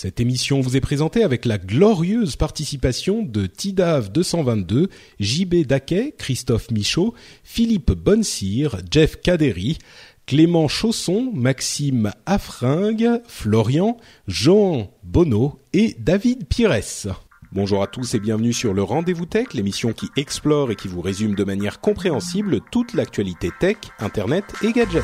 [0.00, 6.70] Cette émission vous est présentée avec la glorieuse participation de Tidav 222, JB Daquet, Christophe
[6.70, 9.76] Michaud, Philippe Bonsire, Jeff Caderi,
[10.24, 13.96] Clément Chausson, Maxime Affringue, Florian,
[14.28, 17.26] Jean Bonneau et David Pires.
[17.50, 21.00] Bonjour à tous et bienvenue sur le Rendez-vous Tech, l'émission qui explore et qui vous
[21.00, 25.02] résume de manière compréhensible toute l'actualité tech, internet et gadgets.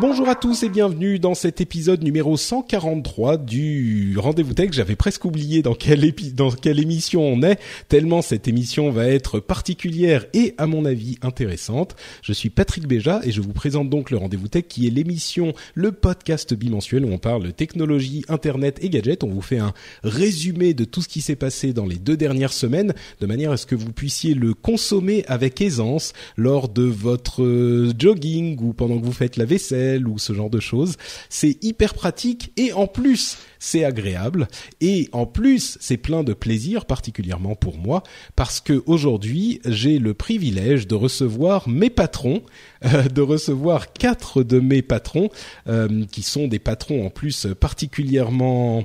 [0.00, 4.70] Bonjour à tous et bienvenue dans cet épisode numéro 143 du Rendez-vous Tech.
[4.72, 9.38] J'avais presque oublié dans quelle, dans quelle émission on est, tellement cette émission va être
[9.38, 11.94] particulière et à mon avis intéressante.
[12.20, 15.54] Je suis Patrick Béja et je vous présente donc le Rendez-vous Tech qui est l'émission,
[15.74, 19.22] le podcast bimensuel où on parle technologie, internet et gadgets.
[19.22, 19.72] On vous fait un
[20.02, 23.56] résumé de tout ce qui s'est passé dans les deux dernières semaines de manière à
[23.56, 28.98] ce que vous puissiez le consommer avec aisance lors de votre euh, jogging ou pendant
[28.98, 30.96] que vous faites la vaisselle ou ce genre de choses.
[31.28, 34.48] C'est hyper pratique et en plus c'est agréable
[34.80, 38.02] et en plus c'est plein de plaisir particulièrement pour moi
[38.36, 42.42] parce que aujourd'hui j'ai le privilège de recevoir mes patrons
[42.84, 45.30] euh, de recevoir quatre de mes patrons
[45.68, 48.84] euh, qui sont des patrons en plus particulièrement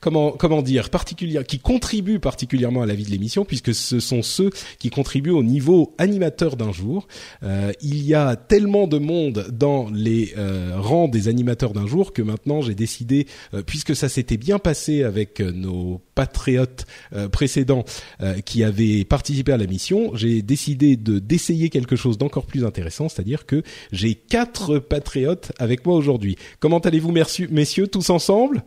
[0.00, 4.22] comment comment dire particulière qui contribuent particulièrement à la vie de l'émission puisque ce sont
[4.22, 7.06] ceux qui contribuent au niveau animateur d'un jour.
[7.42, 12.12] Euh, il y a tellement de monde dans les euh, rangs des animateurs d'un jour
[12.12, 17.28] que maintenant j'ai décidé euh, puisque ça s'était bien passé avec euh, nos patriotes euh,
[17.28, 17.84] précédents
[18.20, 22.64] euh, qui avaient participé à la mission, j'ai décidé de d'essayer quelque chose d'encore plus
[22.64, 23.62] intéressant, c'est-à-dire que
[23.92, 26.36] j'ai quatre patriotes avec moi aujourd'hui.
[26.60, 27.12] Comment allez-vous,
[27.50, 28.62] messieurs, tous ensemble?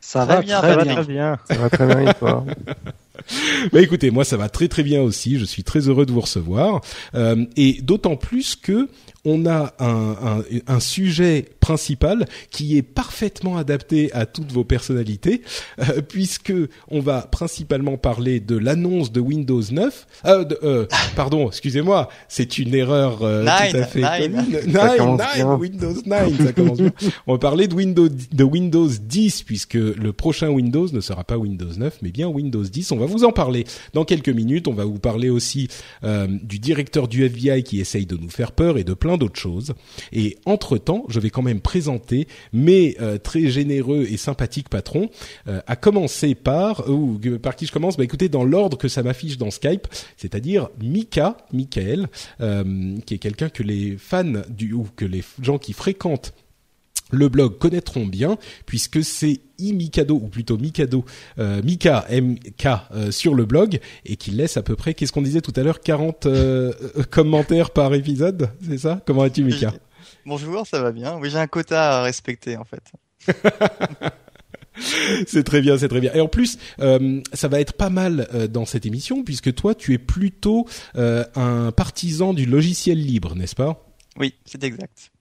[0.00, 1.38] Ça Très va bien, très, très bien.
[1.44, 2.44] Ça va très bien toi?
[3.72, 5.38] Bah écoutez, moi ça va très très bien aussi.
[5.38, 6.80] Je suis très heureux de vous recevoir
[7.14, 8.88] Euh, et d'autant plus que
[9.24, 15.40] on a un, un, un sujet principal qui est parfaitement adapté à toutes vos personnalités,
[15.78, 16.52] euh, puisque
[16.88, 20.06] on va principalement parler de l'annonce de Windows 9.
[20.26, 20.86] Euh, de- euh,
[21.16, 24.44] pardon, excusez-moi, c'est une erreur euh, Nine, tout à fait nine.
[24.52, 25.54] Nine, nine, bien.
[25.54, 26.92] Windows 9, ça commence bien.
[27.26, 31.38] On va parler de Windows de Windows 10 puisque le prochain Windows ne sera pas
[31.38, 32.90] Windows 9 mais bien Windows 10.
[32.92, 34.66] On va vous en parler dans quelques minutes.
[34.66, 35.68] On va vous parler aussi
[36.02, 39.38] euh, du directeur du FBI qui essaye de nous faire peur et de plein d'autres
[39.40, 39.74] choses.
[40.12, 45.10] Et entre-temps, je vais quand même présenter mes euh, très généreux et sympathiques patrons,
[45.48, 47.96] euh, à commencer par ou par qui je commence?
[47.96, 49.86] Bah écoutez, dans l'ordre que ça m'affiche dans Skype,
[50.16, 52.08] c'est-à-dire Mika, Michael,
[52.40, 56.32] euh, qui est quelqu'un que les fans du ou que les gens qui fréquentent
[57.12, 61.04] le blog connaîtront bien puisque c'est iMikado ou plutôt Mikado
[61.38, 65.22] euh, Mika MK euh, sur le blog et qui laisse à peu près qu'est-ce qu'on
[65.22, 69.00] disait tout à l'heure 40 euh, euh, commentaires par épisode c'est ça?
[69.06, 69.72] Comment vas-tu Mika?
[70.24, 71.18] Bonjour, ça va bien.
[71.18, 72.92] Oui, j'ai un quota à respecter en fait.
[75.26, 78.26] c'est très bien c'est très bien et en plus euh, ça va être pas mal
[78.34, 80.66] euh, dans cette émission puisque toi tu es plutôt
[80.96, 83.86] euh, un partisan du logiciel libre n'est-ce pas?
[84.18, 85.12] Oui, c'est exact.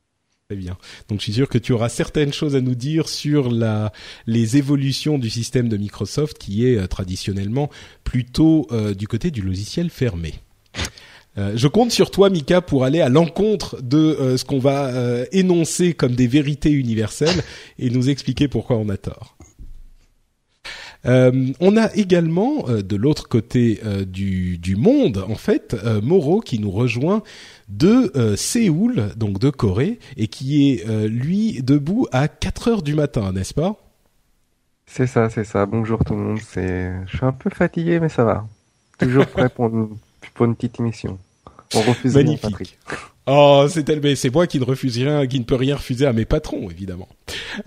[0.50, 0.78] Très bien.
[1.08, 3.94] Donc je suis sûr que tu auras certaines choses à nous dire sur la,
[4.26, 7.70] les évolutions du système de Microsoft qui est traditionnellement
[8.04, 10.34] plutôt du côté du logiciel fermé.
[11.38, 14.88] Euh, je compte sur toi, Mika, pour aller à l'encontre de euh, ce qu'on va
[14.88, 17.42] euh, énoncer comme des vérités universelles
[17.80, 19.38] et nous expliquer pourquoi on a tort.
[21.04, 27.24] On a également de l'autre côté du, monde, en fait, Moro qui nous rejoint
[27.70, 33.32] de Séoul, donc de Corée, et qui est lui debout à 4 heures du matin,
[33.32, 33.78] n'est-ce pas?
[34.86, 35.66] C'est ça, c'est ça.
[35.66, 36.38] Bonjour tout le monde.
[36.38, 38.48] Je suis un peu fatigué, mais ça va.
[39.00, 39.98] Toujours prêt pour une,
[40.34, 41.18] pour une petite émission.
[41.74, 42.44] On refuse rien, Patrick.
[42.44, 42.78] Magnifique.
[43.28, 46.08] Oh, c'est elle, mais c'est moi qui ne refuse rien, qui ne peut rien refuser
[46.08, 47.08] à mes patrons, évidemment.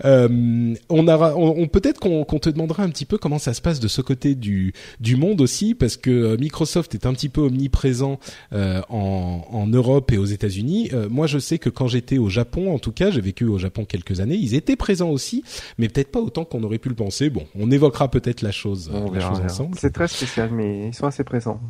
[0.03, 3.79] Euh, on, aura, on, peut-être qu'on te demandera un petit peu comment ça se passe
[3.79, 7.39] de ce côté du du monde aussi, parce que euh, Microsoft est un petit peu
[7.41, 8.19] omniprésent
[8.51, 10.89] euh, en, en Europe et aux États-Unis.
[10.93, 13.57] Euh, moi, je sais que quand j'étais au Japon, en tout cas, j'ai vécu au
[13.57, 15.43] Japon quelques années, ils étaient présents aussi,
[15.77, 17.29] mais peut-être pas autant qu'on aurait pu le penser.
[17.29, 19.77] Bon, on évoquera peut-être la chose, la chose ensemble.
[19.79, 21.61] C'est très spécial, mais ils sont assez présents.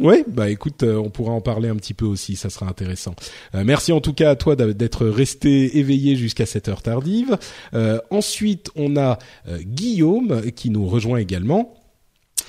[0.00, 3.16] Oui, bah écoute, euh, on pourra en parler un petit peu aussi, ça sera intéressant.
[3.56, 7.36] Euh, merci en tout cas à toi d'être resté éveillé jusqu'à cette heure tardive.
[7.74, 9.18] Euh, ensuite, on a
[9.60, 11.74] Guillaume qui nous rejoint également.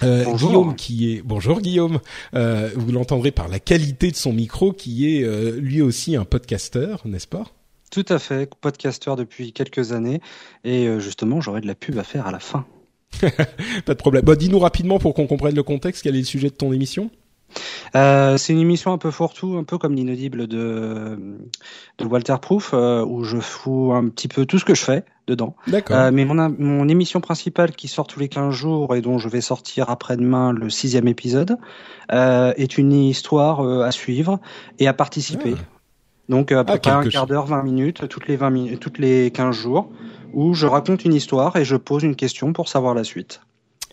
[0.01, 0.49] Bonjour.
[0.49, 1.99] Guillaume qui est bonjour Guillaume,
[2.33, 7.27] vous l'entendrez par la qualité de son micro qui est lui aussi un podcasteur, n'est-ce
[7.27, 7.45] pas?
[7.91, 10.21] Tout à fait, podcasteur depuis quelques années
[10.63, 12.65] et justement j'aurai de la pub à faire à la fin.
[13.85, 14.23] Pas de problème.
[14.23, 17.09] Bah, dis-nous rapidement pour qu'on comprenne le contexte, quel est le sujet de ton émission?
[17.95, 21.17] Euh, c'est une émission un peu fourre-tout, un peu comme l'inaudible de,
[21.97, 25.05] de Walter Proof, euh, où je fous un petit peu tout ce que je fais
[25.27, 25.55] dedans.
[25.67, 25.97] D'accord.
[25.97, 29.29] Euh, mais mon, mon émission principale qui sort tous les 15 jours et dont je
[29.29, 31.57] vais sortir après-demain le sixième épisode
[32.11, 34.39] est une histoire à suivre
[34.79, 35.53] et à participer.
[35.55, 35.63] Ah.
[36.27, 38.99] Donc à peu ah, près un quart d'heure, 20 minutes, toutes les 20 minutes, toutes
[38.99, 39.91] les 15 jours,
[40.33, 43.41] où je raconte une histoire et je pose une question pour savoir la suite.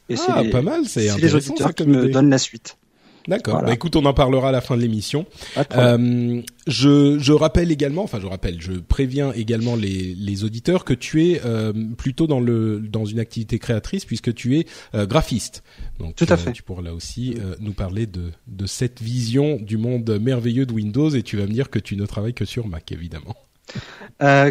[0.09, 2.79] Et ah, c'est pas mal, c'est les auditeurs qui me donnent la suite.
[3.28, 3.62] D'accord.
[3.62, 5.26] Bah, écoute, on en parlera à la fin de l'émission.
[5.75, 10.94] Euh, je, je rappelle également, enfin je rappelle, je préviens également les, les auditeurs que
[10.94, 15.62] tu es euh, plutôt dans le dans une activité créatrice puisque tu es euh, graphiste.
[15.99, 16.52] Donc tout à euh, fait.
[16.52, 20.73] Tu pourras là aussi euh, nous parler de de cette vision du monde merveilleux de
[20.73, 23.37] Windows et tu vas me dire que tu ne travailles que sur Mac évidemment.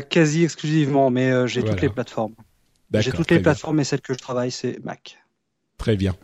[0.10, 2.36] quasi exclusivement, mais j'ai toutes les plateformes.
[2.94, 5.18] J'ai toutes les plateformes, mais celle que je travaille c'est Mac.
[5.77, 6.16] Très bien.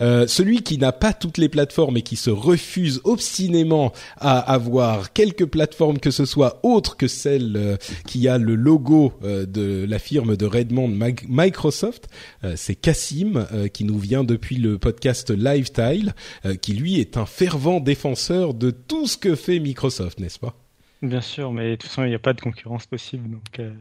[0.00, 5.12] Euh, celui qui n'a pas toutes les plateformes et qui se refuse obstinément à avoir
[5.12, 7.76] quelques plateformes que ce soit autres que celle euh,
[8.06, 10.94] qui a le logo euh, de la firme de Redmond
[11.28, 12.08] Microsoft,
[12.54, 16.14] c'est Cassim qui nous vient depuis le podcast Lifetile,
[16.60, 20.54] qui lui est un fervent défenseur de tout ce que fait Microsoft, n'est-ce pas?
[21.00, 23.30] Bien sûr, mais de toute façon, il n'y a pas de concurrence possible.
[23.30, 23.72] Donc, euh...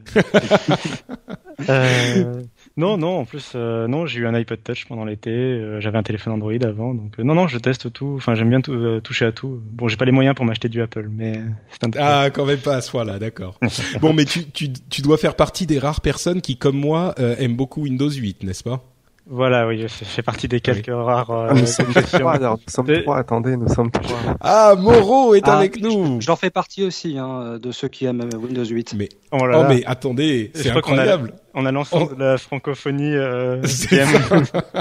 [1.69, 2.43] euh,
[2.77, 5.79] non, non, en plus, euh, non, j'ai eu un iPod Touch pendant l'été.
[5.79, 8.13] J'avais un téléphone Android avant, donc non, non, je teste tout.
[8.17, 9.59] Enfin, j'aime bien toucher à tout.
[9.71, 11.41] Bon, j'ai pas les moyens pour m'acheter du Apple, mais
[11.71, 13.59] c'est un ah, quand même pas à ce point-là, d'accord.
[13.99, 17.55] bon, mais tu, tu, tu dois faire partie des rares personnes qui, comme moi, aiment
[17.55, 18.83] beaucoup Windows 8, n'est-ce pas?
[19.29, 21.31] Voilà, oui, je fais partie des quelques rares.
[21.31, 24.17] Euh, ah, nous sommes trois, alors, nous sommes trois, attendez, nous sommes trois.
[24.39, 26.21] Ah, Moreau est ah, avec nous.
[26.21, 28.93] J'en fais partie aussi, hein, de ceux qui aiment Windows 8.
[28.95, 33.61] Mais, oh, oh mais attendez, c'est incroyable on a l'ensemble de la francophonie euh,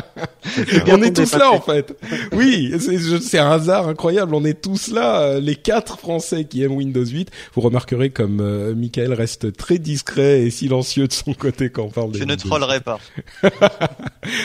[0.88, 1.96] on est tous là en fait.
[2.32, 4.34] Oui, c'est un hasard incroyable.
[4.34, 7.31] On est tous là, euh, les quatre Français qui aiment Windows 8.
[7.55, 11.90] Vous remarquerez comme euh, Michael reste très discret et silencieux de son côté quand on
[11.90, 12.99] parle de Je ne trollerai pas.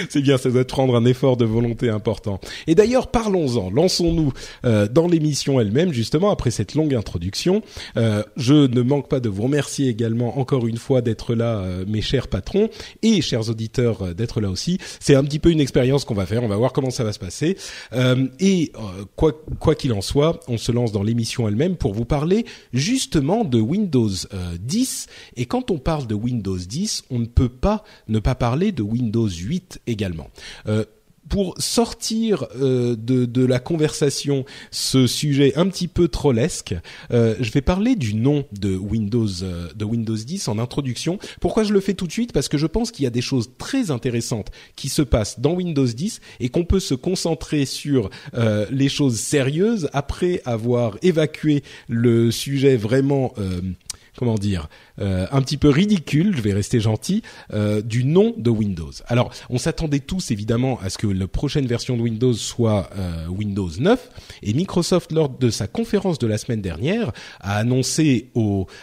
[0.09, 2.39] c'est bien, ça doit prendre un effort de volonté important.
[2.67, 3.69] Et d'ailleurs, parlons-en.
[3.71, 4.33] Lançons-nous
[4.65, 7.61] euh, dans l'émission elle-même, justement, après cette longue introduction.
[7.97, 12.01] Euh, je ne manque pas de vous remercier également encore une fois d'être là, mes
[12.01, 12.69] chers patron
[13.01, 14.77] et chers auditeurs euh, d'être là aussi.
[14.99, 16.43] C'est un petit peu une expérience qu'on va faire.
[16.43, 17.57] On va voir comment ça va se passer.
[17.93, 22.05] Euh, et euh, quoi qu'il en soit, on se lance dans l'émission elle-même pour vous
[22.05, 24.09] parler justement de Windows
[24.59, 25.07] 10.
[25.37, 28.81] Et quand on parle de Windows 10, on ne peut pas ne pas parler de
[28.81, 30.29] Windows 8 également
[31.31, 36.75] pour sortir euh, de, de, la conversation ce sujet un petit peu trollesque,
[37.11, 41.19] euh, je vais parler du nom de Windows euh, de Windows 10 en introduction.
[41.39, 42.33] Pourquoi je le fais tout de suite?
[42.33, 45.53] Parce que je pense qu'il y a des choses très intéressantes qui se passent dans
[45.53, 48.09] Windows 10 et qu'on peut se concentrer sur
[48.69, 53.33] les choses sérieuses après avoir évacué le sujet vraiment
[54.17, 54.67] comment dire,
[54.99, 57.21] euh, un petit peu ridicule, je vais rester gentil,
[57.53, 58.91] euh, du nom de Windows.
[59.07, 63.27] Alors, on s'attendait tous évidemment à ce que la prochaine version de Windows soit euh,
[63.27, 64.09] Windows 9,
[64.43, 68.31] et Microsoft, lors de sa conférence de la semaine dernière, a annoncé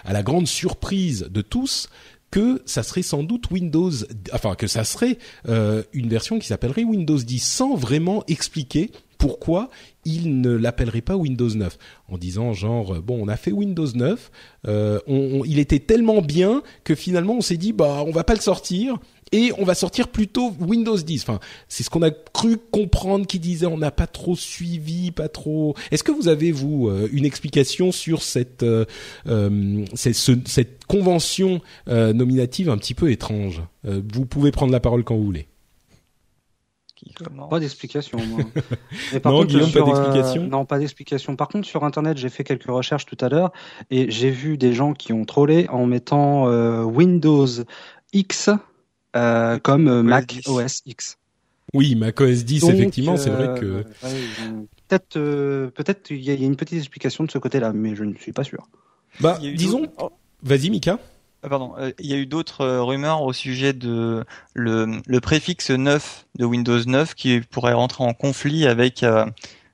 [0.05, 1.89] à la grande surprise de tous
[2.31, 3.91] que ça serait sans doute Windows,
[4.33, 9.69] enfin que ça serait une version qui s'appellerait Windows 10, sans vraiment expliquer pourquoi
[10.05, 11.77] il ne l'appellerait pas Windows 9
[12.09, 14.31] en disant genre euh, bon on a fait Windows 9
[14.67, 18.35] euh, on, il était tellement bien que finalement on s'est dit bah on va pas
[18.35, 18.99] le sortir
[19.33, 23.39] et on va sortir plutôt Windows 10 enfin c'est ce qu'on a cru comprendre qui
[23.39, 25.75] disait on n'a pas trop suivi pas trop.
[25.91, 28.85] Est-ce que vous avez vous euh, une explication sur cette euh,
[29.27, 33.63] euh cette, cette convention nominative un petit peu étrange?
[33.85, 35.49] Vous pouvez prendre la parole quand vous voulez
[37.51, 38.19] pas d'explication.
[39.25, 40.47] non, Guillaume, pas d'explication.
[40.47, 41.37] non, pas d'explication.
[41.37, 43.53] Par contre, sur Internet, j'ai fait quelques recherches tout à l'heure
[43.91, 47.47] et j'ai vu des gens qui ont trollé en mettant euh, Windows
[48.13, 48.51] X
[49.17, 51.19] euh, comme Mac OS X.
[51.75, 53.85] Oui, Mac OS 10, effectivement, c'est vrai que.
[54.89, 55.19] peut-être,
[55.71, 58.45] peut-être, il y, a une petite explication de ce côté-là, mais je ne suis pas
[58.45, 58.67] sûr.
[59.21, 59.87] Bah, disons.
[60.43, 60.99] Vas-y, Mika.
[61.43, 66.27] Ah, pardon, il y a eu d'autres rumeurs au sujet de le, le, préfixe 9
[66.37, 69.05] de Windows 9 qui pourrait rentrer en conflit avec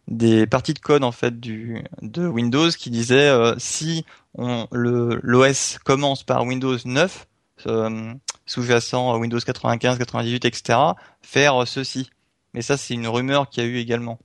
[0.08, 4.04] des parties de code en fait du de Windows qui disaient euh, si
[4.34, 7.26] on, le l'OS commence par Windows 9
[7.66, 8.12] euh,
[8.46, 10.78] sous-jacent Windows 95, 98, etc.
[11.22, 12.10] faire ceci.
[12.52, 14.18] Mais ça c'est une rumeur qui a eu également.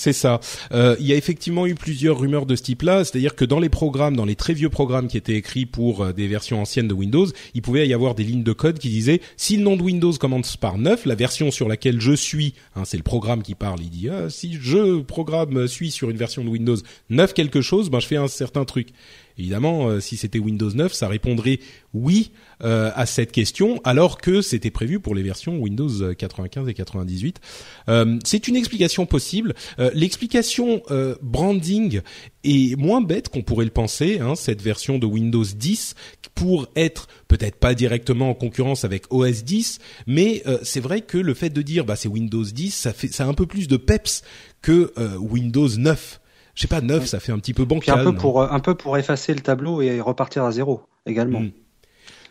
[0.00, 0.40] C'est ça.
[0.72, 3.68] Euh, il y a effectivement eu plusieurs rumeurs de ce type-là, c'est-à-dire que dans les
[3.68, 6.94] programmes, dans les très vieux programmes qui étaient écrits pour euh, des versions anciennes de
[6.94, 9.82] Windows, il pouvait y avoir des lignes de code qui disaient si le nom de
[9.82, 13.54] Windows commence par 9, la version sur laquelle je suis, hein, c'est le programme qui
[13.54, 16.78] parle, il dit ah, si je programme suis sur une version de Windows
[17.10, 18.94] 9 quelque chose, ben je fais un certain truc.
[19.40, 21.60] Évidemment, euh, si c'était Windows 9, ça répondrait
[21.94, 22.30] oui
[22.62, 27.40] euh, à cette question, alors que c'était prévu pour les versions Windows 95 et 98.
[27.88, 29.54] Euh, c'est une explication possible.
[29.94, 30.82] L'explication
[31.22, 32.02] branding
[32.44, 34.18] est moins bête qu'on pourrait le penser.
[34.20, 35.94] Hein, cette version de Windows 10
[36.34, 41.32] pour être peut-être pas directement en concurrence avec OS 10, mais c'est vrai que le
[41.32, 43.78] fait de dire bah c'est Windows 10, ça fait ça a un peu plus de
[43.78, 44.22] peps
[44.60, 46.19] que Windows 9
[46.60, 48.00] je sais pas, 9, ça fait un petit peu bancal.
[48.00, 51.40] un peu pour un peu pour effacer le tableau et repartir à zéro également.
[51.40, 51.52] Hmm.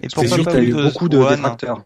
[0.02, 1.82] Et pour sûr qu'il y a eu beaucoup de détracteurs.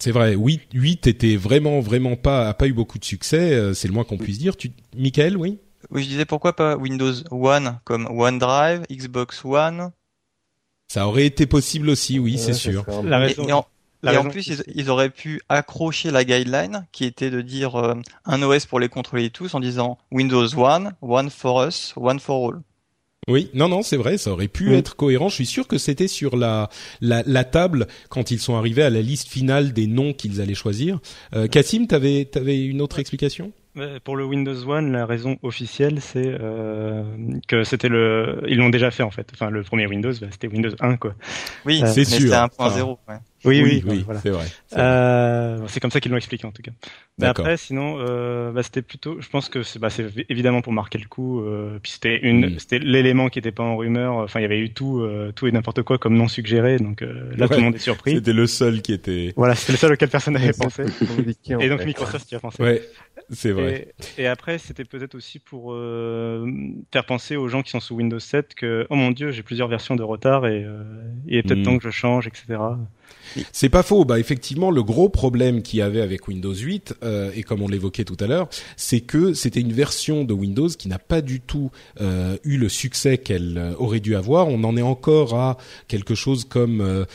[0.00, 3.74] C'est vrai, 8, 8 était vraiment, vraiment pas, a pas eu beaucoup de succès, euh,
[3.74, 4.56] c'est le moins qu'on puisse dire.
[4.56, 5.58] Tu, Michael, oui?
[5.90, 9.90] Oui, je disais pourquoi pas Windows One comme OneDrive, Xbox One.
[10.88, 12.86] Ça aurait été possible aussi, oui, c'est sûr.
[13.04, 13.66] La raison et en
[14.30, 18.80] plus, ils, auraient pu accrocher la guideline qui était de dire euh, un OS pour
[18.80, 22.60] les contrôler tous en disant Windows One, One for Us, One for All.
[23.28, 25.28] Oui, non, non, c'est vrai, ça aurait pu être cohérent.
[25.28, 26.68] Je suis sûr que c'était sur la,
[27.00, 30.54] la, la table quand ils sont arrivés à la liste finale des noms qu'ils allaient
[30.54, 31.00] choisir.
[31.34, 33.52] Euh, Cassim, t'avais avais une autre explication?
[34.04, 37.02] Pour le Windows One, la raison officielle, c'est euh,
[37.46, 39.28] que c'était le, ils l'ont déjà fait en fait.
[39.34, 41.14] Enfin, le premier Windows, bah, c'était Windows 1 quoi.
[41.66, 42.20] Oui, euh, c'est sûr.
[42.20, 42.96] C'était 1.0.
[43.06, 43.16] Ouais.
[43.46, 44.46] Oui, oui, oui, c'est vrai.
[44.76, 46.72] Euh, c'est comme ça qu'ils l'ont expliqué en tout cas.
[47.18, 49.88] Mais après, sinon, euh, bah, c'était plutôt, je pense que c'est bah,
[50.28, 51.40] évidemment pour marquer le coup.
[51.40, 52.58] Euh, puis c'était une, mm.
[52.58, 54.16] c'était l'élément qui était pas en rumeur.
[54.16, 56.78] Enfin, il y avait eu tout, euh, tout et n'importe quoi comme non suggéré.
[56.78, 58.14] Donc euh, là, tout le monde est surpris.
[58.14, 59.32] C'était le seul qui était.
[59.36, 60.84] Voilà, c'était le seul auquel personne n'avait pensé.
[61.48, 62.62] et donc Microsoft y a pensé.
[62.62, 62.82] Ouais.
[63.30, 63.92] C'est vrai.
[64.16, 66.46] Et, et après, c'était peut-être aussi pour euh,
[66.92, 69.68] faire penser aux gens qui sont sous Windows 7 que, oh mon dieu, j'ai plusieurs
[69.68, 70.84] versions de retard et euh,
[71.26, 71.64] il est peut-être mm.
[71.64, 72.58] temps que je change, etc.
[73.52, 74.04] C'est pas faux.
[74.04, 77.68] Bah effectivement, le gros problème qu'il y avait avec Windows 8 euh, et comme on
[77.68, 81.40] l'évoquait tout à l'heure, c'est que c'était une version de Windows qui n'a pas du
[81.40, 81.70] tout
[82.00, 84.48] euh, eu le succès qu'elle euh, aurait dû avoir.
[84.48, 85.58] On en est encore à
[85.88, 87.06] quelque chose comme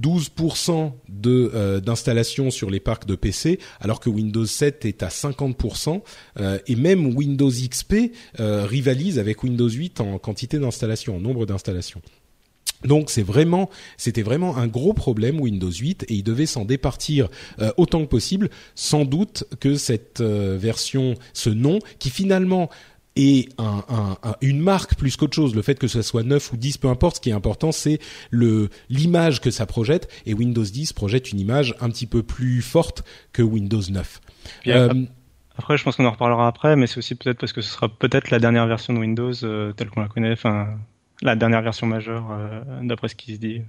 [0.00, 6.02] 12% de d'installation sur les parcs de PC, alors que Windows 7 est à 50%
[6.66, 12.00] et même Windows XP rivalise avec Windows 8 en quantité d'installation, en nombre d'installations.
[12.84, 17.28] Donc c'est vraiment, c'était vraiment un gros problème Windows 8 et il devait s'en départir
[17.60, 18.50] euh, autant que possible.
[18.74, 22.70] Sans doute que cette euh, version, ce nom, qui finalement
[23.16, 25.52] est un, une marque plus qu'autre chose.
[25.56, 27.98] Le fait que ce soit 9 ou 10, peu importe, ce qui est important, c'est
[28.30, 30.08] le l'image que ça projette.
[30.24, 34.20] Et Windows 10 projette une image un petit peu plus forte que Windows 9.
[34.68, 35.04] Euh,
[35.56, 37.88] après, je pense qu'on en reparlera après, mais c'est aussi peut-être parce que ce sera
[37.88, 40.30] peut-être la dernière version de Windows telle qu'on la connaît.
[40.30, 40.78] Enfin,
[41.22, 43.62] la dernière version majeure, euh, d'après ce qui se dit.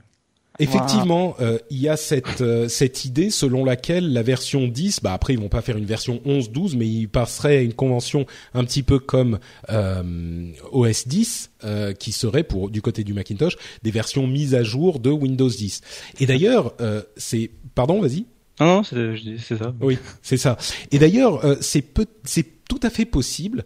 [0.62, 5.14] Effectivement, euh, il y a cette euh, cette idée selon laquelle la version 10, bah
[5.14, 8.26] après ils vont pas faire une version 11 12 mais ils passeraient à une convention
[8.54, 9.40] un petit peu comme
[9.70, 11.52] OS 10
[11.98, 15.80] qui serait pour du côté du Macintosh des versions mises à jour de Windows 10.
[16.20, 16.74] Et d'ailleurs,
[17.16, 18.26] c'est pardon, vas-y.
[18.60, 19.74] Non non, c'est c'est ça.
[19.80, 20.58] Oui, c'est ça.
[20.92, 21.86] Et d'ailleurs, c'est
[22.26, 23.64] c'est tout à fait possible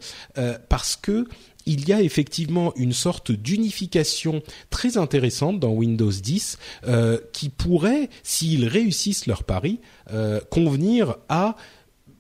[0.69, 1.25] parce que
[1.65, 8.10] il y a effectivement une sorte d'unification très intéressante dans Windows 10 euh, qui pourrait,
[8.24, 9.79] s'ils réussissent leur pari,
[10.12, 11.55] euh, convenir à,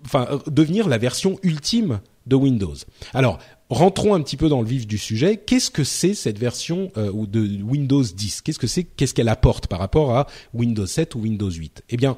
[0.05, 2.75] enfin, devenir la version ultime de Windows.
[3.13, 5.37] Alors, rentrons un petit peu dans le vif du sujet.
[5.37, 10.15] Qu'est-ce que c'est cette version euh, de Windows 10 Qu'est-ce Qu'est-ce qu'elle apporte par rapport
[10.15, 12.17] à Windows 7 ou Windows 8 Eh bien,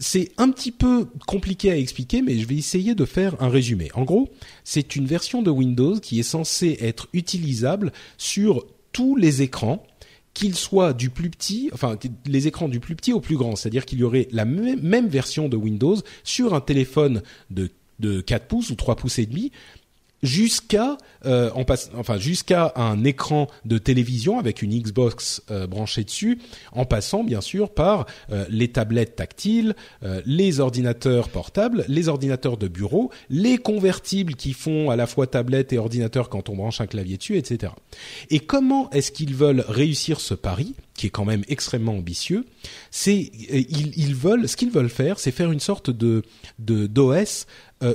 [0.00, 3.90] c'est un petit peu compliqué à expliquer, mais je vais essayer de faire un résumé.
[3.94, 4.30] En gros,
[4.64, 9.86] c'est une version de Windows qui est censée être utilisable sur tous les écrans,
[10.32, 13.84] qu'ils soient du plus petit, enfin les écrans du plus petit au plus grand, c'est-à-dire
[13.84, 18.70] qu'il y aurait la même version de Windows sur un téléphone de, de 4 pouces
[18.70, 19.52] ou 3 pouces et demi,
[20.22, 21.64] jusqu'à euh, en
[21.96, 26.38] enfin jusqu'à un écran de télévision avec une Xbox euh, branchée dessus,
[26.72, 29.74] en passant bien sûr par euh, les tablettes tactiles,
[30.24, 35.72] les ordinateurs portables, les ordinateurs de bureau, les convertibles qui font à la fois tablette
[35.72, 37.72] et ordinateur quand on branche un clavier dessus, etc.
[38.30, 42.44] Et comment est-ce qu'ils veulent réussir ce pari qui est quand même extrêmement ambitieux,
[42.90, 46.22] c'est ils, ils, veulent ce qu'ils veulent faire, c'est faire une sorte de
[46.58, 47.46] d'OS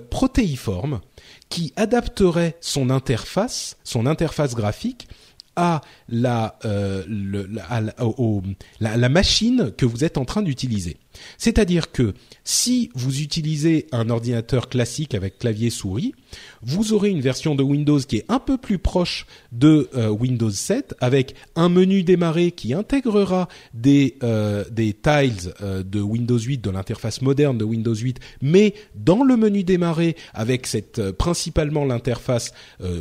[0.09, 1.01] protéiforme
[1.49, 5.07] qui adapterait son interface, son interface graphique
[5.55, 10.97] à la, euh, la, la, machine que vous êtes en train d'utiliser.
[11.37, 16.13] C'est-à-dire que si vous utilisez un ordinateur classique avec clavier souris,
[16.61, 20.49] vous aurez une version de Windows qui est un peu plus proche de euh, Windows
[20.49, 26.69] 7 avec un menu démarrer qui intégrera des euh, tiles euh, de Windows 8 de
[26.69, 32.53] l'interface moderne de Windows 8 mais dans le menu démarrer avec cette principalement l'interface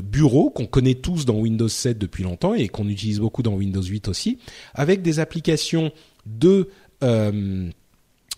[0.02, 3.82] bureau qu'on connaît tous dans Windows 7 depuis longtemps et qu'on utilise beaucoup dans Windows
[3.82, 4.38] 8 aussi
[4.74, 5.92] avec des applications
[6.26, 6.68] de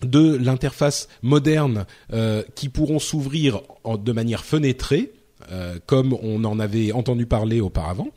[0.03, 5.11] de l'interface moderne euh, qui pourront s'ouvrir de manière fenêtrée,
[5.51, 8.09] euh, comme on en avait entendu parler auparavant.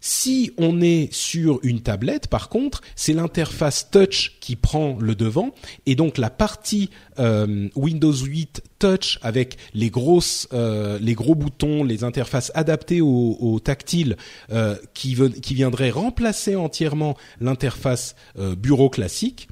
[0.00, 5.54] Si on est sur une tablette, par contre, c'est l'interface touch qui prend le devant,
[5.86, 12.02] et donc la partie euh, Windows 8 touch avec les grosses, les gros boutons, les
[12.02, 14.16] interfaces adaptées au, au tactile,
[14.94, 18.14] qui, qui viendraient remplacer entièrement l'interface
[18.56, 19.48] bureau classique.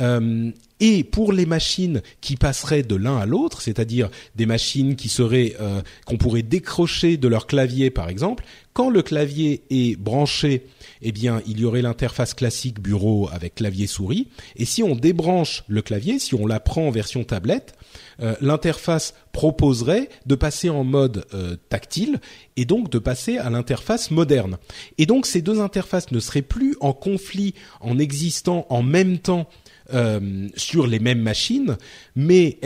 [0.00, 5.08] Euh, et pour les machines qui passeraient de l'un à l'autre, c'est-à-dire des machines qui
[5.08, 8.44] seraient euh, qu'on pourrait décrocher de leur clavier par exemple,
[8.74, 10.66] quand le clavier est branché,
[11.00, 14.28] eh bien il y aurait l'interface classique bureau avec clavier souris.
[14.56, 17.74] Et si on débranche le clavier, si on la prend en version tablette,
[18.20, 22.20] euh, l'interface proposerait de passer en mode euh, tactile
[22.56, 24.58] et donc de passer à l'interface moderne.
[24.98, 29.48] Et donc ces deux interfaces ne seraient plus en conflit en existant en même temps
[29.92, 31.76] euh, sur les mêmes machines,
[32.16, 32.58] mais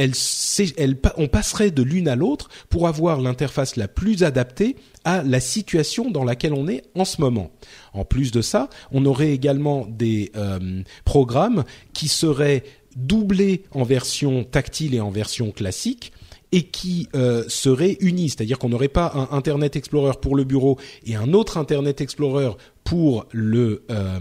[1.17, 4.77] on passerait de l'une à l'autre pour avoir l'interface la plus adaptée
[5.09, 7.51] à la situation dans laquelle on est en ce moment.
[7.95, 12.63] En plus de ça, on aurait également des euh, programmes qui seraient
[12.95, 16.13] doublés en version tactile et en version classique
[16.53, 20.79] et qui euh, seraient unis, c'est-à-dire qu'on n'aurait pas un Internet Explorer pour le bureau
[21.07, 22.51] et un autre Internet Explorer
[22.85, 24.19] pour le, euh,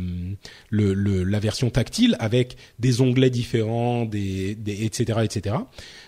[0.72, 5.56] la version tactile avec des onglets différents, etc., etc.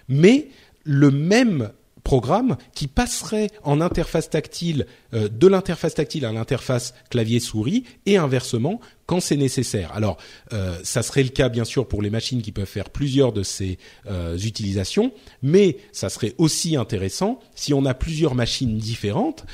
[0.08, 0.48] Mais
[0.86, 1.72] le même
[2.10, 8.17] programme qui passerait en interface tactile euh, de l'interface tactile à l'interface clavier souris et
[8.17, 9.91] inversement quand c'est nécessaire.
[9.93, 10.17] Alors
[10.52, 13.43] euh, ça serait le cas bien sûr pour les machines qui peuvent faire plusieurs de
[13.43, 15.12] ces euh, utilisations,
[15.43, 19.45] mais ça serait aussi intéressant si on a plusieurs machines différentes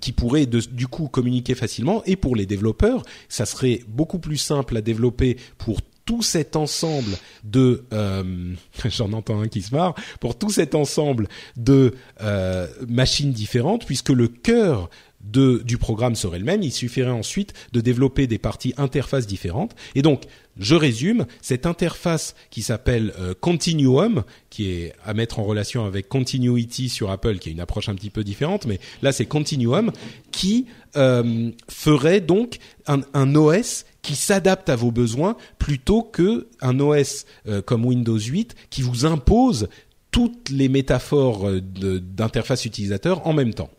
[0.00, 4.76] qui pourraient du coup communiquer facilement et pour les développeurs, ça serait beaucoup plus simple
[4.76, 8.54] à développer pour tout cet ensemble de euh,
[8.86, 14.10] j'en entends un qui se marre pour tout cet ensemble de euh, machines différentes puisque
[14.10, 14.88] le cœur
[15.20, 19.74] de, du programme serait le même, il suffirait ensuite de développer des parties interfaces différentes.
[19.96, 20.22] Et donc,
[20.56, 26.08] je résume, cette interface qui s'appelle euh, Continuum, qui est à mettre en relation avec
[26.08, 29.90] Continuity sur Apple, qui est une approche un petit peu différente, mais là c'est Continuum,
[30.30, 37.60] qui ferait donc un OS qui s'adapte à vos besoins plutôt que un OS euh,
[37.60, 39.68] comme Windows 8 qui vous impose
[40.12, 43.70] toutes les métaphores euh, d'interface utilisateur en même temps.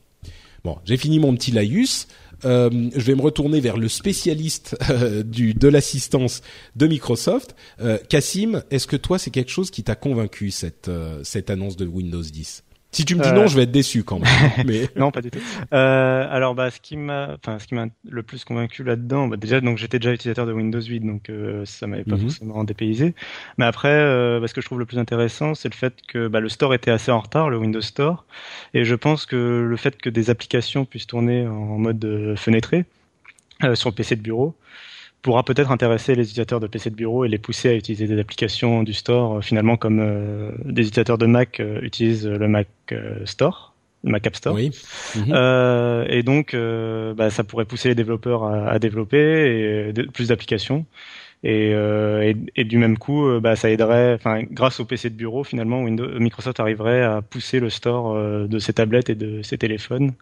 [0.66, 2.10] Bon, j'ai fini mon petit laïus.
[2.44, 4.76] Euh, je vais me retourner vers le spécialiste
[5.34, 6.42] de l'assistance
[6.76, 7.56] de Microsoft.
[8.10, 10.92] Cassim, est-ce que toi c'est quelque chose qui t'a convaincu cette
[11.24, 14.04] cette annonce de Windows 10 si tu me dis non, euh, je vais être déçu
[14.04, 14.30] quand même.
[14.66, 14.88] Mais...
[14.96, 15.40] non, pas du tout.
[15.74, 19.36] Euh, alors, bah, ce qui m'a, enfin, ce qui m'a le plus convaincu là-dedans, bah,
[19.38, 22.22] déjà, donc j'étais déjà utilisateur de Windows 8, donc euh, ça m'avait pas mhm.
[22.22, 23.14] forcément dépaysé.
[23.58, 26.28] Mais après, euh, bah, ce que je trouve le plus intéressant, c'est le fait que
[26.28, 28.26] bah, le store était assez en retard, le Windows Store,
[28.74, 32.86] et je pense que le fait que des applications puissent tourner en mode euh, fenêtré
[33.74, 34.56] sur le PC de bureau,
[35.22, 38.20] pourra peut-être intéresser les utilisateurs de PC de bureau et les pousser à utiliser des
[38.20, 42.68] applications du store, euh, finalement comme euh, des utilisateurs de Mac euh, utilisent le Mac
[43.26, 44.56] Store, le Mac App Store.
[44.56, 44.72] Oui.
[45.16, 46.06] Mhm.
[46.10, 50.86] et donc, bah, ça pourrait pousser les développeurs à, développer et plus d'applications.
[51.44, 51.72] Et,
[52.56, 56.08] et, du même coup, bah, ça aiderait, enfin, grâce au PC de bureau, finalement, Windows,
[56.20, 58.16] Microsoft arriverait à pousser le store
[58.48, 60.14] de ses tablettes et de ses téléphones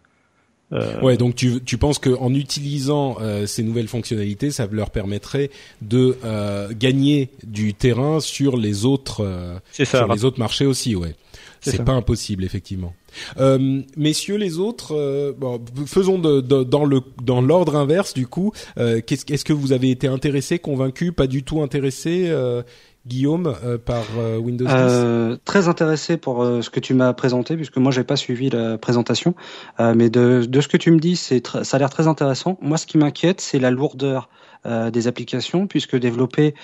[0.72, 1.00] euh...
[1.00, 5.50] Ouais, donc tu, tu penses qu'en utilisant euh, ces nouvelles fonctionnalités, ça leur permettrait
[5.80, 11.14] de euh, gagner du terrain sur les autres, euh, sur les autres marchés aussi, ouais.
[11.60, 12.94] c'est pas impossible effectivement.
[13.38, 18.26] Euh, messieurs les autres, euh, bon, faisons de, de, dans le dans l'ordre inverse du
[18.26, 18.52] coup.
[18.78, 22.62] Euh, qu'est-ce, est-ce que vous avez été intéressé, convaincu, pas du tout intéressé euh,
[23.06, 27.56] Guillaume euh, par euh, Windows 10 euh, Très intéressé pour ce que tu m'as présenté,
[27.56, 29.34] puisque moi j'ai pas suivi la présentation,
[29.78, 32.58] mais de, ce que tu me dis, ça a l'air très intéressant.
[32.60, 34.28] Moi, ce qui m'inquiète, c'est la lourdeur
[34.64, 36.54] des applications, puisque développer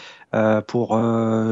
[0.66, 1.00] pour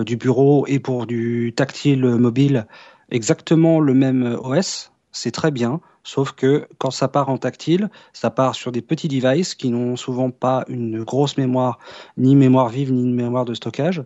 [0.05, 2.67] du bureau et pour du tactile mobile
[3.11, 5.81] exactement le même OS, c'est très bien.
[6.03, 9.97] Sauf que quand ça part en tactile, ça part sur des petits devices qui n'ont
[9.97, 11.79] souvent pas une grosse mémoire,
[12.17, 14.03] ni mémoire vive, ni mémoire de stockage.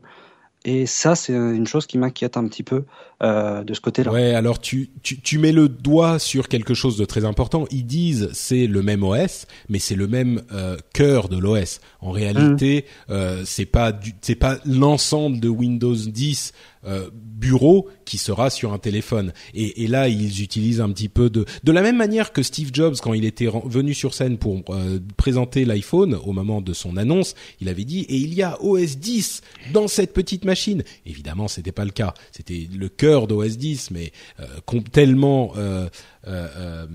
[0.64, 2.77] Et ça, c'est une chose qui m'inquiète un petit peu.
[2.77, 2.85] euh,
[3.24, 4.12] de ce côté-là.
[4.12, 7.66] Ouais, alors tu, tu, tu mets le doigt sur quelque chose de très important.
[7.70, 11.80] Ils disent c'est le même OS, mais c'est le même euh, cœur de l'OS.
[12.00, 13.12] En réalité, mmh.
[13.12, 16.52] euh, c'est pas c'est pas l'ensemble de Windows 10
[16.87, 19.32] euh, bureau qui sera sur un téléphone.
[19.54, 22.70] Et, et, là, ils utilisent un petit peu de de la même manière que Steve
[22.72, 26.98] Jobs quand il était venu sur scène pour euh, présenter l'iPhone au moment de son
[26.98, 29.40] annonce, il avait dit et il y a OS 10
[29.72, 30.82] dans cette petite machine.
[31.06, 32.12] Évidemment, c'était pas le cas.
[32.32, 35.88] C'était le cœur d'OS 10, mais euh, tellement euh,
[36.27, 36.87] euh,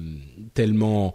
[0.54, 1.14] tellement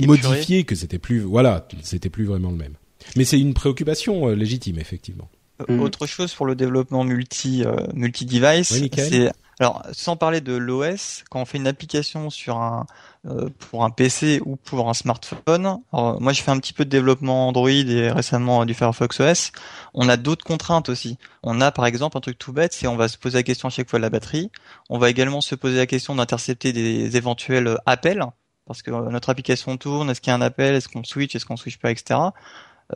[0.00, 2.74] modifié que c'était plus voilà, c'était plus vraiment le même.
[3.16, 5.28] Mais c'est une préoccupation légitime effectivement.
[5.68, 5.80] Mm.
[5.80, 11.24] Autre chose pour le développement multi euh, multi device, c'est alors sans parler de l'OS,
[11.30, 12.86] quand on fait une application sur un
[13.26, 16.90] euh, pour un PC ou pour un smartphone, moi je fais un petit peu de
[16.90, 19.52] développement Android et récemment du Firefox OS,
[19.94, 21.16] on a d'autres contraintes aussi.
[21.42, 23.68] On a par exemple un truc tout bête, c'est on va se poser la question
[23.68, 24.50] à chaque fois de la batterie.
[24.90, 28.26] On va également se poser la question d'intercepter des éventuels appels
[28.66, 31.46] parce que notre application tourne, est-ce qu'il y a un appel, est-ce qu'on switch, est-ce
[31.46, 32.18] qu'on switch pas, etc.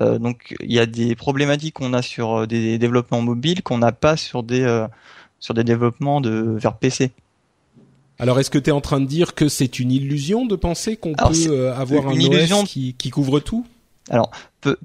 [0.01, 3.79] Euh, donc il y a des problématiques qu'on a sur euh, des développements mobiles qu'on
[3.79, 4.87] n'a pas sur des euh,
[5.40, 7.11] sur des développements de vers PC.
[8.18, 10.96] Alors, est-ce que tu es en train de dire que c'est une illusion de penser
[10.96, 13.64] qu'on peut avoir un OS qui, qui, couvre tout?
[14.11, 14.31] Alors,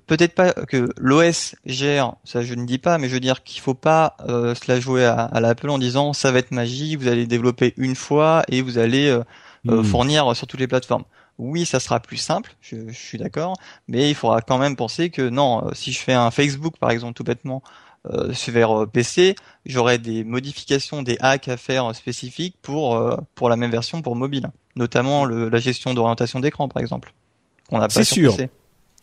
[0.05, 3.61] peut-être pas que l'OS gère, ça je ne dis pas, mais je veux dire qu'il
[3.61, 6.95] faut pas euh, se la jouer à, à l'Apple en disant ça va être magie,
[6.95, 9.17] vous allez développer une fois et vous allez
[9.63, 9.83] hmm.
[9.83, 11.05] fournir sur toutes les plateformes
[11.39, 13.55] oui, ça sera plus simple, je, suis d'accord,
[13.87, 16.91] mais il faudra quand même penser que non, euh, si je fais un Facebook par
[16.91, 17.69] exemple tout bêtement euh,
[18.05, 19.35] vers euh, PC,
[19.65, 24.15] j'aurai des modifications, des hacks à faire spécifiques pour euh, pour la même version pour
[24.15, 27.13] mobile, notamment le, la gestion d'orientation d'écran par exemple,
[27.69, 28.35] qu'on n'a pas sur sûr.
[28.35, 28.49] PC.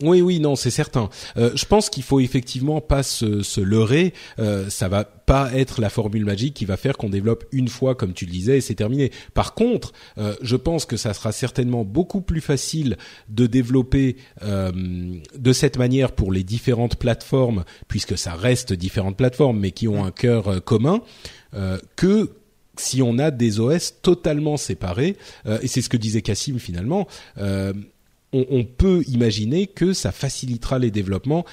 [0.01, 1.09] Oui, oui, non, c'est certain.
[1.37, 4.13] Euh, je pense qu'il faut effectivement pas se, se leurrer.
[4.39, 7.95] Euh, ça va pas être la formule magique qui va faire qu'on développe une fois,
[7.95, 9.11] comme tu le disais, et c'est terminé.
[9.33, 12.97] Par contre, euh, je pense que ça sera certainement beaucoup plus facile
[13.29, 14.71] de développer euh,
[15.37, 20.03] de cette manière pour les différentes plateformes, puisque ça reste différentes plateformes, mais qui ont
[20.03, 21.01] un cœur euh, commun,
[21.97, 22.31] que
[22.77, 25.17] si on a des OS totalement séparés,
[25.61, 27.73] et c'est ce que disait Cassim finalement, euh,
[28.33, 31.45] on, on, peut imaginer que ça facilitera les développements,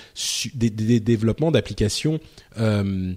[0.54, 2.20] des, des, développements d'applications
[2.58, 3.14] euh,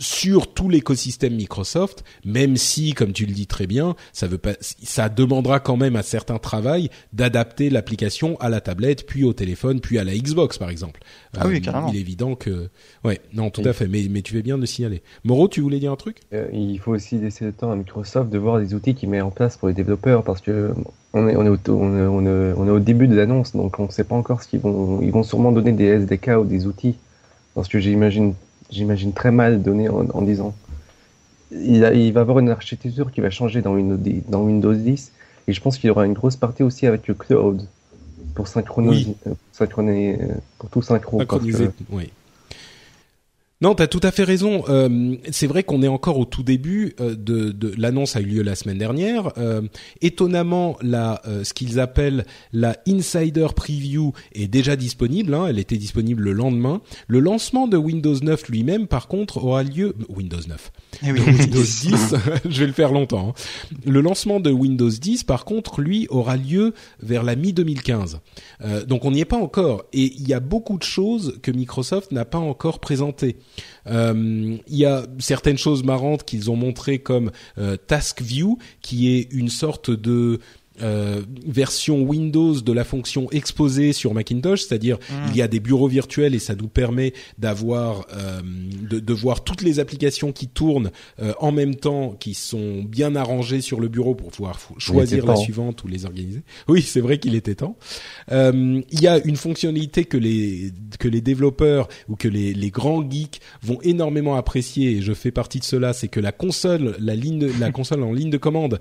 [0.00, 4.54] sur tout l'écosystème Microsoft, même si, comme tu le dis très bien, ça veut pas,
[4.60, 9.80] ça demandera quand même un certain travail d'adapter l'application à la tablette, puis au téléphone,
[9.80, 11.00] puis à la Xbox, par exemple.
[11.36, 11.90] Ah oui, euh, carrément.
[11.92, 12.70] Il est évident que,
[13.04, 13.86] ouais, non, tout à fait.
[13.86, 15.02] Mais, mais tu fais bien de signaler.
[15.24, 16.18] Moreau, tu voulais dire un truc?
[16.32, 19.20] Euh, Il faut aussi laisser le temps à Microsoft de voir les outils qu'il met
[19.20, 20.72] en place pour les développeurs, parce que
[21.12, 23.86] on est, on est, au, on est, on est, au début de l'annonce, donc on
[23.86, 25.00] ne sait pas encore ce qu'ils vont.
[25.02, 26.94] Ils vont sûrement donner des SDK ou des outils,
[27.54, 28.34] parce que j'imagine
[28.70, 30.54] j'imagine très mal donné en, en disant
[31.52, 35.12] il, a, il, va avoir une architecture qui va changer dans Windows, dans Windows 10
[35.48, 37.66] et je pense qu'il y aura une grosse partie aussi avec le cloud
[38.34, 39.32] pour synchroniser, oui.
[40.20, 41.18] euh, pour tout synchro.
[41.18, 42.12] Synchroniser, que, oui.
[43.62, 44.64] Non, tu as tout à fait raison.
[44.70, 48.24] Euh, c'est vrai qu'on est encore au tout début euh, de, de l'annonce a eu
[48.24, 49.32] lieu la semaine dernière.
[49.36, 49.60] Euh,
[50.00, 55.34] étonnamment, la, euh, ce qu'ils appellent la Insider Preview est déjà disponible.
[55.34, 56.80] Hein, elle était disponible le lendemain.
[57.06, 60.72] Le lancement de Windows 9 lui-même, par contre, aura lieu Windows 9.
[61.02, 61.20] Eh oui.
[61.20, 62.14] Windows 10,
[62.48, 63.34] je vais le faire longtemps.
[63.36, 63.78] Hein.
[63.84, 68.20] Le lancement de Windows 10, par contre, lui aura lieu vers la mi 2015.
[68.86, 69.84] donc on n'y est pas encore.
[69.92, 73.36] Et il y a beaucoup de choses que Microsoft n'a pas encore présentées.
[73.86, 79.16] Euh, il y a certaines choses marrantes qu'ils ont montrées comme euh, Task View, qui
[79.16, 80.40] est une sorte de
[80.82, 85.14] euh, version Windows de la fonction exposée sur Macintosh, c'est-à-dire mmh.
[85.30, 88.40] il y a des bureaux virtuels et ça nous permet d'avoir euh,
[88.88, 90.90] de, de, voir toutes les applications qui tournent
[91.20, 95.36] euh, en même temps, qui sont bien arrangées sur le bureau pour pouvoir choisir la
[95.36, 96.42] suivante ou les organiser.
[96.68, 97.76] Oui, c'est vrai qu'il était temps.
[98.30, 103.08] il y a une fonctionnalité que les que les développeurs ou que les, les grands
[103.08, 107.14] geeks vont énormément apprécier et je fais partie de cela, c'est que la console, la
[107.14, 108.78] ligne, la console en ligne de commande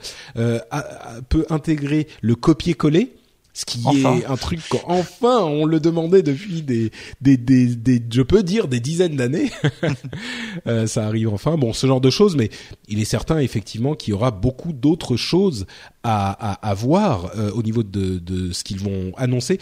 [1.30, 1.89] peut intégrer
[2.22, 3.14] le copier-coller
[3.54, 8.44] ce qui est un truc enfin on le demandait depuis des des des, je peux
[8.44, 9.52] dire des dizaines d'années
[10.68, 12.50] euh, ça arrive enfin bon ce genre de choses mais
[12.88, 15.66] il est certain effectivement qu'il y aura beaucoup d'autres choses
[16.04, 19.60] à à, voir euh, au niveau de de ce qu'ils vont annoncer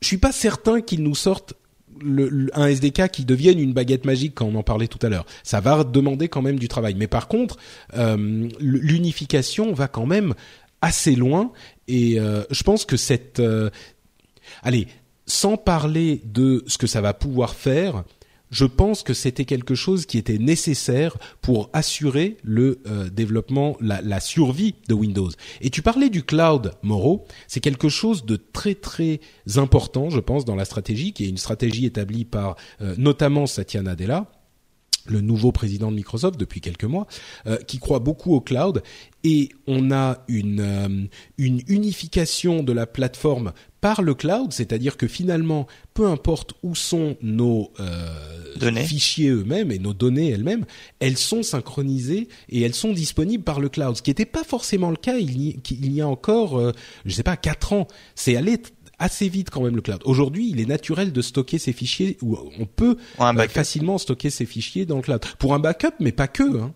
[0.00, 1.54] je suis pas certain qu'ils nous sortent
[2.00, 5.24] le, un SDK qui devienne une baguette magique quand on en parlait tout à l'heure.
[5.42, 6.94] Ça va demander quand même du travail.
[6.94, 7.56] Mais par contre,
[7.96, 10.34] euh, l'unification va quand même
[10.80, 11.52] assez loin.
[11.88, 13.70] Et euh, je pense que cette euh,
[14.62, 14.88] allez
[15.26, 18.04] sans parler de ce que ça va pouvoir faire
[18.48, 24.00] je pense que c'était quelque chose qui était nécessaire pour assurer le euh, développement, la,
[24.02, 25.30] la, survie de Windows.
[25.60, 29.18] Et tu parlais du cloud, Moreau, c'est quelque chose de très très
[29.56, 32.54] important, je pense, dans la stratégie, qui est une stratégie établie par
[32.96, 34.30] notamment Satya Nadella
[35.10, 37.06] le nouveau président de Microsoft depuis quelques mois,
[37.46, 38.82] euh, qui croit beaucoup au cloud.
[39.24, 41.06] Et on a une euh,
[41.38, 47.16] une unification de la plateforme par le cloud, c'est-à-dire que finalement, peu importe où sont
[47.22, 50.64] nos euh, fichiers eux-mêmes et nos données elles-mêmes,
[50.98, 54.90] elles sont synchronisées et elles sont disponibles par le cloud, ce qui n'était pas forcément
[54.90, 56.72] le cas il y, il y a encore, euh,
[57.04, 57.86] je sais pas, quatre ans.
[58.14, 58.58] C'est allé
[58.98, 60.00] assez vite quand même le cloud.
[60.04, 64.46] Aujourd'hui, il est naturel de stocker ses fichiers ou on peut euh, facilement stocker ses
[64.46, 66.60] fichiers dans le cloud pour un backup, mais pas que.
[66.60, 66.72] Hein.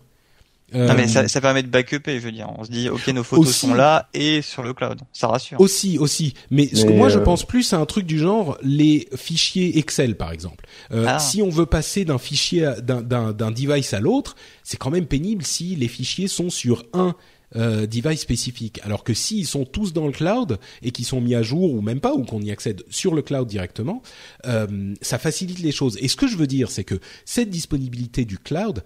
[0.73, 2.49] Non mais ça, euh, ça, permet de backuper, je veux dire.
[2.57, 5.59] On se dit, ok, nos photos sont là et sur le cloud, ça rassure.
[5.59, 6.33] Aussi, aussi.
[6.49, 9.77] Mais, ce que moi je euh, pense plus à un truc du genre les fichiers
[9.77, 10.65] Excel, par exemple.
[10.91, 11.19] Euh, ah.
[11.19, 15.75] Si on veut passer d'un fichier d'un device à l'autre, c'est quand même pénible si
[15.75, 17.15] les fichiers sont sur un
[17.55, 18.79] euh, device spécifique.
[18.83, 21.81] Alors que s'ils sont tous dans le cloud et qu'ils sont mis à jour ou
[21.81, 24.01] même pas ou qu'on y accède sur le cloud directement,
[24.45, 25.97] euh, ça facilite les choses.
[26.01, 28.83] Et ce que je veux dire, c'est que cette disponibilité du cloud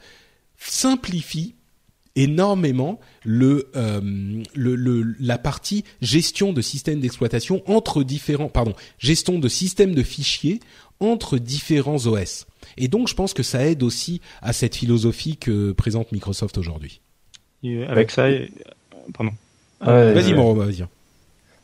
[0.57, 1.55] simplifie
[2.15, 4.01] énormément le, euh,
[4.53, 10.03] le, le, la partie gestion de systèmes d'exploitation entre différents pardon gestion de systèmes de
[10.03, 10.59] fichiers
[10.99, 12.45] entre différents OS.
[12.77, 17.01] Et donc je pense que ça aide aussi à cette philosophie que présente Microsoft aujourd'hui
[17.87, 18.27] avec ça,
[19.13, 19.31] pardon.
[19.79, 20.85] vas-y, Moro, vas-y.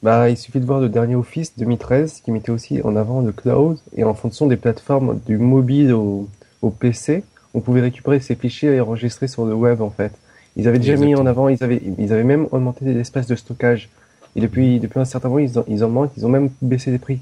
[0.03, 3.31] Bah, il suffit de voir le dernier Office 2013 qui mettait aussi en avant le
[3.31, 6.27] cloud et en fonction des plateformes du mobile au,
[6.63, 10.11] au PC, on pouvait récupérer ces fichiers et enregistrer sur le web en fait.
[10.55, 13.89] Ils avaient déjà mis en avant, ils avaient, ils avaient même augmenté l'espace de stockage.
[14.35, 16.91] Et depuis, depuis un certain moment, ils en, ils en manquent, ils ont même baissé
[16.91, 17.19] les prix.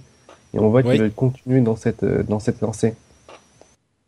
[0.54, 2.96] Et on voit qu'ils veulent continuer dans cette, dans cette lancée.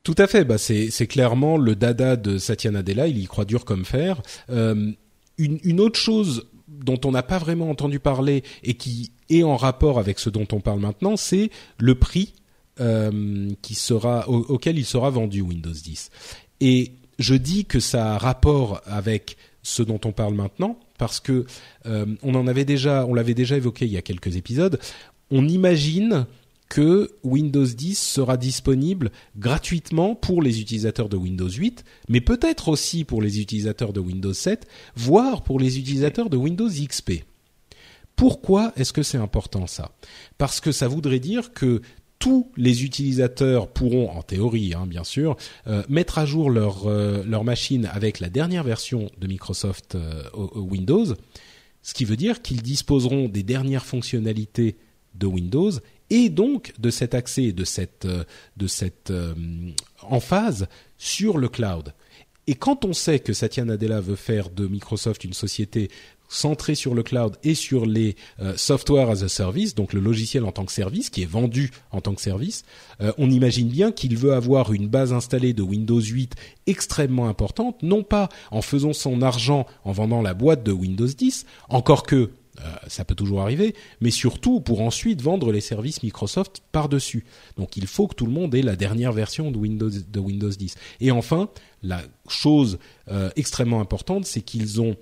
[0.03, 0.45] Tout à fait.
[0.45, 3.07] Bah c'est clairement le dada de Satya Nadella.
[3.07, 4.21] Il y croit dur comme fer.
[4.49, 4.91] Euh,
[5.37, 9.99] une, autre chose dont on n'a pas vraiment entendu parler et qui est en rapport
[9.99, 12.33] avec ce dont on parle maintenant, c'est le prix
[12.79, 13.49] euh,
[14.27, 16.09] auquel il sera vendu Windows 10.
[16.61, 21.45] Et je dis que ça a rapport avec ce dont on parle maintenant parce que
[21.85, 24.79] euh, on en avait déjà, on l'avait déjà évoqué il y a quelques épisodes.
[25.29, 26.25] On imagine
[26.71, 33.03] que Windows 10 sera disponible gratuitement pour les utilisateurs de Windows 8, mais peut-être aussi
[33.03, 37.25] pour les utilisateurs de Windows 7, voire pour les utilisateurs de Windows XP.
[38.15, 39.91] Pourquoi est-ce que c'est important ça?
[40.37, 41.81] Parce que ça voudrait dire que
[42.19, 45.35] tous les utilisateurs pourront, en théorie hein, bien sûr,
[45.67, 50.23] euh, mettre à jour leur, euh, leur machine avec la dernière version de Microsoft euh,
[50.55, 51.15] Windows,
[51.81, 54.77] ce qui veut dire qu'ils disposeront des dernières fonctionnalités
[55.15, 55.71] de Windows
[56.11, 58.23] et donc de cet accès, de cette, euh,
[58.57, 59.33] de cette euh,
[60.03, 61.93] emphase sur le cloud.
[62.47, 65.89] Et quand on sait que Satya Nadella veut faire de Microsoft une société
[66.27, 70.43] centrée sur le cloud et sur les euh, software as a service, donc le logiciel
[70.43, 72.63] en tant que service qui est vendu en tant que service,
[73.17, 76.35] on imagine bien qu'il veut avoir une base installée de Windows 8
[76.67, 81.45] extrêmement importante, non pas en faisant son argent en vendant la boîte de Windows 10,
[81.69, 86.61] encore que euh, ça peut toujours arriver, mais surtout pour ensuite vendre les services Microsoft
[86.71, 87.23] par-dessus.
[87.57, 90.49] Donc il faut que tout le monde ait la dernière version de Windows, de Windows
[90.49, 90.75] 10.
[90.99, 91.49] Et enfin,
[91.81, 92.77] la chose
[93.09, 94.97] euh, extrêmement importante, c'est qu'ils ont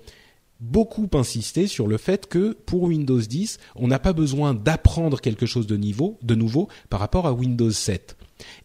[0.60, 5.46] beaucoup insisté sur le fait que pour Windows 10, on n'a pas besoin d'apprendre quelque
[5.46, 8.16] chose de, de nouveau par rapport à Windows 7.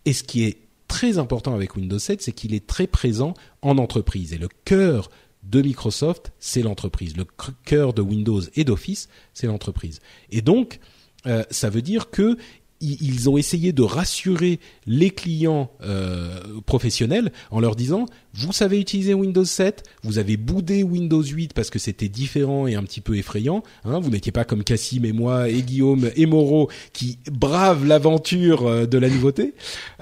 [0.06, 3.78] Et ce qui est très important avec Windows 7, c'est qu'il est très présent en
[3.78, 4.34] entreprise.
[4.34, 5.10] Et le cœur
[5.50, 7.16] de Microsoft, c'est l'entreprise.
[7.18, 7.26] Le
[7.66, 10.00] cœur de Windows et d'Office, c'est l'entreprise.
[10.32, 10.80] Et donc,
[11.28, 12.38] euh, ça veut dire que
[12.86, 18.06] ils ont essayé de rassurer les clients euh, professionnels en leur disant
[18.38, 22.76] vous savez utiliser Windows 7, vous avez boudé Windows 8 parce que c'était différent et
[22.76, 23.64] un petit peu effrayant.
[23.86, 28.68] Hein, vous n'étiez pas comme Cassim et moi et Guillaume et Moreau qui bravent l'aventure
[28.68, 29.54] euh, de la nouveauté.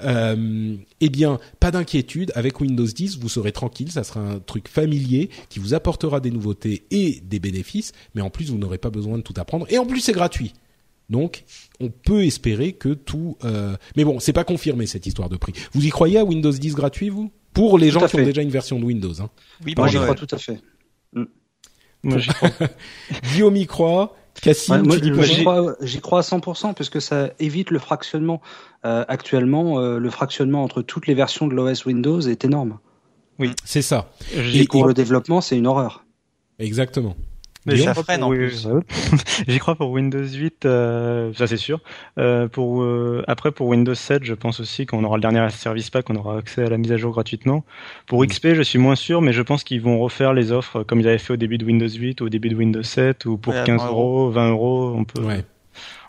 [0.02, 4.68] Euh, eh bien, pas d'inquiétude, avec Windows 10, vous serez tranquille, ça sera un truc
[4.68, 8.90] familier qui vous apportera des nouveautés et des bénéfices, mais en plus vous n'aurez pas
[8.90, 10.52] besoin de tout apprendre et en plus c'est gratuit.
[11.10, 11.44] Donc,
[11.80, 13.36] on peut espérer que tout.
[13.44, 13.76] Euh...
[13.96, 15.52] Mais bon, c'est pas confirmé cette histoire de prix.
[15.72, 17.30] Vous y croyez à Windows 10 gratuit, vous?
[17.52, 19.20] Pour les gens qui ont déjà une version de Windows.
[19.20, 19.30] Hein.
[19.64, 20.60] Oui, moi j'y crois tout à fait.
[21.12, 21.24] Mm.
[22.02, 22.50] Moi j'y crois.
[23.32, 24.16] Guillaume y croit.
[24.42, 28.42] Cassim, moi, j'y crois, j'y crois à 100% parce que ça évite le fractionnement.
[28.84, 32.78] Euh, actuellement, euh, le fractionnement entre toutes les versions de l'OS Windows est énorme.
[33.38, 34.10] Oui, c'est ça.
[34.34, 36.04] Et pour le développement, c'est une horreur.
[36.58, 37.16] Exactement.
[37.66, 38.34] Mais j'y crois, pour...
[39.48, 41.80] j'y crois pour Windows 8, euh, ça c'est sûr.
[42.18, 45.88] Euh, pour euh, après pour Windows 7, je pense aussi qu'on aura le dernier service
[45.88, 47.64] pack, on aura accès à la mise à jour gratuitement.
[48.06, 48.26] Pour mm.
[48.26, 51.08] XP, je suis moins sûr, mais je pense qu'ils vont refaire les offres comme ils
[51.08, 53.82] avaient fait au début de Windows 8, au début de Windows 7, ou pour 15
[53.82, 55.22] euros, 20 euros, on peut.
[55.22, 55.44] Ouais.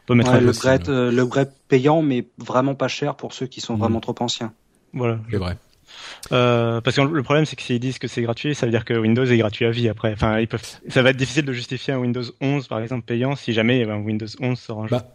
[0.03, 3.47] On peut mettre ouais, le euh, le grade payant, mais vraiment pas cher pour ceux
[3.47, 3.79] qui sont mm.
[3.79, 4.53] vraiment trop anciens.
[4.93, 5.19] Voilà.
[5.31, 5.57] C'est vrai.
[6.31, 8.85] Euh, parce que le problème, c'est que s'ils disent que c'est gratuit, ça veut dire
[8.85, 10.13] que Windows est gratuit à vie après.
[10.13, 13.35] Enfin, ils peuvent, ça va être difficile de justifier un Windows 11, par exemple, payant
[13.35, 15.05] si jamais un Windows 11 sort un bah,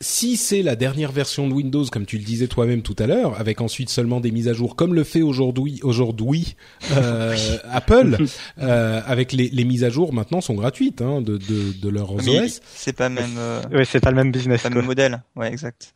[0.00, 3.40] si c'est la dernière version de Windows, comme tu le disais toi-même tout à l'heure,
[3.40, 6.56] avec ensuite seulement des mises à jour, comme le fait aujourd'hui aujourd'hui
[6.92, 7.34] euh,
[7.70, 8.18] Apple,
[8.58, 12.12] euh, avec les, les, mises à jour maintenant sont gratuites hein, de, de, de leurs
[12.12, 12.60] OS.
[12.74, 13.36] C'est pas même.
[13.38, 14.62] Euh, ouais, c'est pas le même business.
[14.62, 15.22] Pas le même modèle.
[15.36, 15.94] Ouais, exact.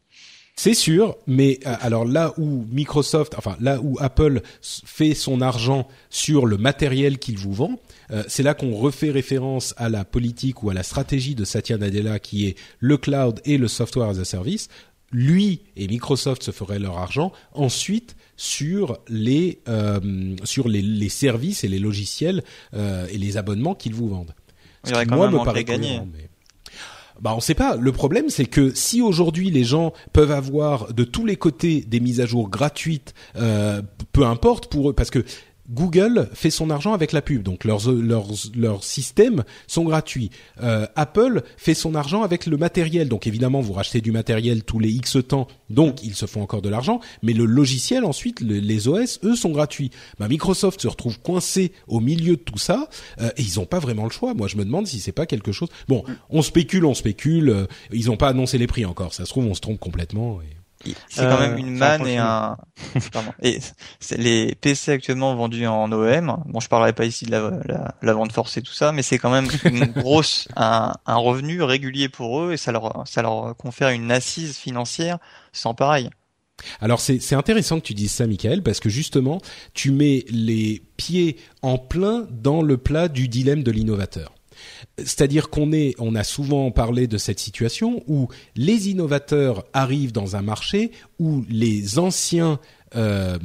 [0.59, 5.87] C'est sûr, mais euh, alors là où Microsoft, enfin là où Apple fait son argent
[6.11, 7.79] sur le matériel qu'il vous vend,
[8.11, 11.79] euh, c'est là qu'on refait référence à la politique ou à la stratégie de Satya
[11.79, 14.67] Nadella qui est le cloud et le software as a service.
[15.13, 21.63] Lui et Microsoft se feraient leur argent ensuite sur les euh, sur les, les, services
[21.63, 22.43] et les logiciels
[22.75, 24.35] et les abonnements qu'ils vous vendent.
[24.87, 26.01] Il y aurait quand même me paraît gagner.
[27.21, 27.77] Bah on sait pas.
[27.77, 32.01] Le problème c'est que si aujourd'hui les gens peuvent avoir de tous les côtés des
[32.01, 35.25] mises à jour gratuites, euh, peu importe pour eux, parce que
[35.71, 40.31] Google fait son argent avec la pub, donc leurs leurs leurs systèmes sont gratuits.
[40.63, 44.79] Euh, Apple fait son argent avec le matériel, donc évidemment vous rachetez du matériel tous
[44.79, 47.01] les X temps, donc ils se font encore de l'argent.
[47.23, 49.91] Mais le logiciel ensuite, les OS, eux sont gratuits.
[50.19, 52.89] Bah, Microsoft se retrouve coincé au milieu de tout ça
[53.21, 54.35] euh, et ils ont pas vraiment le choix.
[54.35, 55.69] Moi je me demande si c'est pas quelque chose.
[55.87, 57.51] Bon, on spécule, on spécule.
[57.51, 59.13] Euh, ils ont pas annoncé les prix encore.
[59.13, 60.41] Ça se trouve on se trompe complètement.
[61.09, 62.57] C'est quand même euh, une manne et un.
[63.13, 63.33] Pardon.
[63.43, 63.59] Et
[64.17, 66.37] les PC actuellement vendus en OEM.
[66.47, 69.19] Bon, je parlerai pas ici de la, la, la vente forcée tout ça, mais c'est
[69.19, 73.57] quand même une grosse un, un, revenu régulier pour eux et ça leur ça leur
[73.57, 75.19] confère une assise financière
[75.53, 76.11] sans pareil.
[76.81, 79.41] Alors c'est intéressant que tu dises ça, Michael, parce que justement,
[79.75, 84.35] tu mets les pieds en plein dans le plat du dilemme de l'innovateur.
[84.99, 90.37] C'est-à-dire qu'on est, on a souvent parlé de cette situation où les innovateurs arrivent dans
[90.37, 92.61] un marché où les anciens
[92.97, 93.39] euh,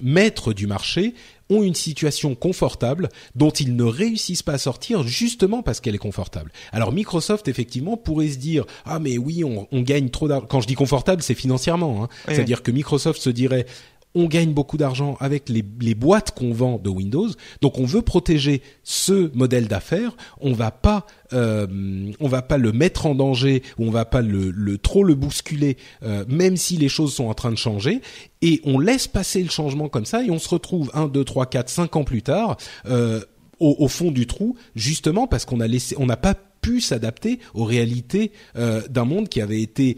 [0.00, 1.14] maîtres du marché
[1.50, 5.98] ont une situation confortable dont ils ne réussissent pas à sortir justement parce qu'elle est
[5.98, 6.50] confortable.
[6.72, 10.46] Alors Microsoft effectivement pourrait se dire ah mais oui on, gagne trop d'argent.
[10.46, 12.04] Quand je dis confortable c'est financièrement.
[12.04, 12.08] Hein.
[12.26, 13.66] C'est-à-dire que Microsoft se dirait
[14.18, 17.28] on gagne beaucoup d'argent avec les, boîtes qu'on vend de Windows.
[17.60, 20.16] Donc on veut protéger ce modèle d'affaires.
[20.40, 21.66] On va pas, euh,
[22.20, 24.22] va pas le mettre en danger ou on va pas
[24.82, 28.00] trop le bousculer, euh, même si les choses sont en train de changer.
[28.42, 31.46] Et on laisse passer le changement comme ça et on se retrouve un, deux, trois,
[31.46, 32.56] quatre, cinq ans plus tard.
[32.86, 33.20] Euh,
[33.60, 39.28] au, fond du trou, justement parce qu'on n'a pas pu s'adapter aux réalités d'un monde
[39.28, 39.96] qui avait été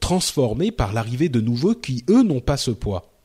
[0.00, 3.15] transformé par l'arrivée de nouveaux qui eux n'ont pas ce poids.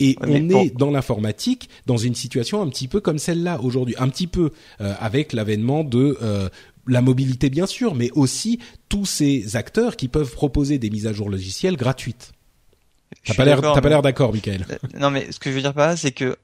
[0.00, 4.08] Et on est dans l'informatique dans une situation un petit peu comme celle-là aujourd'hui, un
[4.08, 6.48] petit peu euh, avec l'avènement de euh,
[6.86, 11.12] la mobilité bien sûr, mais aussi tous ces acteurs qui peuvent proposer des mises à
[11.12, 12.32] jour logicielles gratuites.
[13.26, 14.64] T'as pas l'air, t'as pas l'air d'accord, Michael.
[14.70, 16.36] Euh, non, mais ce que je veux dire par là, c'est que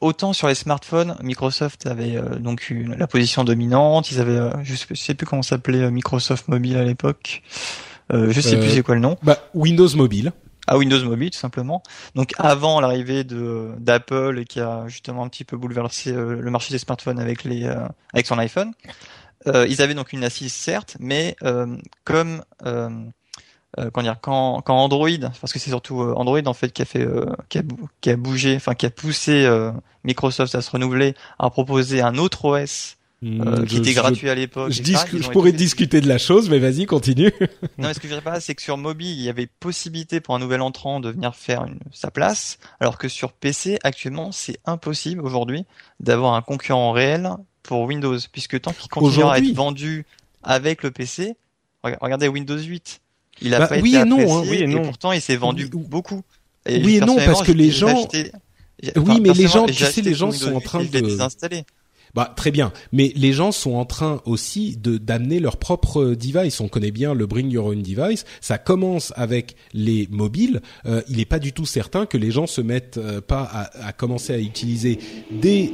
[0.00, 4.10] autant sur les smartphones, Microsoft avait donc eu la position dominante.
[4.10, 7.42] Ils avaient, je, sais, sais plus comment s'appelait Microsoft Mobile à l'époque.
[8.12, 9.16] je sais plus c'est quoi le nom.
[9.22, 10.32] Bah, Windows Mobile
[10.70, 11.82] à Windows Mobile tout simplement.
[12.14, 16.72] Donc avant l'arrivée de d'Apple qui a justement un petit peu bouleversé euh, le marché
[16.72, 18.72] des smartphones avec les euh, avec son iPhone,
[19.46, 21.36] euh, ils avaient donc une assise certes, mais
[22.04, 22.42] comme
[23.78, 25.08] euh, quand, dire, quand, quand Android,
[25.40, 27.62] parce que c'est surtout Android en fait qui a fait, euh, qui, a,
[28.00, 29.48] qui a bougé, enfin qui a poussé
[30.04, 34.72] Microsoft à se renouveler, à proposer un autre OS hmm, qui était gratuit à l'époque.
[34.72, 37.32] Je, je pourrais discuter de la chose, mais vas-y, continue.
[37.78, 40.20] non, mais ce que je dirais pas, c'est que sur mobile, il y avait possibilité
[40.20, 44.32] pour un nouvel entrant de venir faire une, sa place, alors que sur PC, actuellement,
[44.32, 45.64] c'est impossible aujourd'hui
[46.00, 47.30] d'avoir un concurrent réel
[47.62, 50.06] pour Windows, puisque tant qu'il continuera à être vendu
[50.42, 51.36] avec le PC,
[51.82, 53.00] regardez Windows 8
[53.42, 54.82] il a bah, pas oui été et non, hein, oui et, non.
[54.82, 56.22] pourtant il s'est vendu beaucoup.
[56.66, 58.08] oui et non parce que les gens.
[58.96, 61.18] Oui, mais les gens, tu sais, les gens sont en train de.
[62.14, 66.60] Bah très bien, mais les gens sont en train aussi de d'amener leur propre device.
[66.60, 68.24] On connaît bien le Bring Your Own Device.
[68.40, 70.60] Ça commence avec les mobiles.
[70.86, 73.86] Euh, il n'est pas du tout certain que les gens se mettent euh, pas à,
[73.88, 74.98] à, commencer à utiliser
[75.30, 75.72] des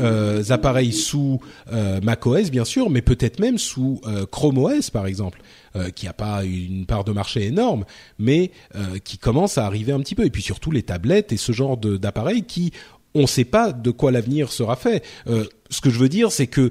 [0.00, 1.40] euh, appareils sous
[1.72, 5.40] euh, macOS bien sûr, mais peut-être même sous euh, Chrome OS par exemple.
[5.76, 7.84] Euh, qui a pas une part de marché énorme,
[8.18, 10.24] mais euh, qui commence à arriver un petit peu.
[10.24, 12.72] Et puis surtout les tablettes et ce genre d'appareils qui,
[13.14, 15.04] on ne sait pas de quoi l'avenir sera fait.
[15.28, 16.70] Euh, ce que je veux dire, c'est que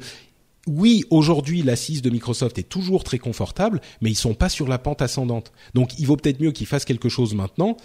[0.68, 4.78] oui, aujourd'hui, l'assise de Microsoft est toujours très confortable, mais ils sont pas sur la
[4.78, 5.52] pente ascendante.
[5.74, 7.78] Donc, il vaut peut-être mieux qu'ils fassent quelque chose maintenant,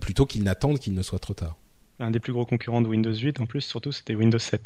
[0.00, 1.56] plutôt qu'ils n'attendent qu'il ne soit trop tard.
[2.00, 4.62] Un des plus gros concurrents de Windows 8, en plus, surtout, c'était Windows 7.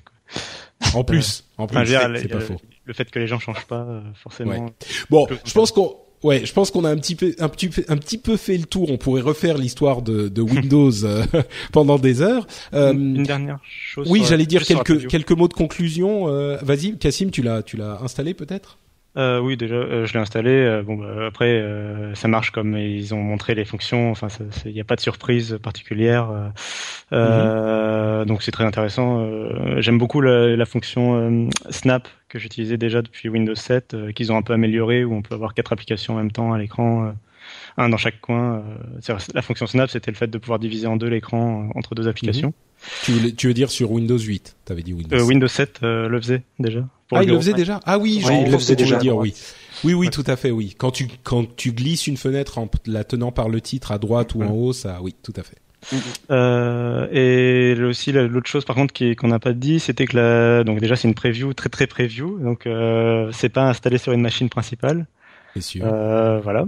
[0.95, 4.01] En plus, en plus, c'est pas faux le fait que les gens changent pas euh,
[4.15, 4.71] forcément.
[5.11, 7.85] Bon, je pense qu'on Ouais, je pense qu'on a un petit peu, un petit peu,
[7.89, 8.91] un petit peu fait le tour.
[8.91, 11.25] On pourrait refaire l'histoire de, de Windows euh,
[11.73, 12.47] pendant des heures.
[12.75, 14.09] Euh, une, dernière chose.
[14.11, 16.29] Oui, j'allais dire quelques quelques mots de conclusion.
[16.29, 18.79] Euh, Vas-y, Cassim, tu l'as, tu l'as installé peut-être?
[19.17, 20.51] Euh, oui, déjà, euh, je l'ai installé.
[20.51, 24.11] Euh, bon, bah, après, euh, ça marche comme ils ont montré les fonctions.
[24.11, 24.29] Enfin,
[24.67, 26.29] il n'y a pas de surprise particulière.
[27.13, 28.25] Mhm.
[28.27, 29.27] Donc, c'est très intéressant.
[29.81, 34.43] J'aime beaucoup la, la fonction Snap que j'utilisais déjà depuis Windows 7, qu'ils ont un
[34.43, 37.15] peu amélioré, où on peut avoir quatre applications en même temps à l'écran,
[37.77, 38.63] un dans chaque coin.
[39.35, 42.49] la fonction Snap, c'était le fait de pouvoir diviser en deux l'écran entre deux applications.
[42.49, 42.55] Mhm.
[43.05, 45.17] Tu, veux, tu veux dire sur Windows 8 T'avais dit Windows.
[45.17, 46.81] Euh, Windows 7 euh, le faisait déjà.
[47.13, 47.81] ah, il le faisait déjà?
[47.85, 48.97] Ah oui, je il le faisait déjà.
[48.99, 49.35] Dire, oui.
[49.85, 50.75] Oui, oui, tout à fait, oui.
[50.77, 54.35] Quand tu quand tu glisses une fenêtre en la tenant par le titre à droite
[54.35, 55.57] ou en haut, ça, oui, tout à fait.
[56.31, 60.81] Euh, et aussi l'autre chose par contre qu'on n'a pas dit, c'était que la, donc
[60.81, 64.49] déjà c'est une preview très très preview, donc euh, c'est pas installé sur une machine
[64.49, 65.07] principale.
[65.83, 66.67] Euh, voilà.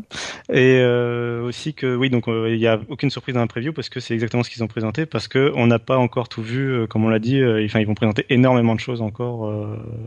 [0.50, 3.72] Et euh, aussi que oui, donc euh, il n'y a aucune surprise dans la preview
[3.72, 6.42] parce que c'est exactement ce qu'ils ont présenté parce que on n'a pas encore tout
[6.42, 7.42] vu, euh, comme on l'a dit.
[7.64, 9.52] enfin, ils vont présenter énormément de choses encore.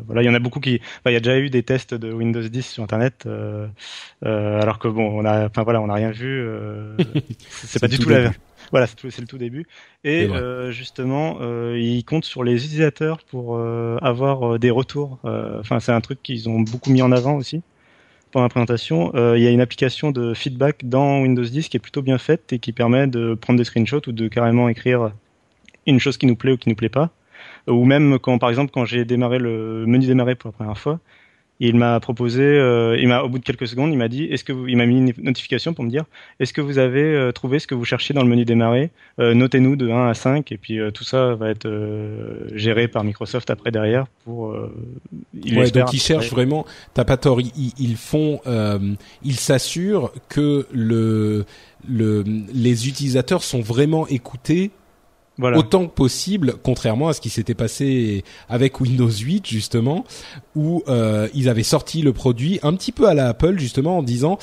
[0.05, 0.82] voilà, il y en a beaucoup qui.
[1.05, 3.27] il y a déjà eu des tests de Windows 10 sur Internet,
[4.23, 6.45] alors que bon, on a, enfin voilà, on n'a rien vu.
[7.49, 8.32] c'est pas du tout, la.
[8.71, 9.67] Voilà, c'est le tout début.
[10.03, 15.19] Et euh, justement, euh, ils comptent sur les utilisateurs pour avoir des retours.
[15.23, 17.61] Enfin, c'est un truc qu'ils ont beaucoup mis en avant aussi
[18.32, 21.77] pendant la présentation, euh, il y a une application de feedback dans Windows 10 qui
[21.77, 25.11] est plutôt bien faite et qui permet de prendre des screenshots ou de carrément écrire
[25.86, 27.11] une chose qui nous plaît ou qui nous plaît pas.
[27.67, 30.99] Ou même quand, par exemple, quand j'ai démarré le menu démarrer pour la première fois,
[31.68, 34.43] il m'a proposé, euh, il m'a au bout de quelques secondes, il m'a dit, est-ce
[34.43, 36.05] que vous, il m'a mis une notification pour me dire,
[36.39, 38.89] est-ce que vous avez euh, trouvé ce que vous cherchiez dans le menu démarrer
[39.20, 41.70] euh, Notez-nous de 1 à 5 et puis tout ça va être
[42.55, 44.57] géré par Microsoft après derrière pour.
[45.36, 46.66] Il ouais, donc ils cherchent vraiment.
[46.95, 47.39] T'as pas tort.
[47.39, 48.41] Ils, ils font,
[49.24, 51.45] ils s'assurent que le,
[51.88, 54.72] le, les utilisateurs sont vraiment écoutés
[55.39, 60.05] autant que possible, contrairement à ce qui s'était passé avec Windows 8 justement,
[60.55, 64.03] où euh, ils avaient sorti le produit un petit peu à la Apple justement en
[64.03, 64.38] disant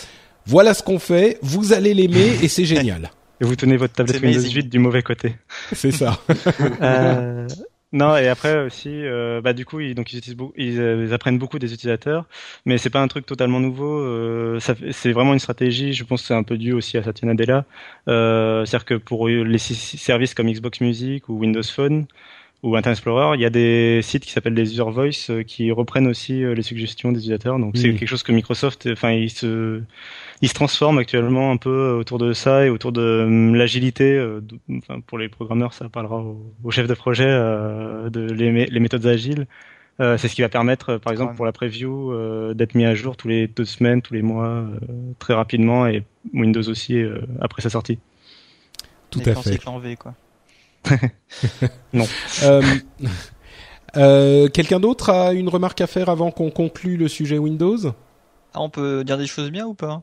[0.47, 3.11] voilà ce qu'on fait, vous allez l'aimer et c'est génial.
[3.41, 5.37] Et vous tenez votre tablette Windows 8 du mauvais côté.
[5.73, 6.19] C'est ça.
[6.83, 7.47] euh,
[7.93, 10.39] non, et après aussi, euh, bah du coup, ils, donc ils, utilisent
[10.79, 12.27] euh, ils, apprennent beaucoup des utilisateurs,
[12.67, 14.01] mais c'est pas un truc totalement nouveau.
[14.01, 14.61] Euh,
[14.93, 15.95] c'est vraiment une stratégie.
[15.95, 17.65] Je pense que c'est un peu dû aussi à Satya Nadella.
[18.09, 22.07] Euh, C'est-à-dire que pour les services comme Xbox Music ou Windows Phone,
[22.65, 25.71] ou Internet Explorer, il y a des sites qui s'appellent les User Voice euh, qui
[25.71, 27.59] reprennent aussi euh, les suggestions des utilisateurs.
[27.59, 29.81] Donc c'est quelque chose que Microsoft, enfin, il se,
[30.43, 34.21] il se transforme actuellement un peu autour de ça et autour de euh, l'agilité.
[34.71, 39.07] Enfin, pour les programmeurs, ça parlera aux au chefs de projet de les, les méthodes
[39.07, 39.47] agiles.
[39.99, 42.13] c'est ce qui va permettre, par exemple, pour la preview,
[42.55, 44.65] d'être mis à jour tous les deux semaines, tous les mois,
[45.21, 46.03] très rapidement, et
[46.35, 47.01] Windows aussi
[47.41, 47.99] après sa sortie.
[49.11, 49.59] Tout à fait.
[49.83, 50.15] V, quoi.
[51.93, 52.07] non.
[52.43, 52.63] Euh,
[53.97, 57.95] euh, quelqu'un d'autre a une remarque à faire avant qu'on conclue le sujet Windows?
[58.55, 60.03] Ah, On peut dire des choses bien ou pas?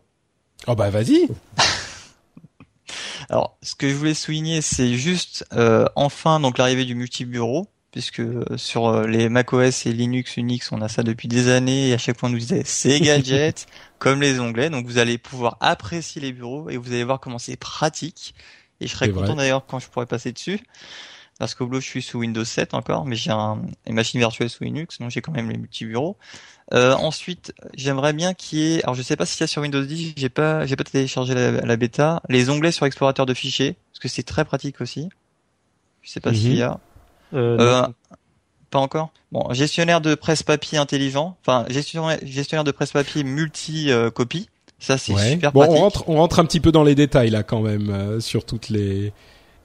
[0.67, 1.27] Oh bah vas-y
[3.29, 8.21] Alors, ce que je voulais souligner, c'est juste euh, enfin donc l'arrivée du multi-bureau, puisque
[8.57, 12.19] sur les macOS et Linux, Unix, on a ça depuis des années et à chaque
[12.19, 13.65] fois on nous disait c'est gadget,
[13.99, 14.69] comme les onglets.
[14.69, 18.35] Donc vous allez pouvoir apprécier les bureaux et vous allez voir comment c'est pratique.
[18.81, 20.59] Et je serais content d'ailleurs quand je pourrais passer dessus.
[21.37, 24.49] Parce qu'au boulot, je suis sous Windows 7 encore, mais j'ai un, une machine virtuelle
[24.49, 26.15] sous Linux, donc j'ai quand même les multi-bureaux.
[26.73, 29.61] Euh, ensuite, j'aimerais bien qu'il y ait, alors je sais pas s'il y a sur
[29.61, 33.75] Windows 10, j'ai pas, j'ai pas téléchargé la, bêta, les onglets sur explorateur de fichiers,
[33.91, 35.09] parce que c'est très pratique aussi.
[36.01, 36.79] Je sais pas s'il y a.
[37.33, 37.39] Mhm.
[37.39, 37.87] Euh, euh,
[38.69, 39.11] pas encore.
[39.33, 44.49] Bon, gestionnaire de presse-papier intelligent, enfin gestionnaire, gestionnaire de presse-papier multi-copie.
[44.85, 45.77] Ça c'est super bon, pratique.
[45.77, 48.45] On rentre, on rentre un petit peu dans les détails là quand même euh, sur
[48.45, 49.13] toutes les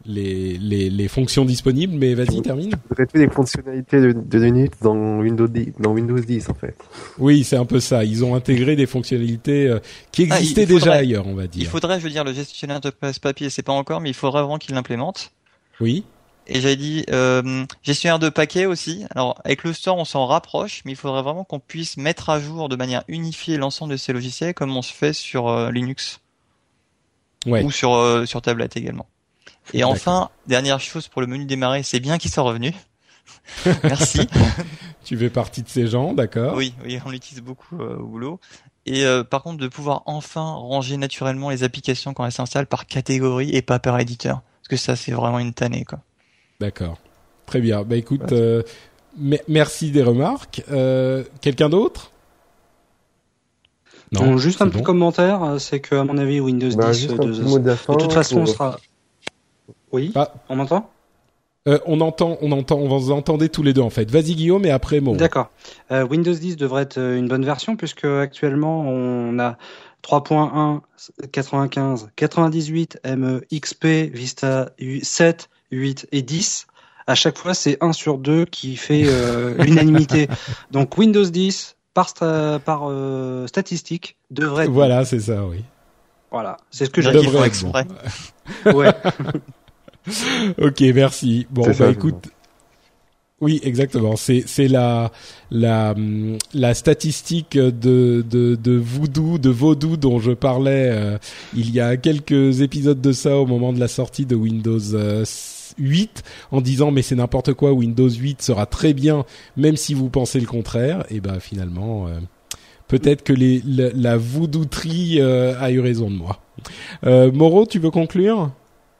[0.06, 2.70] les, les, les fonctions disponibles, mais vas-y, termine.
[2.88, 6.74] Vous des fonctionnalités de, de, Linux dans Windows 10, dans Windows 10 en fait.
[7.18, 8.02] Oui, c'est un peu ça.
[8.02, 9.78] Ils ont intégré des fonctionnalités euh,
[10.10, 11.64] qui ah, existaient déjà ailleurs, on va dire.
[11.64, 14.40] Il faudrait, je veux dire, le gestionnaire de presse-papier, c'est pas encore, mais il faudrait
[14.40, 15.32] vraiment qu'il l'implémente.
[15.80, 16.04] Oui.
[16.52, 19.04] Et j'avais dit euh, gestionnaire de paquets aussi.
[19.14, 22.40] Alors avec le store, on s'en rapproche, mais il faudrait vraiment qu'on puisse mettre à
[22.40, 26.20] jour de manière unifiée l'ensemble de ces logiciels, comme on se fait sur euh, Linux.
[27.46, 27.62] Ouais.
[27.62, 29.06] Ou sur euh, sur tablette également.
[29.72, 32.74] Et enfin, dernière chose pour le menu démarrer, c'est bien qu'il soit revenu.
[33.84, 34.26] Merci.
[35.04, 38.40] tu fais partie de ces gens, d'accord Oui, oui, on l'utilise beaucoup euh, au boulot.
[38.86, 42.86] Et euh, par contre, de pouvoir enfin ranger naturellement les applications quand elles s'installent par
[42.86, 46.00] catégorie et pas par éditeur, parce que ça, c'est vraiment une tannée, quoi.
[46.60, 46.98] D'accord.
[47.46, 47.82] Très bien.
[47.82, 48.62] Bah écoute, euh,
[49.48, 50.62] merci des remarques.
[51.40, 52.12] Quelqu'un d'autre?
[54.12, 58.12] Non, juste un petit commentaire, c'est que à mon avis Windows 10 bah, de, toute
[58.12, 58.76] façon sera
[59.92, 60.12] oui.
[60.14, 60.32] Ah.
[60.48, 60.90] On m'entend?
[61.68, 64.10] Euh, on entend, on entend, on vous entendez tous les deux en fait.
[64.10, 65.16] Vas-y Guillaume et après moi.
[65.16, 65.50] D'accord.
[65.90, 69.58] Euh, Windows 10 devrait être une bonne version puisque actuellement on a
[70.02, 70.80] 3.1,
[71.30, 74.70] 95, 98, ME, XP, Vista
[75.02, 76.66] 7, 8 et 10.
[77.06, 80.28] À chaque fois, c'est 1 sur 2 qui fait euh, l'unanimité.
[80.70, 84.64] Donc Windows 10 par, par euh, statistique devrait.
[84.64, 85.64] Être voilà, c'est ça, oui.
[86.30, 87.36] Voilà, c'est ce que j'ai dit.
[87.44, 87.86] exprès.
[88.66, 88.92] ouais.
[90.58, 91.46] ok, merci.
[91.50, 92.28] Bon, bah écoute.
[93.40, 94.16] Oui, exactement.
[94.16, 95.10] C'est c'est la
[95.50, 95.94] la
[96.52, 101.18] la statistique de de de voodoo de vaudou dont je parlais euh,
[101.56, 104.78] il y a quelques épisodes de ça au moment de la sortie de Windows
[105.80, 109.24] 8 euh, en disant mais c'est n'importe quoi Windows 8 sera très bien
[109.56, 112.18] même si vous pensez le contraire et ben finalement euh,
[112.86, 116.40] peut-être que les la, la voodooterie a eu raison de moi.
[117.04, 118.50] Moreau, tu veux conclure?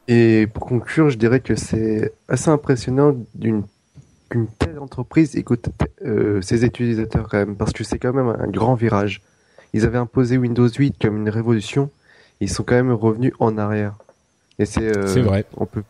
[0.08, 3.62] Et pour conclure, je dirais que c'est assez impressionnant d'une
[4.30, 5.68] qu'une telle entreprise écoute
[6.06, 9.22] euh, ses utilisateurs quand même, parce que c'est quand même un grand virage.
[9.72, 11.90] Ils avaient imposé Windows 8 comme une révolution,
[12.40, 13.94] ils sont quand même revenus en arrière.
[14.58, 15.44] Et c'est euh, c'est vrai.
[15.56, 15.82] On peut.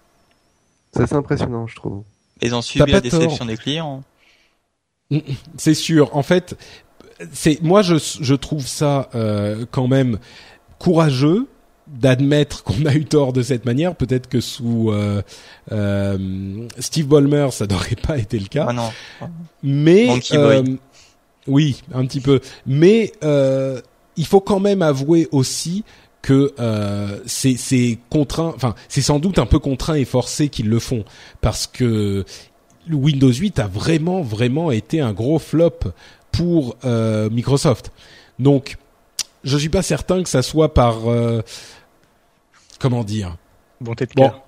[0.93, 2.03] C'est assez impressionnant, je trouve.
[2.43, 4.03] Ils ont subi la déception des clients.
[5.57, 6.17] C'est sûr.
[6.17, 6.57] En fait,
[7.33, 10.19] c'est moi je je trouve ça euh, quand même
[10.79, 11.49] courageux
[11.87, 13.97] d'admettre qu'on a eu tort de cette manière.
[13.97, 15.23] Peut-être que sous euh,
[15.73, 18.67] euh, Steve Ballmer, ça n'aurait pas été le cas.
[18.69, 18.91] Ah non.
[19.63, 20.65] Mais euh,
[21.47, 22.41] oui, un petit peu.
[22.67, 23.81] Mais euh,
[24.17, 25.85] il faut quand même avouer aussi
[26.23, 28.53] que euh, c'est contraint.
[28.55, 31.05] Enfin, c'est sans doute un peu contraint et forcé qu'ils le font
[31.41, 32.25] parce que
[32.91, 35.79] Windows 8 a vraiment vraiment été un gros flop
[36.33, 37.93] pour Microsoft.
[38.39, 38.77] Donc
[39.45, 40.99] je suis pas certain que ça soit par
[42.81, 43.37] comment dire?
[43.81, 44.43] Bonté de cœur.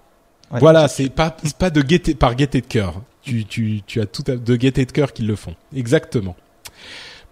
[0.50, 3.00] voilà, c'est pas pas de gaieté par gaieté de cœur.
[3.22, 5.54] Tu tu tu as tout à, de gaieté de cœur qu'ils le font.
[5.74, 6.34] Exactement.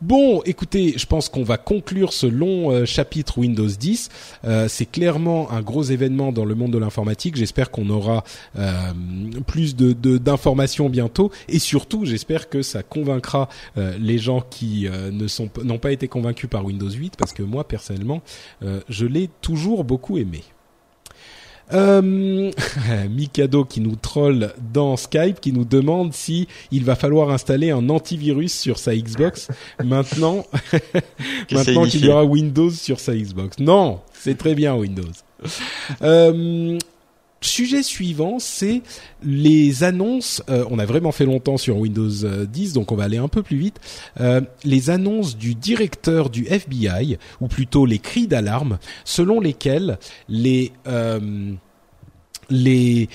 [0.03, 4.09] Bon, écoutez, je pense qu'on va conclure ce long euh, chapitre Windows 10.
[4.45, 7.37] Euh, c'est clairement un gros événement dans le monde de l'informatique.
[7.37, 8.25] J'espère qu'on aura
[8.59, 8.93] euh,
[9.47, 15.51] plus de d'informations bientôt, et surtout, j'espère que ça convaincra les gens qui ne sont
[15.63, 18.23] n'ont pas été convaincus par Windows 8, parce que moi personnellement,
[18.89, 20.43] je l'ai toujours beaucoup aimé.
[21.73, 22.51] Euh,
[23.11, 27.89] Mikado qui nous troll dans Skype, qui nous demande si il va falloir installer un
[27.89, 29.49] antivirus sur sa Xbox
[29.85, 30.47] maintenant,
[31.53, 33.59] maintenant qu'il y aura Windows sur sa Xbox.
[33.59, 35.13] Non, c'est très bien Windows.
[36.03, 36.79] Euh,
[37.43, 38.83] Sujet suivant, c'est
[39.23, 40.43] les annonces.
[40.51, 43.29] Euh, on a vraiment fait longtemps sur Windows 10, euh, donc on va aller un
[43.29, 43.81] peu plus vite.
[44.21, 50.73] Euh, les annonces du directeur du FBI, ou plutôt les cris d'alarme, selon lesquels les
[52.51, 53.09] les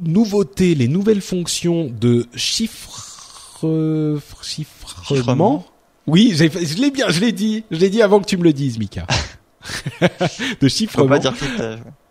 [0.00, 3.62] nouveautés, les nouvelles fonctions de chiffre,
[4.42, 5.64] chiffrement?
[6.06, 8.52] Oui, je l'ai bien, je l'ai dit, je l'ai dit avant que tu me le
[8.52, 9.06] dises, Mika.
[10.60, 11.08] de chiffrement.
[11.08, 11.34] pas dire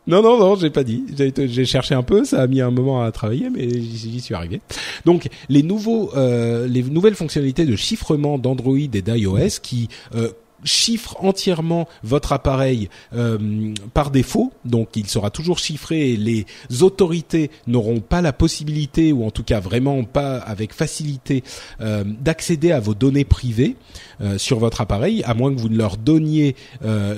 [0.07, 1.03] Non, non, non, j'ai pas dit.
[1.35, 4.61] J'ai cherché un peu, ça a mis un moment à travailler, mais j'y suis arrivé.
[5.05, 10.29] Donc, les nouveaux, euh, les nouvelles fonctionnalités de chiffrement d'Android et d'iOS qui euh,
[10.63, 16.45] chiffre entièrement votre appareil euh, par défaut, donc il sera toujours chiffré et les
[16.81, 21.43] autorités n'auront pas la possibilité, ou en tout cas vraiment pas avec facilité,
[21.81, 23.75] euh, d'accéder à vos données privées
[24.21, 26.55] euh, sur votre appareil, à moins que vous ne leur donniez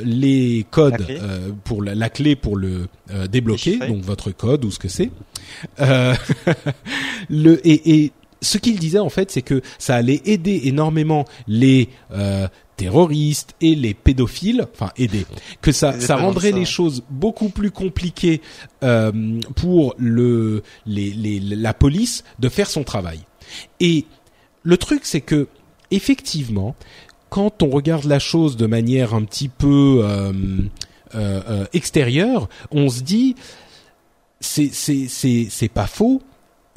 [0.03, 1.05] les codes
[1.63, 2.87] pour la, clé pour le
[3.29, 5.11] débloquer, donc votre code ou ce que c'est.
[7.29, 8.11] le et, et
[8.41, 12.47] ce qu'il disait en fait, c'est que ça allait aider énormément les euh,
[12.79, 15.25] terroristes et les pédophiles, enfin aider,
[15.61, 18.41] que ça, ça rendrait les choses beaucoup plus compliquées
[18.83, 19.11] euh,
[19.57, 23.19] pour le, les, les, la police de faire son travail.
[23.81, 24.05] Et
[24.63, 25.49] le truc, c'est que
[25.91, 26.73] effectivement,
[27.29, 30.31] quand on regarde la chose de manière un petit peu euh,
[31.15, 33.35] euh, euh extérieure, on se dit
[34.39, 36.21] c'est c'est c'est c'est pas faux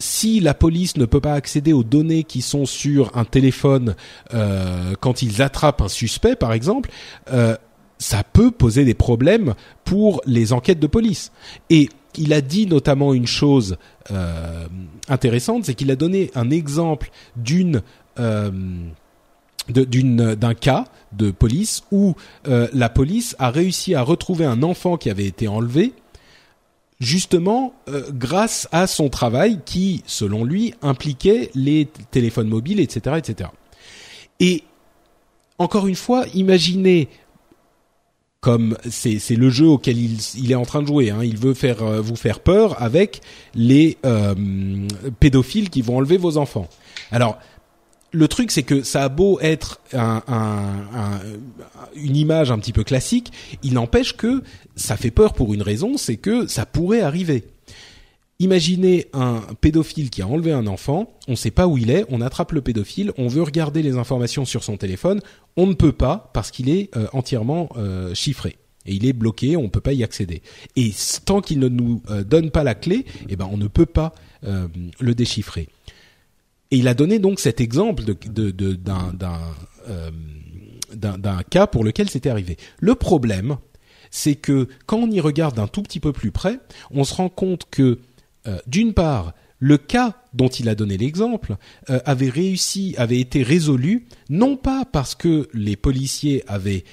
[0.03, 3.95] si la police ne peut pas accéder aux données qui sont sur un téléphone
[4.35, 6.91] euh, quand ils attrapent un suspect, par exemple,
[7.33, 7.57] euh,
[7.99, 11.31] ça peut poser des problèmes pour les enquêtes de police.
[11.71, 13.77] Et il a dit notamment une chose
[14.11, 14.67] euh,
[15.09, 17.81] intéressante, c'est qu'il a donné un exemple d'un
[20.55, 25.47] cas de police où la police a réussi à retrouver un enfant qui avait été
[25.47, 25.93] enlevé
[27.03, 33.51] justement euh, grâce à son travail qui, selon lui, impliquait les téléphones mobiles, etc., etc.
[34.39, 34.63] Et
[35.59, 37.09] encore une fois, imaginez
[38.41, 41.11] comme c'est le jeu auquel il, est en train de jouer.
[41.11, 41.21] Hein.
[41.23, 43.21] Il veut faire euh, vous faire peur avec
[43.55, 44.35] les euh,
[45.21, 46.69] pédophiles qui vont enlever vos enfants.
[47.13, 47.39] Alors
[48.13, 51.21] le truc, c'est que ça a beau être un, un,
[51.95, 53.33] une image un petit peu classique,
[53.63, 54.43] il n'empêche que
[54.77, 57.45] ça fait peur pour une raison, c'est que ça pourrait arriver.
[58.39, 62.05] Imaginez un pédophile qui a enlevé un enfant, on ne sait pas où il est,
[62.09, 65.21] on attrape le pédophile, on veut regarder les informations sur son téléphone,
[65.57, 68.57] on ne peut pas parce qu'il est euh, entièrement euh, chiffré.
[68.85, 70.43] Et il est bloqué, on ne peut pas y accéder.
[70.75, 70.93] Et
[71.25, 74.13] tant qu'il ne nous euh, donne pas la clé, eh ben on ne peut pas
[74.99, 75.69] le déchiffrer.
[76.73, 78.03] Et il a donné donc cet exemple
[78.39, 80.11] euh,
[80.95, 82.57] d'un, cas pour lequel c'était arrivé.
[82.81, 83.59] Le problème,
[84.11, 86.59] c'est que quand on y regarde d'un tout petit peu plus près,
[86.91, 87.99] on se rend compte que,
[88.49, 91.57] euh, d'une part, le cas dont il a donné l'exemple
[91.91, 96.85] euh, avait réussi, avait été résolu, non pas parce que les policiers avaient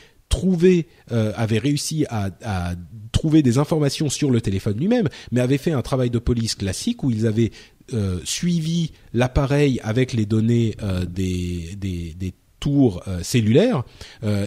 [1.57, 2.31] réussi à,
[3.13, 7.03] trouver des informations sur le téléphone lui-même, mais avaient fait un travail de police classique
[7.03, 7.51] où ils avaient
[7.93, 13.85] euh, suivi l'appareil avec les données euh, des, des, tours euh, cellulaires,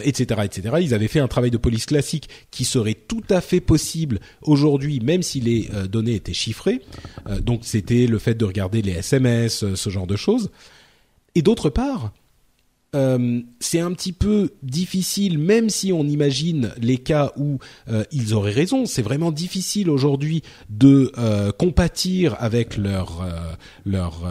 [0.03, 0.75] etc., etc.
[0.81, 4.99] Ils avaient fait un travail de police classique qui serait tout à fait possible aujourd'hui,
[4.99, 6.81] même si les données étaient chiffrées.
[7.41, 10.51] donc c'était le fait de regarder les SMS, ce genre de choses.
[11.33, 12.11] Et d'autre part,
[12.95, 18.33] euh, c'est un petit peu difficile, même si on imagine les cas où euh, ils
[18.33, 18.85] auraient raison.
[18.85, 23.25] C'est vraiment difficile aujourd'hui de euh, compatir avec leur
[23.85, 24.21] leur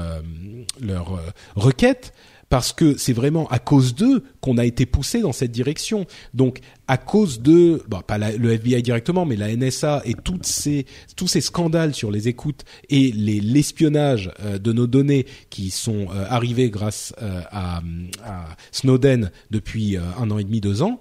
[0.80, 1.20] leur
[1.56, 2.12] requête
[2.52, 6.04] parce que c'est vraiment à cause d'eux qu'on a été poussé dans cette direction.
[6.34, 10.84] Donc à cause de, pas le FBI directement, mais la NSA et ces,
[11.16, 16.26] tous ces scandales sur les écoutes et l'espionnage euh, de nos données qui sont euh,
[16.28, 17.80] arrivés grâce euh, à,
[18.22, 21.00] à, Snowden depuis un an et demi, deux ans.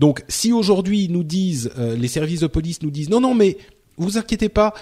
[0.00, 3.56] Donc si aujourd'hui nous disent, les services de police nous disent, non, non, mais
[3.98, 4.74] vous inquiétez pas,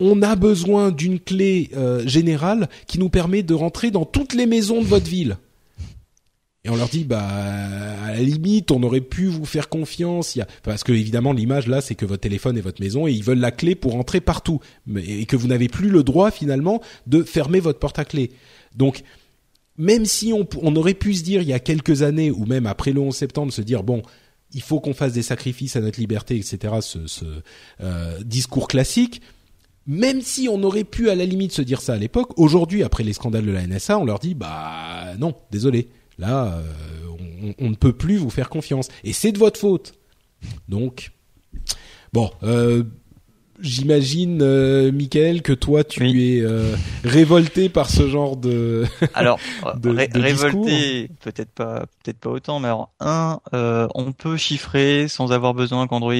[0.00, 4.46] on a besoin d'une clé euh, générale qui nous permet de rentrer dans toutes les
[4.46, 5.36] maisons de votre ville.
[6.66, 10.38] Et on leur dit, bah, à la limite, on aurait pu vous faire confiance.
[10.62, 13.38] Parce que évidemment, l'image là, c'est que votre téléphone est votre maison et ils veulent
[13.38, 14.60] la clé pour entrer partout,
[14.96, 18.30] et que vous n'avez plus le droit finalement de fermer votre porte à clé.
[18.74, 19.02] Donc,
[19.76, 22.92] même si on, aurait pu se dire il y a quelques années ou même après
[22.92, 24.02] le 11 septembre, se dire bon,
[24.52, 26.74] il faut qu'on fasse des sacrifices à notre liberté, etc.
[26.80, 27.24] Ce, ce
[27.82, 29.20] euh, discours classique
[29.86, 33.04] même si on aurait pu à la limite se dire ça à l'époque, aujourd'hui, après
[33.04, 37.74] les scandales de la NSA, on leur dit bah non, désolé, là, euh, on, ne
[37.74, 39.94] peut plus vous faire confiance, et c'est de votre faute.
[40.68, 41.12] Donc,
[42.12, 42.84] bon, euh,
[43.60, 46.74] J'imagine, euh, Michael, que toi tu es euh,
[47.04, 48.84] révolté par ce genre de.
[49.14, 49.38] alors,
[49.76, 55.30] de, révolté, peut-être pas, peut-être pas autant, mais alors un, euh, on peut chiffrer sans
[55.32, 56.14] avoir besoin qu'Android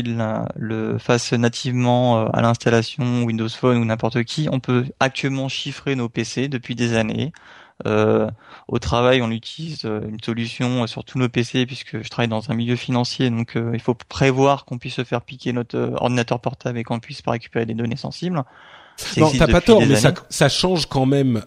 [0.57, 4.49] le fasse nativement euh, à l'installation Windows Phone ou n'importe qui.
[4.53, 7.32] On peut actuellement chiffrer nos PC depuis des années.
[7.86, 8.30] Euh,
[8.68, 12.54] au travail, on utilise une solution sur tous nos PC puisque je travaille dans un
[12.54, 16.84] milieu financier, donc il faut prévoir qu'on puisse se faire piquer notre ordinateur portable et
[16.84, 18.42] qu'on puisse pas récupérer des données sensibles.
[19.16, 21.42] Non, t'as pas tort, mais ça, ça, change quand même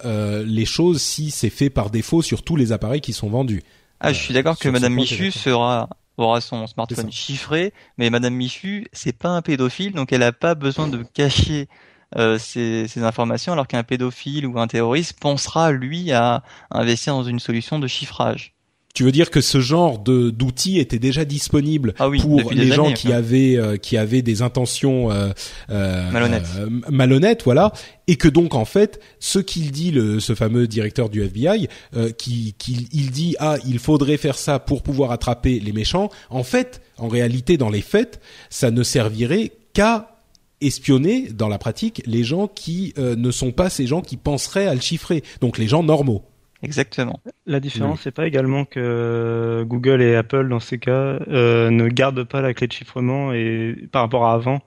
[0.45, 3.63] les choses si c'est fait par défaut sur tous les appareils qui sont vendus.
[3.99, 8.88] Ah, je suis d'accord que Madame Michu sera aura son smartphone chiffré, mais Madame Michu,
[8.91, 11.67] c'est pas un pédophile, donc elle a pas besoin de cacher
[12.16, 17.24] euh, ces, ces, informations, alors qu'un pédophile ou un terroriste pensera lui à investir dans
[17.24, 18.53] une solution de chiffrage.
[18.97, 22.91] Tu veux dire que ce genre de d'outils était déjà disponible ah pour les gens
[22.93, 25.30] qui avaient euh, qui avaient des intentions euh,
[25.70, 26.47] euh, malhonnêtes.
[26.89, 27.74] Malhonnêtes, voilà,
[28.08, 31.68] et que donc en fait, ce qu'il dit, le, ce fameux directeur du FBI,
[32.18, 36.10] qui, qui il dit ah il faudrait faire ça pour pouvoir attraper les méchants.
[36.32, 40.16] En fait, en réalité, dans les faits, ça ne servirait qu'à
[40.62, 44.74] espionner dans la pratique les gens qui ne sont pas ces gens qui penseraient à
[44.74, 46.24] le chiffrer, donc les gens normaux.
[46.64, 47.20] Exactement.
[47.45, 52.24] La différence, c'est pas également que Google et Apple, dans ces cas, euh, ne gardent
[52.24, 54.62] pas la clé de chiffrement et par rapport à avant.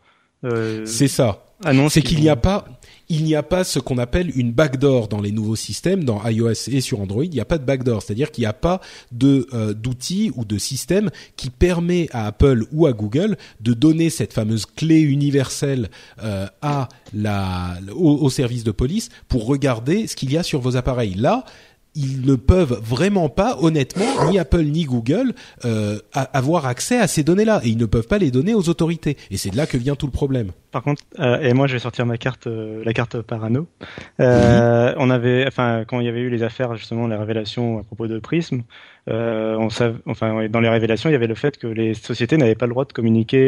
[0.45, 1.47] Euh, c'est ça.
[1.89, 2.65] C'est qu'il n'y a pas,
[3.11, 6.69] il n'y a pas ce qu'on appelle une backdoor dans les nouveaux systèmes, dans iOS
[6.69, 7.25] et sur Android.
[7.25, 8.81] Il n'y a pas de backdoor, c'est-à-dire qu'il n'y a pas
[9.11, 14.11] de euh, d'outils ou de système qui permet à Apple ou à Google de donner
[14.11, 15.91] cette fameuse clé universelle
[16.23, 16.47] euh,
[17.95, 21.15] au, au service de police pour regarder ce qu'il y a sur vos appareils.
[21.15, 21.45] Là,
[21.95, 25.33] ils ne peuvent vraiment pas, honnêtement, ni Apple ni Google,
[25.65, 29.17] euh, avoir accès à ces données-là, et ils ne peuvent pas les donner aux autorités.
[29.31, 30.51] Et c'est de là que vient tout le problème.
[30.71, 33.67] Par contre, euh, et moi je vais sortir ma carte, euh, la carte parano.
[34.21, 37.83] Euh, On avait, enfin, quand il y avait eu les affaires justement, les révélations à
[37.83, 38.61] propos de Prism,
[39.09, 42.37] euh, on savait, enfin, dans les révélations, il y avait le fait que les sociétés
[42.37, 43.41] n'avaient pas le droit de communiquer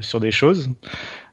[0.00, 0.70] sur des choses.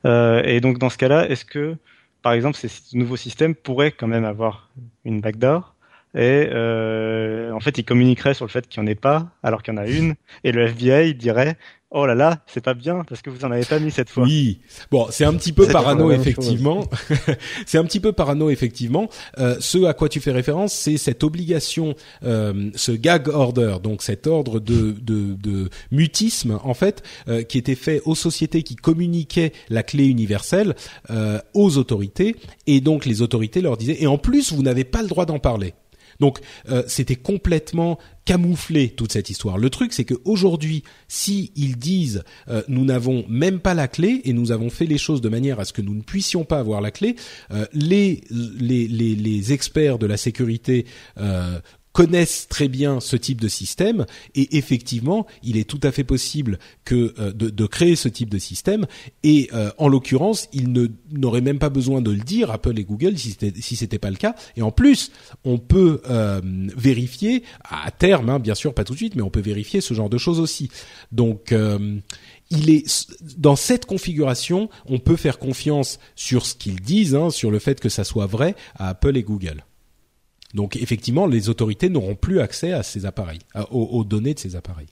[0.05, 1.75] et donc dans ce cas-là, est-ce que
[2.21, 4.69] par exemple, ces nouveaux systèmes pourraient quand même avoir
[5.05, 5.75] une backdoor
[6.15, 9.61] et euh, en fait il communiquerait sur le fait qu'il n'y en ait pas alors
[9.61, 10.15] qu'il y en a une.
[10.43, 11.55] Et le FBI dirait
[11.91, 14.23] oh là là c'est pas bien parce que vous en avez pas mis cette fois.
[14.23, 14.59] Oui.
[14.89, 16.85] Bon c'est un petit peu parano effectivement.
[17.65, 19.07] C'est un petit peu parano effectivement.
[19.37, 21.93] Euh, ce à quoi tu fais référence c'est cette obligation
[22.23, 27.59] euh, ce gag order donc cet ordre de, de, de mutisme en fait euh, qui
[27.59, 30.75] était fait aux sociétés qui communiquaient la clé universelle
[31.11, 32.35] euh, aux autorités.
[32.65, 35.39] Et donc les autorités leur disaient et en plus vous n'avez pas le droit d'en
[35.39, 35.73] parler
[36.19, 36.39] donc
[36.69, 39.57] euh, c'était complètement camouflé toute cette histoire.
[39.57, 44.33] Le truc c'est qu'aujourd'hui, si ils disent euh, nous n'avons même pas la clé et
[44.33, 46.81] nous avons fait les choses de manière à ce que nous ne puissions pas avoir
[46.81, 47.15] la clé,
[47.51, 50.85] euh, les, les, les, experts de la sécurité
[51.91, 56.59] connaissent très bien ce type de système et effectivement, il est tout à fait possible
[56.85, 58.85] que euh, de, créer ce type de système
[59.23, 63.17] et euh, en l'occurrence, ils n'auraient même pas besoin de le dire Apple et Google
[63.17, 65.11] si c'était si c'était pas le cas et en plus,
[65.43, 66.41] on peut euh,
[66.75, 69.93] vérifier à terme hein, bien sûr pas tout de suite mais on peut vérifier ce
[69.93, 70.69] genre de choses aussi.
[71.11, 71.53] Donc
[72.51, 77.51] il est dans cette configuration, on peut faire confiance sur ce qu'ils disent, hein, sur
[77.51, 79.63] le fait que ça soit vrai à Apple et Google.
[80.53, 83.39] Donc effectivement, les autorités n'auront plus accès à ces appareils,
[83.71, 84.87] aux, données de ces appareils.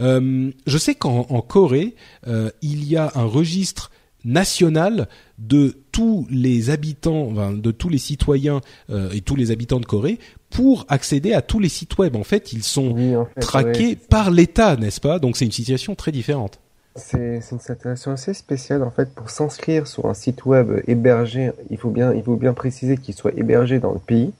[0.00, 1.94] Euh, je sais qu'en Corée,
[2.26, 3.90] euh, il y a un registre
[4.24, 5.08] national
[5.38, 8.60] de tous les habitants, enfin, de tous les citoyens
[8.90, 10.18] euh, et tous les habitants de Corée
[10.50, 12.16] pour accéder à tous les sites web.
[12.16, 15.18] En fait, ils sont traqués par l'État, n'est-ce pas?
[15.18, 16.58] Donc c'est une situation très différente.
[16.96, 21.52] C'est une situation assez spéciale en fait pour s'inscrire sur un site web hébergé.
[21.70, 24.32] Il faut bien, il faut bien préciser qu'il soit hébergé dans le pays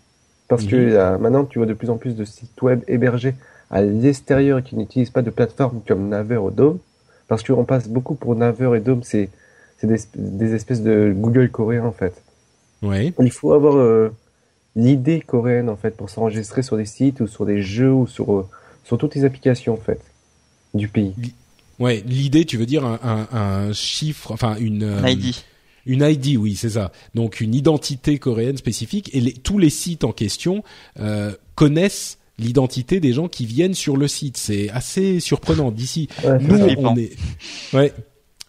[0.49, 1.21] parce que mhm.
[1.21, 3.35] maintenant tu vois de plus en plus de sites web hébergés
[3.71, 6.79] à l'extérieur qui n'utilisent pas de plateforme comme Naver ou Dome
[7.29, 9.31] parce qu'on passe beaucoup pour Naver et Dome, c'est
[9.83, 12.15] des, des, espèces de Google coréen en fait.
[12.83, 13.13] Oui.
[13.19, 14.13] Il faut avoir euh,
[14.77, 18.33] l'idée coréenne en fait pour s'enregistrer sur des sites ou sur des jeux ou sur,
[18.33, 18.49] euh,
[18.85, 20.01] sur toutes les applications en fait
[20.75, 21.15] du pays.
[21.79, 24.83] Ouais, l'idée, tu veux dire un, un, un chiffre, enfin une.
[24.83, 25.35] Euh, ID.
[25.85, 26.91] Une ID, oui, c'est ça.
[27.15, 30.65] Donc une identité coréenne spécifique et les, tous les sites en question
[30.99, 34.37] euh, connaissent l'identité des gens qui viennent sur le site.
[34.37, 35.71] C'est assez surprenant.
[35.71, 36.09] D'ici,
[36.41, 37.13] nous, on est.
[37.73, 37.93] Ouais.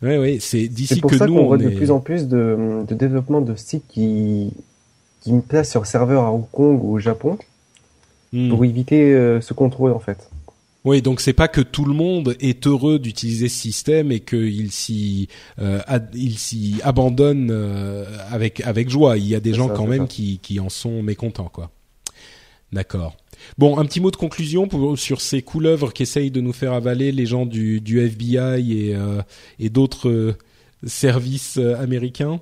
[0.01, 1.37] Ouais, ouais, c'est d'ici que nous.
[1.37, 4.51] on voit de plus en plus de, de développement de sites qui
[5.21, 7.37] qui me placent sur serveur à Hong Kong ou au Japon
[8.31, 8.49] hmm.
[8.49, 10.29] pour éviter euh, ce contrôle en fait.
[10.87, 14.71] Oui, donc c'est pas que tout le monde est heureux d'utiliser ce système et qu'il
[14.71, 15.27] s'y
[15.59, 15.81] euh,
[16.13, 19.17] il s'y abandonne euh, avec avec joie.
[19.17, 21.71] Il y a des gens quand même qui qui en sont mécontents quoi.
[22.71, 23.17] D'accord.
[23.57, 27.11] Bon, un petit mot de conclusion pour, sur ces couleuvres qu'essayent de nous faire avaler
[27.11, 29.21] les gens du, du FBI et, euh,
[29.59, 30.37] et d'autres
[30.85, 32.39] services américains?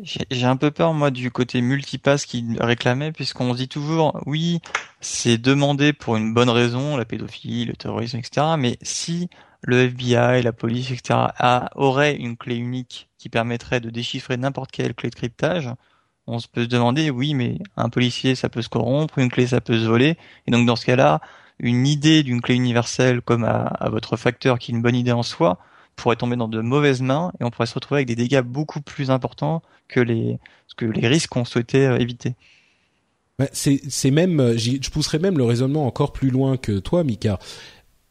[0.00, 4.60] J'ai un peu peur moi du côté multipass qu'il réclamait puisqu'on se dit toujours oui
[5.00, 9.28] c'est demandé pour une bonne raison la pédophilie le terrorisme etc mais si
[9.62, 11.02] le FBI la police etc
[11.36, 15.68] a, aurait une clé unique qui permettrait de déchiffrer n'importe quelle clé de cryptage
[16.28, 19.60] on peut se demander oui mais un policier ça peut se corrompre une clé ça
[19.60, 21.20] peut se voler et donc dans ce cas-là
[21.58, 25.24] une idée d'une clé universelle comme à votre facteur qui est une bonne idée en
[25.24, 25.58] soi
[25.98, 28.80] pourrait tomber dans de mauvaises mains et on pourrait se retrouver avec des dégâts beaucoup
[28.80, 30.38] plus importants que les,
[30.76, 32.34] que les risques qu'on souhaitait euh, éviter.
[33.52, 37.38] C'est même, euh, je pousserais même le raisonnement encore plus loin que toi, Mika.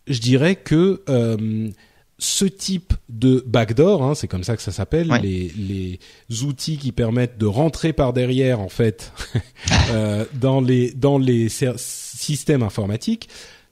[0.08, 1.70] Je dirais que euh,
[2.18, 6.92] ce type de backdoor, hein, c'est comme ça que ça s'appelle, les, les outils qui
[6.92, 9.12] permettent de rentrer par derrière en fait
[9.92, 13.30] euh, dans les dans les systèmes informatiques,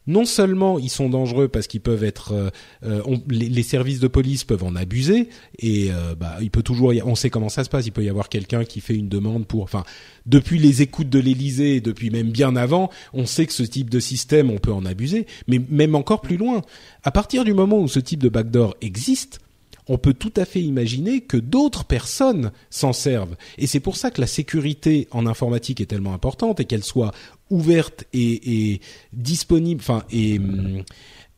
[0.08, 2.50] non seulement ils sont dangereux parce qu'ils peuvent être, euh,
[2.84, 5.30] euh, les, services de police peuvent en abuser
[5.60, 8.10] et euh, bah il peut toujours, on sait comment ça se passe, il peut y
[8.10, 9.84] avoir quelqu'un qui fait une demande pour, enfin
[10.26, 14.00] depuis les écoutes de l'Élysée, depuis même bien avant, on sait que ce type de
[14.00, 16.62] système on peut en abuser, mais même encore plus loin,
[17.04, 19.40] à partir du moment où ce type de backdoor existe,
[19.88, 23.36] on peut tout à fait imaginer que d'autres personnes s'en servent.
[23.58, 27.14] Et c'est pour ça que la sécurité en informatique est tellement importante et qu'elle soit
[27.50, 28.82] ouverte et,
[29.14, 30.40] disponible, enfin et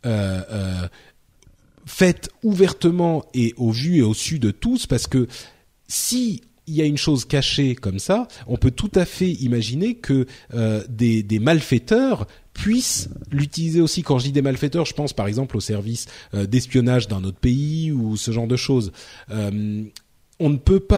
[0.05, 0.87] euh, euh,
[1.85, 5.27] faite ouvertement et au vu et au su de tous, parce que
[5.87, 9.95] si il y a une chose cachée comme ça, on peut tout à fait imaginer
[9.95, 14.03] que euh, des, des malfaiteurs puissent l'utiliser aussi.
[14.03, 17.91] Quand je dis des malfaiteurs, je pense par exemple au service d'espionnage d'un autre pays
[17.93, 18.91] ou ce genre de choses.
[19.29, 20.97] On ne peut pas.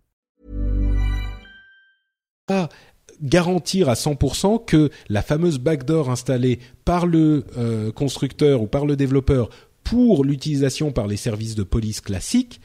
[3.21, 8.95] Garantir à 100% que la fameuse backdoor installée par le euh, constructeur ou par le
[8.95, 9.49] développeur
[9.83, 12.59] pour l'utilisation par les services de police classiques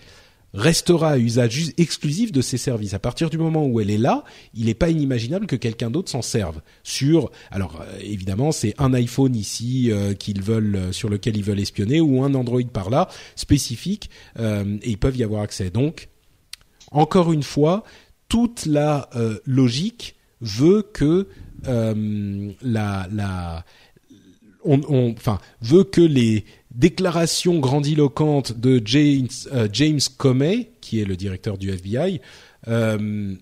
[0.54, 2.94] restera à usage exclusif de ces services.
[2.94, 4.24] À partir du moment où elle est là,
[4.54, 6.62] il n'est pas inimaginable que quelqu'un d'autre s'en serve.
[6.82, 11.60] Sur, alors euh, évidemment, c'est un iPhone ici euh, qu'ils veulent, sur lequel ils veulent
[11.60, 14.08] espionner, ou un Android par là spécifique,
[14.38, 15.68] et ils peuvent y avoir accès.
[15.68, 16.08] Donc,
[16.92, 17.84] encore une fois,
[18.28, 19.08] toute la
[19.44, 21.28] logique veut que
[21.64, 23.64] la, la
[24.66, 31.16] on, enfin, veut que les déclarations grandiloquentes de James, euh, James Comey, qui est le
[31.16, 32.20] directeur du FBI,
[32.68, 33.34] euh,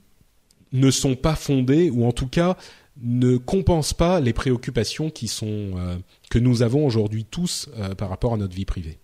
[0.73, 2.57] ne sont pas fondées ou en tout cas
[3.03, 5.97] ne compensent pas les préoccupations qui sont euh,
[6.31, 7.69] que nous avons aujourd'hui tous
[7.99, 8.99] par rapport à notre vie privée.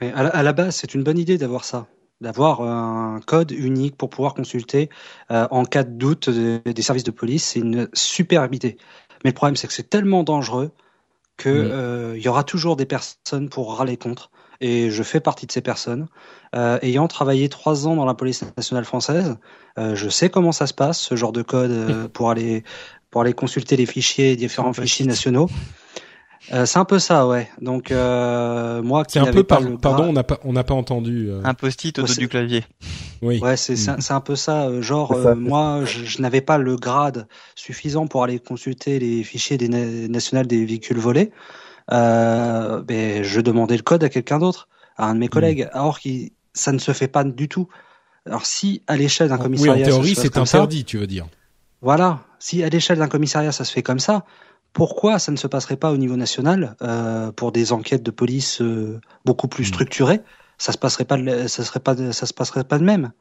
[0.00, 1.86] Mais à, la, base, c'est une bonne idée d'avoir ça,
[2.22, 4.88] d'avoir un code unique pour pouvoir consulter
[5.28, 7.44] en cas de doute des services de police.
[7.44, 8.76] C'est une superbe idée.
[9.24, 10.72] Mais le problème, c'est que c'est tellement dangereux
[11.44, 11.48] mm.
[11.48, 14.30] euh, y aura toujours des personnes pour râler contre.
[14.60, 16.06] Et je fais partie de ces personnes.
[16.54, 19.36] Euh, ayant travaillé trois ans dans la police nationale française,
[19.78, 22.62] euh, je sais comment ça se passe, ce genre de code euh, pour aller
[23.10, 25.50] pour aller consulter les fichiers, différents fichiers nationaux.
[26.52, 27.48] Euh, c'est un peu ça, ouais.
[27.60, 29.60] Donc euh, moi, c'est un peu par...
[29.80, 31.28] pardon, on n'a pas on n'a pas entendu.
[31.30, 31.40] Euh...
[31.44, 32.64] Un post-it au dos du clavier.
[33.22, 33.38] Oui.
[33.38, 34.00] Ouais, c'est mm.
[34.00, 34.80] c'est un peu ça.
[34.80, 39.56] Genre euh, moi, je, je n'avais pas le grade suffisant pour aller consulter les fichiers
[39.56, 39.68] des
[40.08, 41.30] nationales des véhicules volés.
[41.92, 45.30] Euh, ben, je demandais le code à quelqu'un d'autre, à un de mes mm.
[45.30, 45.68] collègues.
[45.72, 46.08] Alors que
[46.54, 47.68] ça ne se fait pas du tout.
[48.26, 51.26] Alors si à l'échelle d'un commissariat, oui, en théorie, c'est interdit, tu veux dire.
[51.82, 52.20] Voilà.
[52.38, 54.24] Si à l'échelle d'un commissariat, ça se fait comme ça,
[54.72, 58.60] pourquoi ça ne se passerait pas au niveau national euh, pour des enquêtes de police
[58.60, 59.74] euh, beaucoup plus hmm.
[59.74, 60.20] structurées
[60.58, 61.18] Ça se passerait pas,
[61.48, 63.12] ça serait pas, ça se passerait pas de même.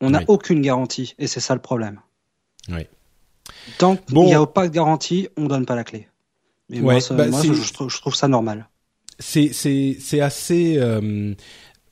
[0.00, 2.00] On n'a aucune garantie et c'est ça le problème.
[2.68, 2.86] Oui.
[3.78, 6.08] Tant qu'il n'y a pas de garantie, on donne pas la clé.
[6.68, 8.68] Mais moi, bah, je, trouve, ça normal.
[9.18, 10.76] C'est c'est c'est assez.
[10.78, 11.34] Euh,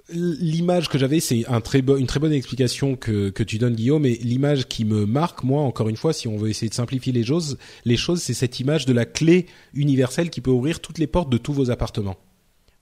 [0.08, 4.02] l'image que j'avais, c'est un très une très bonne explication que, que tu donnes, Guillaume.
[4.02, 7.12] Mais l'image qui me marque, moi, encore une fois, si on veut essayer de simplifier
[7.12, 10.98] les choses, les choses, c'est cette image de la clé universelle qui peut ouvrir toutes
[10.98, 12.16] les portes de tous vos appartements.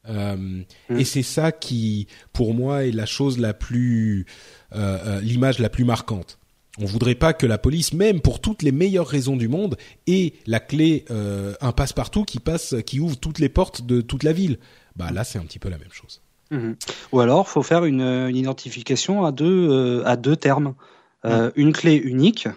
[0.09, 0.99] Euh, mmh.
[0.99, 4.27] Et c'est ça qui, pour moi, est la chose la plus,
[4.75, 6.39] euh, euh, l'image la plus marquante.
[6.79, 9.77] On voudrait pas que la police, même pour toutes les meilleures raisons du monde,
[10.09, 14.25] ait la clé euh, un passe-partout qui passe, qui ouvre toutes les portes de toute
[14.25, 14.59] la ville.
[14.97, 16.21] Bah là, c'est un petit peu la même chose.
[16.55, 16.77] Mhm.
[17.13, 20.75] Ou alors, faut faire une, une identification à deux, euh, à deux termes.
[21.25, 21.53] Euh, mhm.
[21.57, 22.49] Une clé unique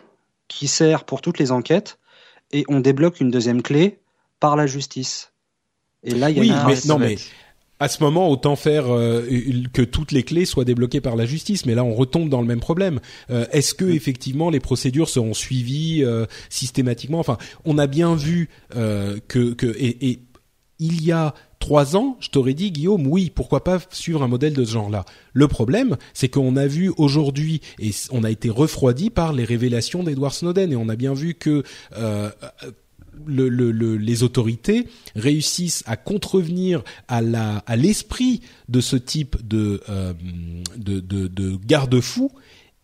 [0.47, 1.99] qui sert pour toutes les enquêtes
[2.51, 3.99] et on débloque une deuxième clé
[4.39, 5.31] par la justice.
[6.03, 7.17] Et là, il y a oui, mais non, mais
[7.79, 9.23] à ce moment, autant faire euh,
[9.71, 11.65] que toutes les clés soient débloquées par la justice.
[11.65, 12.99] Mais là, on retombe dans le même problème.
[13.29, 17.19] Euh, est-ce que effectivement les procédures seront suivies euh, systématiquement?
[17.19, 20.19] Enfin, on a bien vu que, que et, et,
[20.79, 24.53] il y a trois ans, je t'aurais dit Guillaume, oui, pourquoi pas suivre un modèle
[24.53, 25.05] de ce genre-là.
[25.33, 30.03] Le problème, c'est qu'on a vu aujourd'hui et on a été refroidi par les révélations
[30.03, 31.63] d'Edward Snowden et on a bien vu que
[33.25, 39.81] le, le, les autorités réussissent à contrevenir à la à l'esprit de ce type de
[39.89, 40.13] euh,
[40.77, 42.31] de, de, de garde-fou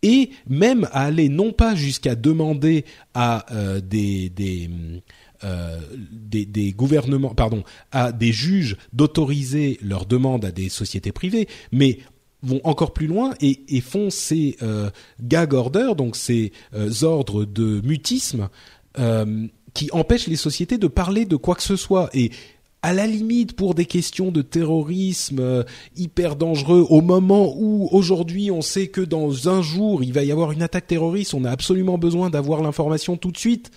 [0.02, 2.84] et même à aller non pas jusqu'à demander
[3.14, 4.70] à euh, des des,
[5.44, 5.78] euh,
[6.10, 11.98] des, gouvernements, pardon, à des juges d'autoriser leurs demandes à des sociétés privées, mais
[12.42, 14.90] vont encore plus loin et, font ces euh,
[15.20, 18.48] gag orders, donc ces euh, ordres de mutisme
[19.74, 22.08] qui empêche les sociétés de parler de quoi que ce soit.
[22.14, 22.30] Et
[22.82, 25.64] à la limite, pour des questions de terrorisme
[25.96, 30.30] hyper dangereux, au moment où aujourd'hui on sait que dans un jour il va y
[30.30, 33.70] avoir une attaque terroriste, on a absolument besoin d'avoir l'information tout de suite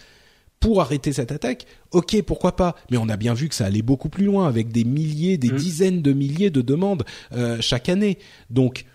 [0.60, 1.66] pour arrêter cette attaque.
[1.92, 4.72] Ok, pourquoi pas Mais on a bien vu que ça allait beaucoup plus loin, avec
[4.72, 5.56] des milliers, des mmh.
[5.56, 7.04] dizaines de milliers de demandes
[7.34, 8.18] euh, chaque année.
[8.50, 8.86] Donc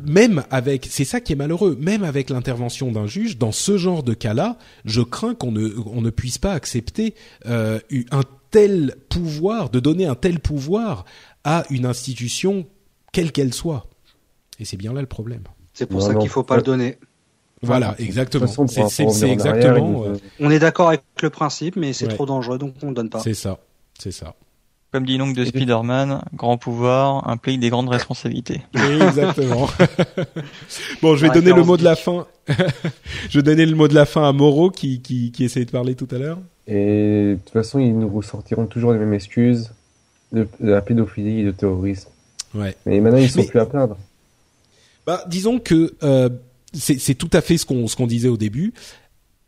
[0.00, 4.02] même avec, c'est ça qui est malheureux, même avec l'intervention d'un juge, dans ce genre
[4.02, 7.14] de cas-là, je crains qu'on ne, on ne puisse pas accepter
[7.46, 7.78] euh,
[8.10, 11.04] un tel pouvoir, de donner un tel pouvoir
[11.44, 12.66] à une institution,
[13.12, 13.88] quelle qu'elle soit.
[14.58, 15.42] Et c'est bien là le problème.
[15.74, 16.98] C'est pour ça qu'il faut pas le donner.
[17.62, 18.46] Voilà, exactement.
[18.46, 20.04] C'est exactement.
[20.06, 23.10] Euh, on est d'accord avec le principe, mais c'est trop dangereux, donc on ne donne
[23.10, 23.20] pas.
[23.20, 23.58] C'est ça,
[23.98, 24.34] c'est ça.
[24.92, 28.60] Comme dit donc de Spider-Man, grand pouvoir implique des grandes responsabilités.
[28.74, 29.66] exactement.
[31.02, 32.26] bon, je vais donner le mot de la fin.
[33.30, 35.70] je vais donner le mot de la fin à Moreau qui, qui, qui essayait de
[35.70, 36.38] parler tout à l'heure.
[36.66, 39.72] Et de toute façon, ils nous ressortiront toujours les mêmes excuses
[40.32, 42.10] de, la pédophilie et du terrorisme.
[42.54, 42.76] Ouais.
[42.84, 43.96] Mais maintenant, ils sont plus à plaindre.
[45.06, 46.28] Bah, disons que euh,
[46.72, 48.72] c'est tout à fait ce qu'on ce qu'on disait au début.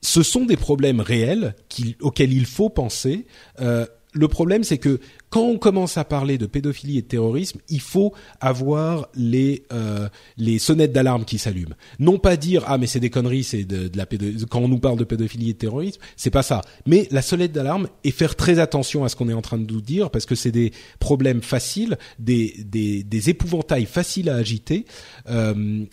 [0.03, 1.55] Ce sont des problèmes réels
[2.01, 3.27] auxquels il faut penser.
[3.61, 7.59] Euh, le problème, c'est que quand on commence à parler de pédophilie et de terrorisme,
[7.69, 11.75] il faut avoir les euh, les sonnettes d'alarme qui s'allument.
[11.99, 14.07] Non pas dire ah mais c'est des conneries, c'est de, la
[14.49, 16.61] quand on nous parle de pédophilie et de terrorisme, c'est pas ça.
[16.87, 19.71] Mais la sonnette d'alarme et faire très attention à ce qu'on est en train de
[19.71, 24.85] nous dire parce que c'est des problèmes faciles, des des, des épouvantails faciles à agiter.
[25.29, 25.85] Euh,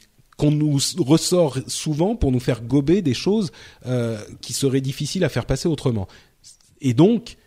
[0.42, 3.52] qu'on nous ressort souvent pour nous faire gober des choses
[3.86, 6.08] euh, qui seraient difficiles à faire passer autrement.
[6.82, 7.38] Et donc,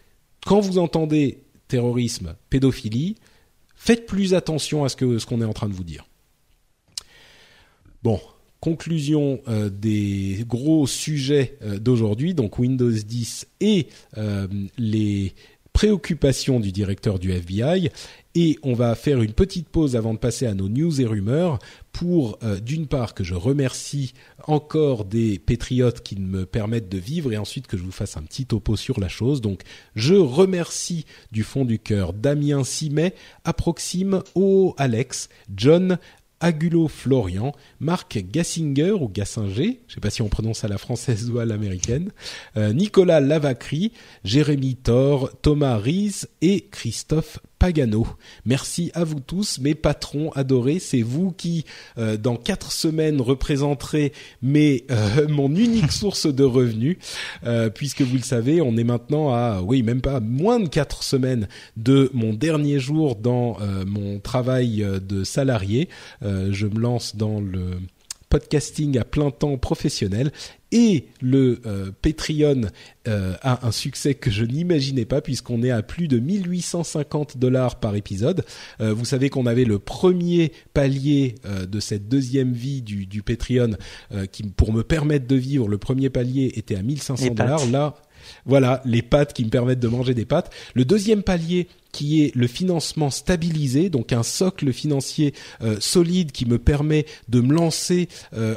[0.46, 3.16] quand vous entendez terrorisme, pédophilie,
[3.74, 6.06] faites plus attention à ce que ce qu'on est en train de vous dire.
[8.04, 8.20] Bon,
[8.60, 13.88] conclusion euh, des gros sujets euh, d'aujourd'hui, donc Windows 10 et
[14.78, 15.34] les
[15.74, 17.90] préoccupations du directeur du FBI
[18.36, 21.58] et on va faire une petite pause avant de passer à nos news et rumeurs
[21.92, 24.14] pour, euh, d'une part, que je remercie
[24.46, 28.22] encore des patriotes qui me permettent de vivre et ensuite que je vous fasse un
[28.22, 29.40] petit topo sur la chose.
[29.40, 29.62] Donc,
[29.94, 33.14] je remercie du fond du cœur Damien Simet,
[33.44, 35.98] Approxime, O Alex, John,
[36.44, 40.76] Agulo Florian, Marc Gassinger ou Gassinger, je ne sais pas si on prononce à la
[40.76, 42.10] française ou à l'américaine,
[42.58, 43.92] euh, Nicolas Lavacry,
[44.24, 48.06] Jérémy Thor, Thomas Ries et Christophe Pagano.
[48.44, 50.78] Merci à vous tous, mes patrons adorés.
[50.80, 51.64] C'est vous qui,
[51.96, 54.12] euh, dans quatre semaines, représenterez
[54.42, 56.98] mes, euh, mon unique source de revenus,
[57.46, 61.02] euh, puisque vous le savez, on est maintenant à, oui, même pas moins de quatre
[61.02, 61.48] semaines
[61.78, 63.56] de mon dernier jour dans
[63.86, 65.88] mon travail de salarié.
[66.20, 67.78] je me lance dans le
[68.34, 70.32] podcasting à plein temps professionnel
[70.72, 72.62] et le euh, Patreon
[73.06, 77.78] euh, a un succès que je n'imaginais pas puisqu'on est à plus de 1850 dollars
[77.78, 78.44] par épisode.
[78.80, 83.76] Euh, vous savez qu'on avait le premier palier de cette deuxième vie du, du Patreon
[84.32, 87.64] qui, pour me permettre de vivre, le premier palier était à 1500 dollars.
[87.70, 87.94] Là,
[88.46, 90.50] voilà, les pâtes qui me permettent de manger des pâtes.
[90.74, 95.32] Le deuxième palier qui est le financement stabilisé, donc un socle financier
[95.78, 98.08] solide qui me permet de me lancer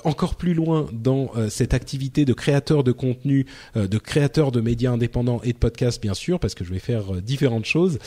[0.03, 5.39] encore plus loin dans cette activité de créateur de contenu, de créateur de médias indépendants
[5.43, 7.99] et de podcasts bien sûr, parce que je vais faire différentes choses.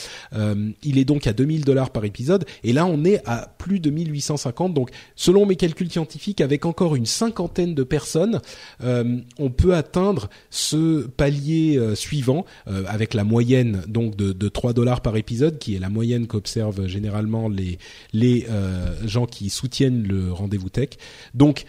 [0.82, 3.90] il est donc à 2000 dollars par épisode, et là on est à plus de
[3.90, 4.74] 1850.
[4.74, 8.40] Donc selon mes calculs scientifiques, avec encore une cinquantaine de personnes,
[8.82, 14.72] on peut atteindre ce palier euh, suivant euh, avec la moyenne donc de, de 3
[14.72, 17.78] dollars par épisode qui est la moyenne qu'observent généralement les
[18.12, 20.90] les euh, gens qui soutiennent le rendez-vous tech.
[21.34, 21.64] Donc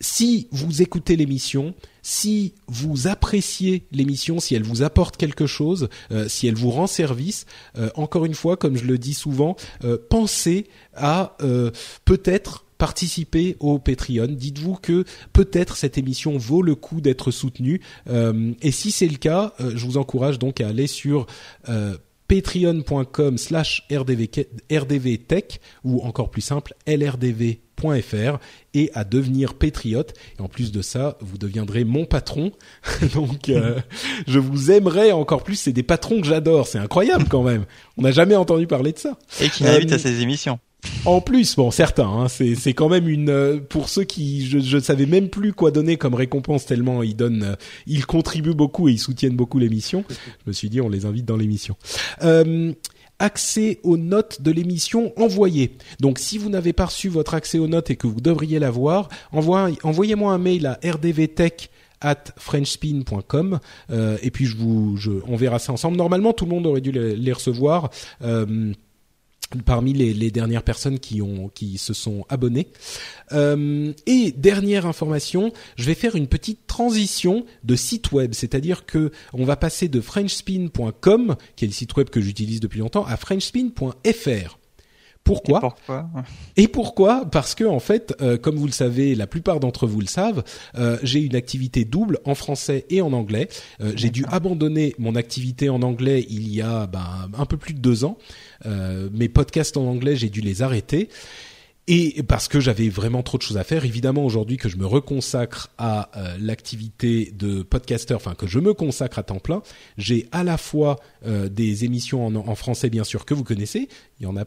[0.00, 5.88] si vous écoutez l'émission, si vous appréciez l'émission, si elle vous apporte quelque chose,
[6.26, 7.46] si elle vous rend service,
[7.94, 9.54] encore une fois, comme je le dis souvent,
[10.10, 11.36] pensez à
[12.04, 14.28] peut-être participez au Patreon.
[14.28, 17.80] Dites-vous que peut-être cette émission vaut le coup d'être soutenue.
[18.08, 21.26] Euh, et si c'est le cas, euh, je vous encourage donc à aller sur
[21.68, 21.96] euh,
[22.28, 28.38] patreon.com slash rdvtech ou encore plus simple lrdv.fr
[28.74, 30.14] et à devenir patriote.
[30.38, 32.52] Et en plus de ça vous deviendrez mon patron.
[33.14, 33.50] Donc
[34.26, 35.56] je vous aimerais encore plus.
[35.56, 36.66] C'est des patrons que j'adore.
[36.66, 37.64] C'est incroyable quand même.
[37.96, 39.18] On n'a jamais entendu parler de ça.
[39.40, 40.58] Et qui m'invite à ces émissions
[41.04, 44.58] en plus, bon, certains, hein, c'est c'est quand même une euh, pour ceux qui je
[44.58, 47.56] je savais même plus quoi donner comme récompense tellement ils donnent, euh,
[47.86, 50.04] ils contribuent beaucoup et ils soutiennent beaucoup l'émission.
[50.08, 50.14] Je
[50.46, 51.76] me suis dit on les invite dans l'émission.
[52.22, 52.72] Euh,
[53.18, 55.76] accès aux notes de l'émission envoyées.
[56.00, 59.08] Donc si vous n'avez pas reçu votre accès aux notes et que vous devriez l'avoir,
[59.32, 61.70] envoyez-moi un mail à rdvtech
[62.00, 63.60] at frenchspin.com
[63.90, 65.96] euh, et puis je vous je, on verra ça ensemble.
[65.96, 67.90] Normalement tout le monde aurait dû les, les recevoir.
[68.22, 68.72] Euh,
[69.64, 72.68] parmi les, les, dernières personnes qui ont qui se sont abonnées.
[73.32, 79.12] Euh, et dernière information, je vais faire une petite transition de site web, c'est-à-dire que
[79.32, 83.16] on va passer de frenchspin.com, qui est le site web que j'utilise depuis longtemps, à
[83.16, 84.58] frenchspin.fr.
[85.24, 86.10] Pourquoi Et pourquoi,
[86.56, 90.00] Et pourquoi Parce que en fait, euh, comme vous le savez, la plupart d'entre vous
[90.00, 90.44] le savent,
[90.76, 93.48] euh, j'ai une activité double en français et en anglais.
[93.80, 97.72] Euh, j'ai dû abandonner mon activité en anglais il y a ben, un peu plus
[97.72, 98.18] de deux ans.
[98.66, 101.08] Euh, mes podcasts en anglais, j'ai dû les arrêter.
[101.86, 104.86] Et parce que j'avais vraiment trop de choses à faire, évidemment aujourd'hui que je me
[104.86, 109.62] reconsacre à euh, l'activité de podcaster, enfin que je me consacre à temps plein,
[109.98, 110.96] j'ai à la fois
[111.26, 114.44] des émissions en, en, français bien sûr que vous connaissez, il y en a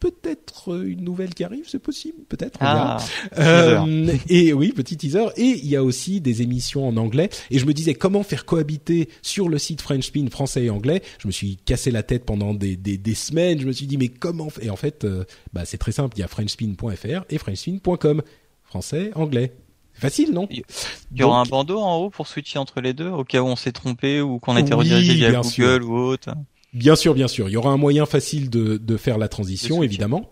[0.00, 2.58] peut-être une nouvelle qui arrive, c'est possible, peut-être.
[2.60, 2.98] Ah,
[3.38, 5.26] euh, et oui, petit teaser.
[5.36, 7.28] Et il y a aussi des émissions en anglais.
[7.50, 11.02] Et je me disais comment faire cohabiter sur le site Frenchspin français et anglais?
[11.18, 13.60] Je me suis cassé la tête pendant des, des, des semaines.
[13.60, 16.16] Je me suis dit mais comment Et en fait, euh, bah c'est très simple.
[16.16, 18.22] Il y a frenchspin.fr et frenchspin.com,
[18.64, 19.52] français, anglais.
[19.92, 20.48] Facile, non?
[20.50, 20.64] Il
[21.14, 23.56] y aura un bandeau en haut pour switcher entre les deux, au cas où on
[23.56, 26.30] s'est trompé ou qu'on a été redirigé via Google ou autre?
[26.72, 27.48] Bien sûr, bien sûr.
[27.48, 30.30] Il y aura un moyen facile de, de faire la transition, évidemment.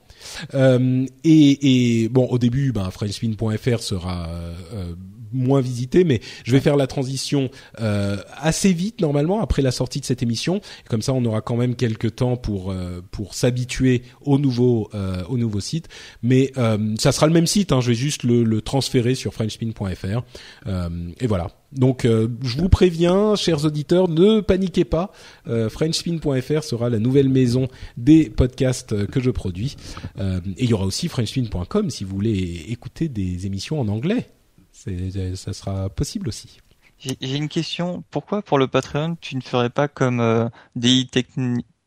[0.55, 4.95] Euh, et, et, bon, au début, ben, FrenchSpin.fr sera euh,
[5.33, 7.51] moins visité, mais je vais faire la transition
[7.81, 10.61] euh, assez vite normalement après la sortie de cette émission.
[10.89, 15.22] Comme ça, on aura quand même quelques temps pour euh, pour s'habituer au nouveau euh,
[15.29, 15.89] au nouveau site.
[16.22, 17.72] Mais euh, ça sera le même site.
[17.72, 20.22] Hein, je vais juste le, le transférer sur FrenchSpin.fr.
[21.20, 21.49] et voilà.
[21.72, 25.12] Donc je vous préviens, chers auditeurs, ne paniquez pas.
[25.47, 27.68] FrenchSpin.fr sera la nouvelle maison
[27.99, 29.76] des podcasts que je produis.
[30.18, 34.31] et il y aura aussi FrenchSpin.com si vous voulez écouter des émissions en anglais
[35.35, 36.61] ça sera possible aussi.
[36.99, 38.03] J'ai une question.
[38.11, 41.26] Pourquoi pour le Patreon tu ne ferais pas comme euh, Daily, Tech,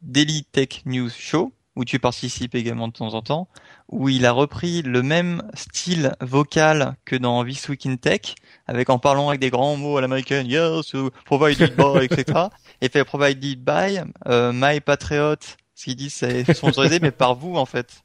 [0.02, 3.48] Daily Tech News Show où tu participes également de temps en temps,
[3.88, 8.36] où il a repris le même style vocal que dans This Week in Tech,
[8.68, 10.94] avec en parlant avec des grands mots à l'américaine, yes,
[11.26, 12.48] provided by, etc.
[12.82, 15.36] Et fait provided by euh, My Patriot,
[15.76, 18.04] ce qu'ils disent c'est sponsorisé, mais par vous en fait.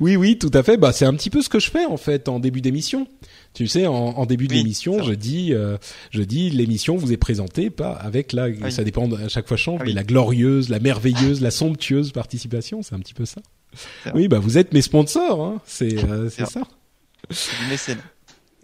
[0.00, 0.76] Oui, oui, tout à fait.
[0.76, 3.08] Bah, c'est un petit peu ce que je fais en fait en début d'émission.
[3.56, 5.78] Tu sais, en, en début d'émission, je dis, euh,
[6.10, 9.80] je dis, l'émission vous est présentée pas avec la, ça dépend à chaque fois change,
[9.80, 13.40] ah mais la glorieuse, la merveilleuse, la somptueuse participation, c'est un petit peu ça.
[14.14, 15.62] Oui, bah vous êtes mes sponsors, hein.
[15.64, 16.64] c'est euh, c'est ça.
[17.70, 17.96] mécène.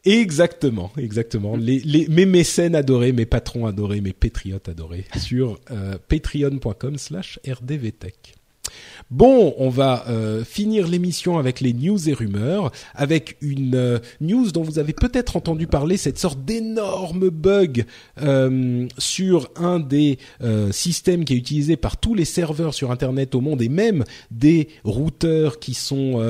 [0.04, 1.56] Exactement, exactement.
[1.56, 7.38] Les, les, mes mécènes adorés, mes patrons adorés, mes patriotes adorés sur euh, patreon.com slash
[7.48, 8.34] rdvtech.
[9.10, 14.50] Bon, on va euh, finir l'émission avec les news et rumeurs, avec une euh, news
[14.50, 17.84] dont vous avez peut-être entendu parler, cette sorte d'énorme bug
[18.22, 20.18] euh, sur un des
[20.70, 24.68] systèmes qui est utilisé par tous les serveurs sur Internet au monde et même des
[24.84, 26.20] routeurs qui sont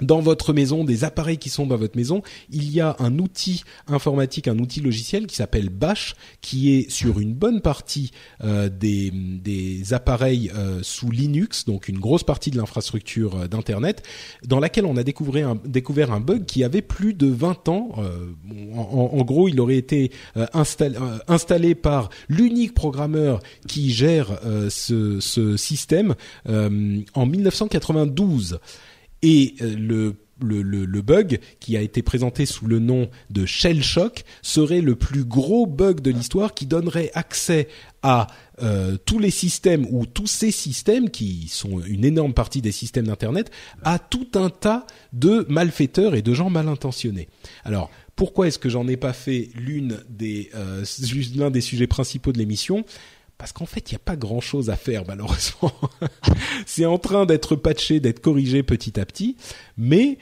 [0.00, 3.62] dans votre maison, des appareils qui sont dans votre maison, il y a un outil
[3.86, 8.10] informatique, un outil logiciel qui s'appelle Bash, qui est sur une bonne partie
[8.44, 14.02] euh, des, des, appareils euh, sous Linux, donc une grosse partie de l'infrastructure euh, d'internet,
[14.44, 17.90] dans laquelle on a découvert un, découvert un bug qui avait plus de 20 ans.
[18.74, 20.10] En, en, gros, il aurait été
[20.52, 20.96] installé,
[21.28, 24.38] installé par l'unique programmeur qui gère
[24.68, 26.14] ce, ce, système
[26.46, 28.58] en 1992.
[29.22, 33.44] Et euh, le le, le, le, bug qui a été présenté sous le nom de
[33.46, 37.68] Shell Shock serait le plus gros bug de l'histoire qui donnerait accès
[38.02, 38.26] à
[38.62, 43.06] euh, tous les systèmes ou tous ces systèmes qui sont une énorme partie des systèmes
[43.06, 43.50] d'internet
[43.82, 47.28] à tout un tas de malfaiteurs et de gens mal intentionnés.
[47.64, 50.84] Alors pourquoi est-ce que j'en ai pas fait l'une des euh,
[51.36, 52.84] l'un des sujets principaux de l'émission?
[53.40, 55.72] Parce qu'en fait, il n'y a pas grand-chose à faire malheureusement.
[56.66, 59.38] c'est en train d'être patché, d'être corrigé petit à petit,
[59.78, 60.18] mais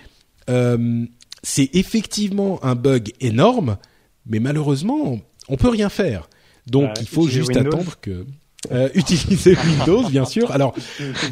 [0.48, 1.04] euh,
[1.42, 3.76] c'est effectivement un bug énorme,
[4.24, 5.18] mais malheureusement,
[5.48, 6.30] on peut rien faire.
[6.68, 8.24] Donc, bah, il faut juste attendre que
[8.72, 10.50] euh, utilisez Windows, bien sûr.
[10.50, 10.74] Alors,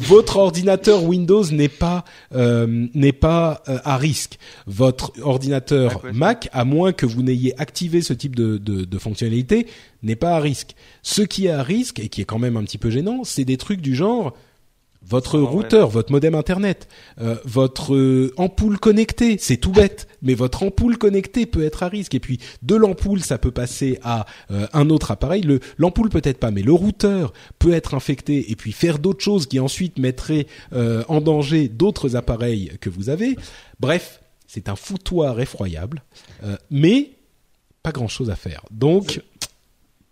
[0.01, 4.39] votre ordinateur Windows n'est pas euh, n'est pas euh, à risque.
[4.65, 9.67] Votre ordinateur Mac, à moins que vous n'ayez activé ce type de, de, de fonctionnalité,
[10.03, 10.75] n'est pas à risque.
[11.03, 13.45] Ce qui est à risque et qui est quand même un petit peu gênant, c'est
[13.45, 14.33] des trucs du genre
[15.07, 16.87] votre routeur, votre modem internet,
[17.21, 21.87] euh, votre euh, ampoule connectée, c'est tout bête, mais votre ampoule connectée peut être à
[21.87, 22.13] risque.
[22.15, 25.41] Et puis de l'ampoule, ça peut passer à euh, un autre appareil.
[25.41, 29.47] Le l'ampoule peut-être pas, mais le routeur peut être infecté et puis faire d'autres choses
[29.47, 30.47] qui ensuite mettraient
[31.07, 33.35] en danger d'autres appareils que vous avez.
[33.79, 36.03] Bref, c'est un foutoir effroyable,
[36.69, 37.11] mais
[37.83, 38.63] pas grand-chose à faire.
[38.71, 39.21] Donc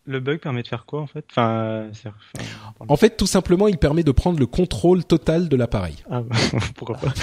[0.05, 1.25] le bug permet de faire quoi en fait?
[1.31, 1.87] Enfin,
[2.87, 5.95] En fait, tout simplement, il permet de prendre le contrôle total de l'appareil.
[6.09, 6.23] Ah,
[6.75, 7.13] pourquoi pas?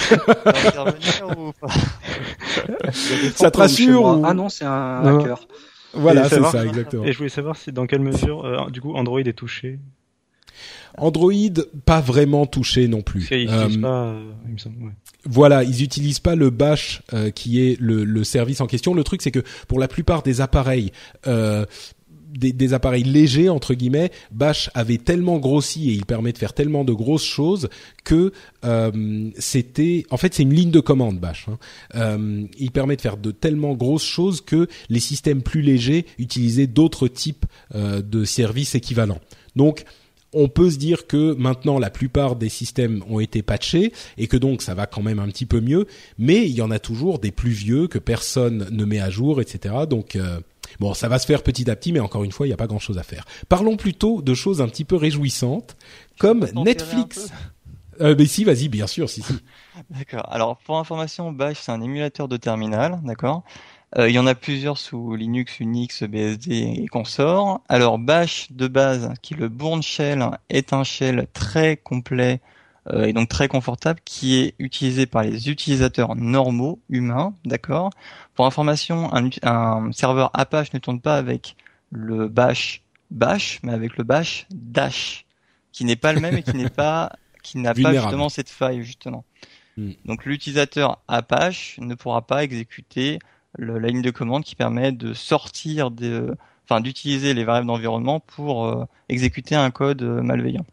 [3.35, 5.47] Ça te rassure Ah non, c'est un hacker.
[5.93, 7.05] Voilà, c'est ça, exactement.
[7.05, 9.79] Et je voulais savoir si dans quelle mesure, euh, du coup, Android est touché.
[10.97, 11.31] Android,
[11.85, 13.27] pas vraiment touché non plus.
[13.31, 14.91] Ils euh, pas, euh, il me semble, ouais.
[15.25, 17.01] Voilà, ils utilisent pas le bash
[17.33, 18.93] qui est le, le, service en question.
[18.93, 20.91] Le truc, c'est que pour la plupart des appareils,
[22.33, 26.53] euh, des, appareils légers entre guillemets, Bash avait tellement grossi et il permet de faire
[26.53, 27.69] tellement de grosses choses
[28.03, 28.31] que
[28.65, 31.47] euh, c'était, en fait, c'est une ligne de commande Bash.
[31.49, 31.57] Hein.
[31.95, 36.67] Euh, il permet de faire de tellement grosses choses que les systèmes plus légers utilisaient
[36.67, 37.45] d'autres types
[37.75, 39.19] euh, de services équivalents.
[39.55, 39.85] Donc
[40.35, 44.35] on peut se dire que maintenant la plupart des systèmes ont été patchés et que
[44.35, 45.85] donc ça va quand même un petit peu mieux,
[46.17, 49.41] mais il y en a toujours des plus vieux que personne ne met à jour,
[49.41, 49.75] etc.
[49.87, 50.17] Donc
[50.79, 52.57] Bon, ça va se faire petit à petit, mais encore une fois, il n'y a
[52.57, 53.25] pas grand-chose à faire.
[53.49, 55.75] Parlons plutôt de choses un petit peu réjouissantes,
[56.19, 57.31] comme Netflix.
[58.01, 59.33] Euh, mais si, vas-y, bien sûr, si, si.
[59.89, 60.27] d'accord.
[60.31, 63.43] Alors, pour information, Bash, c'est un émulateur de terminal, d'accord?
[63.97, 67.61] Euh, Il y en a plusieurs sous Linux, Unix, BSD et consorts.
[67.69, 72.41] Alors, Bash, de base, qui est le Bourne Shell, est un shell très complet
[72.91, 77.91] euh, et donc très confortable, qui est utilisé par les utilisateurs normaux, humains, d'accord?
[78.35, 81.55] Pour information, un, serveur Apache ne tourne pas avec
[81.91, 82.81] le bash
[83.11, 85.25] bash, mais avec le bash dash,
[85.71, 88.83] qui n'est pas le même et qui n'est pas qui n'a pas justement cette faille
[88.83, 89.23] justement.
[89.77, 89.91] Hmm.
[90.05, 93.19] Donc l'utilisateur Apache ne pourra pas exécuter
[93.57, 96.35] le, la ligne de commande qui permet de sortir de,
[96.65, 100.65] enfin d'utiliser les variables d'environnement pour euh, exécuter un code euh, malveillant.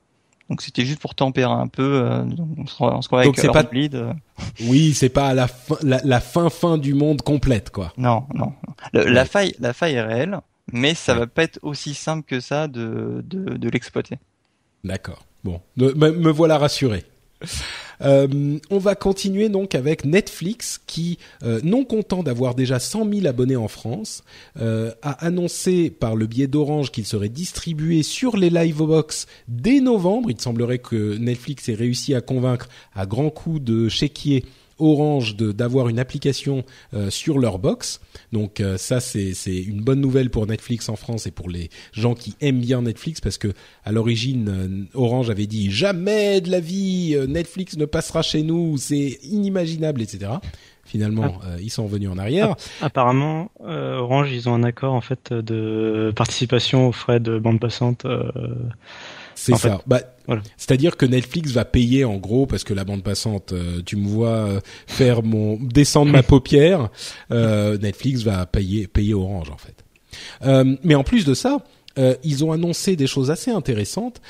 [0.51, 2.03] Donc c'était juste pour tempérer un peu.
[2.05, 2.25] Euh,
[2.59, 3.63] on se, on se croit avec pas...
[3.63, 3.95] bleed.
[3.95, 4.13] Euh.
[4.63, 7.93] Oui, c'est pas la fin, la, fin fin du monde complète quoi.
[7.97, 8.53] Non, non.
[8.93, 10.41] La faille, la faille est réelle,
[10.73, 14.19] mais ça va pas être aussi simple que ça de de, de l'exploiter.
[14.83, 15.25] D'accord.
[15.45, 17.05] Bon, me, me voilà rassuré.
[18.03, 23.27] Euh, on va continuer donc avec Netflix qui, euh, non content d'avoir déjà 100 000
[23.27, 24.23] abonnés en France,
[24.61, 30.31] euh, a annoncé par le biais d'Orange qu'il serait distribué sur les Livebox dès novembre.
[30.31, 34.45] Il semblerait que Netflix ait réussi à convaincre à grands coups de chéquier
[34.81, 38.01] Orange d'avoir une application euh, sur leur box.
[38.33, 42.15] Donc euh, ça c'est une bonne nouvelle pour Netflix en France et pour les gens
[42.15, 43.49] qui aiment bien Netflix parce que
[43.85, 48.77] à l'origine euh, Orange avait dit jamais de la vie Netflix ne passera chez nous,
[48.77, 50.33] c'est inimaginable etc.
[50.85, 51.61] Finalement, ah.
[51.61, 52.57] ils sont revenus en arrière.
[52.81, 58.05] Apparemment, Orange, ils ont un accord en fait de participation aux frais de bande passante
[59.41, 59.81] c'est ça.
[59.87, 60.03] Bah,
[60.59, 64.07] C'est-à-dire que Netflix va payer en gros parce que la bande passante, euh, tu me
[64.07, 66.91] vois euh, faire mon descendre ma paupière,
[67.33, 69.83] euh, Netflix va payer payer Orange en fait.
[70.85, 71.65] mais en plus de ça,
[72.23, 74.21] ils ont annoncé des choses assez intéressantes,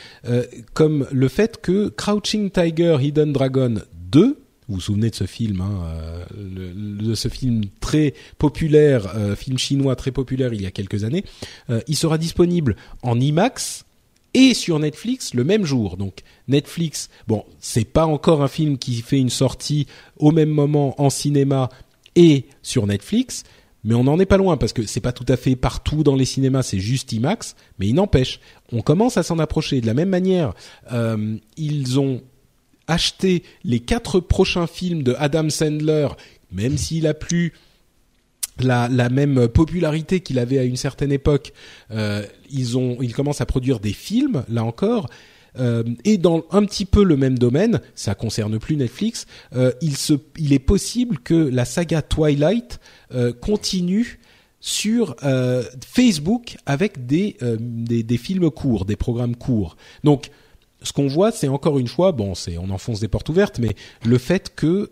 [0.74, 3.76] comme le fait que Crouching Tiger, Hidden Dragon
[4.10, 4.38] 2
[4.68, 5.80] Vous vous souvenez de ce film, hein,
[6.36, 11.04] euh, de ce film très populaire, euh, film chinois très populaire il y a quelques
[11.04, 11.24] années.
[11.88, 13.84] il sera disponible en IMAX
[14.34, 15.96] et sur Netflix le même jour.
[15.96, 19.86] Donc Netflix, bon, c'est pas encore un film qui fait une sortie
[20.16, 21.68] au même moment en cinéma
[22.16, 23.44] et sur Netflix,
[23.84, 26.16] mais on n'en est pas loin parce que c'est pas tout à fait partout dans
[26.16, 28.40] les cinémas, c'est juste IMAX, mais il n'empêche,
[28.72, 29.80] on commence à s'en approcher.
[29.80, 30.52] De la même manière,
[30.92, 32.20] euh, ils ont
[32.86, 36.08] acheté les quatre prochains films de Adam Sandler,
[36.52, 37.52] même s'il a plus
[38.64, 41.52] la, même popularité qu'il avait à une certaine époque.
[41.90, 45.08] Euh, ils ont, ils commencent à produire des films, là encore.
[45.58, 49.26] Euh, et dans un petit peu le même domaine, ça concerne plus Netflix.
[49.54, 52.80] Euh, il, se, il est possible que la saga Twilight
[53.40, 54.20] continue
[54.60, 55.16] sur
[55.84, 59.76] Facebook avec des, des, des films courts, des programmes courts.
[60.04, 60.30] Donc
[60.82, 63.74] ce qu'on voit, c'est encore une fois, bon, c'est on enfonce des portes ouvertes, mais
[64.04, 64.90] le fait que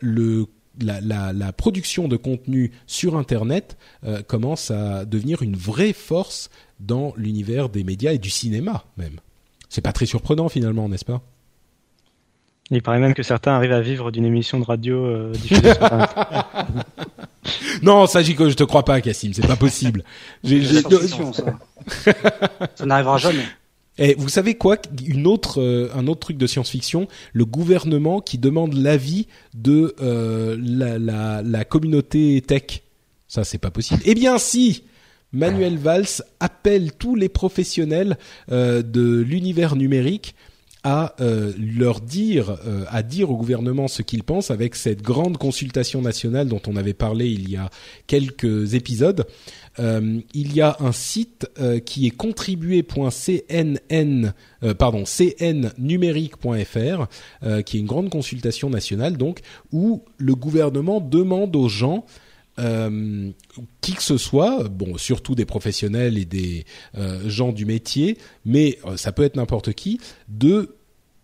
[0.00, 0.46] le
[0.80, 6.50] la, la, la, production de contenu sur Internet euh, commence à devenir une vraie force
[6.80, 9.18] dans l'univers des médias et du cinéma même.
[9.68, 11.22] C'est pas très surprenant finalement, n'est-ce pas?
[12.70, 15.88] Il paraît même que certains arrivent à vivre d'une émission de radio euh, diffusée sur
[17.82, 20.04] Non, ça, je te crois pas, Cassim, c'est pas possible.
[20.44, 20.82] J'ai, ça.
[22.74, 23.44] ça n'arrivera jamais.
[23.98, 24.76] Et vous savez quoi?
[25.06, 30.56] Une autre, euh, un autre truc de science-fiction, le gouvernement qui demande l'avis de euh,
[30.60, 32.82] la, la, la, communauté tech.
[33.26, 34.00] Ça, c'est pas possible.
[34.04, 34.84] Eh bien, si
[35.32, 38.16] Manuel Valls appelle tous les professionnels
[38.50, 40.34] euh, de l'univers numérique
[40.84, 45.36] à euh, leur dire, euh, à dire au gouvernement ce qu'ils pensent avec cette grande
[45.36, 47.68] consultation nationale dont on avait parlé il y a
[48.06, 49.26] quelques épisodes.
[49.78, 51.48] Euh, il y a un site
[51.84, 54.32] qui est contribuer.cnn,
[54.78, 57.06] pardon, cnnumérique.fr,
[57.64, 59.40] qui est une grande consultation nationale donc
[59.72, 62.04] où le gouvernement demande aux gens
[62.58, 63.30] euh,
[63.80, 66.64] qui que ce soit, bon, surtout des professionnels et des
[66.96, 70.74] euh, gens du métier, mais euh, ça peut être n'importe qui, de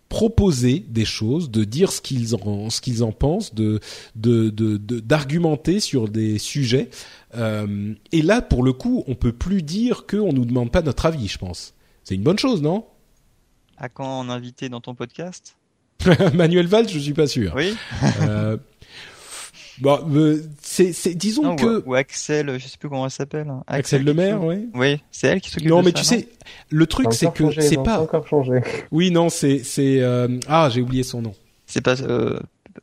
[0.09, 3.79] proposer des choses, de dire ce qu'ils en ce qu'ils en pensent, de
[4.15, 6.89] de d'argumenter sur des sujets.
[7.33, 11.27] et là, pour le coup, on peut plus dire qu'on nous demande pas notre avis.
[11.27, 11.73] Je pense.
[12.03, 12.85] C'est une bonne chose, non?
[13.77, 15.57] À quand en invité dans ton podcast?
[16.33, 17.53] Manuel Valls, je suis pas sûr.
[17.55, 17.75] Oui.
[19.79, 23.49] Bon, euh, c'est, c'est, disons que ou, Axel, je sais plus comment elle s'appelle.
[23.49, 23.63] Hein.
[23.67, 24.69] Axel, Axel Lemaire, oui.
[24.73, 25.69] Oui, c'est elle qui s'occupe.
[25.69, 26.29] Non, de mais tu sais,
[26.69, 28.61] le truc c'est que c'est pas encore changé.
[28.91, 30.39] Oui, non, c'est c'est euh...
[30.47, 31.33] ah, j'ai oublié son nom.
[31.65, 32.01] C'est pas.
[32.01, 32.39] Euh...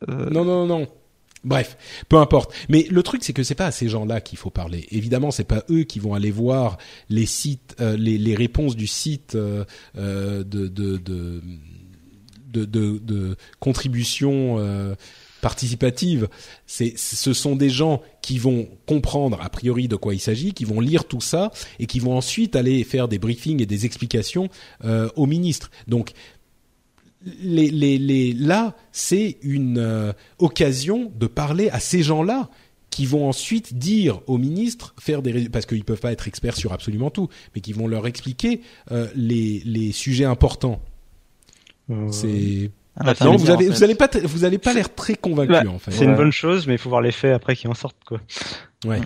[0.09, 0.87] euh non, non, non.
[1.43, 2.53] Bref, peu importe.
[2.69, 4.87] Mais le truc, c'est que c'est pas à ces gens-là qu'il faut parler.
[4.91, 6.77] Évidemment, c'est pas eux qui vont aller voir
[7.09, 9.65] les sites, euh, les, les, réponses du site euh,
[9.95, 11.41] de, de, de,
[12.47, 14.95] de, de, de contribution
[15.43, 16.29] participative.
[16.65, 20.65] C'est, ce sont des gens qui vont comprendre a priori de quoi il s'agit, qui
[20.65, 24.49] vont lire tout ça et qui vont ensuite aller faire des briefings et des explications
[24.85, 25.69] euh, au ministre.
[25.87, 26.13] Donc
[27.41, 32.49] les, les, les, là, c'est une euh, occasion de parler à ces gens-là
[32.89, 36.73] qui vont ensuite dire au ministre, faire des parce qu'ils peuvent pas être experts sur
[36.73, 38.61] absolument tout, mais qui vont leur expliquer
[38.91, 40.81] euh, les, les sujets importants.
[41.89, 43.49] Euh, c'est ah, non, vous
[43.83, 45.91] allez pas, vous allez pas l'air très convaincu bah, en fait.
[45.91, 48.19] C'est une bonne chose, mais il faut voir les faits après qui en sortent quoi.
[48.85, 48.99] Ouais.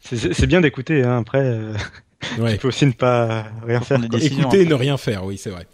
[0.00, 1.42] C'est bien d'écouter, hein, après.
[1.42, 1.74] Euh,
[2.38, 2.54] ouais.
[2.54, 4.02] Il faut aussi ne pas rien faire.
[4.04, 5.66] Écouter et ne rien faire, oui, c'est vrai.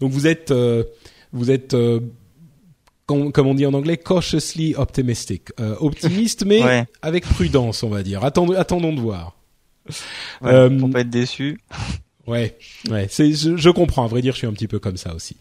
[0.00, 0.84] Donc vous êtes, euh,
[1.32, 2.00] vous êtes, euh,
[3.06, 8.24] comme, on dit en anglais, cautiously optimistic, euh, optimiste mais avec prudence, on va dire.
[8.24, 9.36] Attendons, attendons de voir.
[10.42, 11.58] Ouais, pour pas être déçu.
[12.28, 12.58] Ouais,
[12.90, 14.04] ouais, c'est, je, je, comprends.
[14.04, 15.36] À vrai dire, je suis un petit peu comme ça aussi.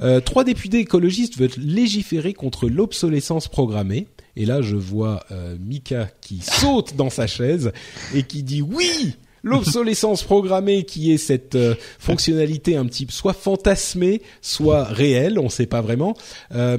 [0.00, 4.08] Euh, trois députés écologistes veulent légiférer contre l'obsolescence programmée.
[4.34, 7.72] Et là, je vois euh, Mika qui saute dans sa chaise
[8.14, 9.16] et qui dit oui.
[9.46, 15.48] L'obsolescence programmée, qui est cette euh, fonctionnalité un petit soit fantasmée, soit réelle, on ne
[15.50, 16.16] sait pas vraiment,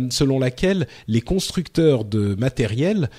[0.09, 3.11] selon laquelle les constructeurs de matériel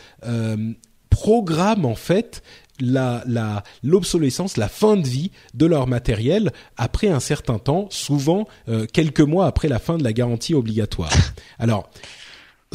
[1.11, 2.43] programment en fait
[2.81, 8.47] la la l'obsolescence, la fin de vie de leur matériel après un certain temps, souvent
[8.69, 11.12] euh, quelques mois après la fin de la garantie obligatoire.
[11.59, 11.90] Alors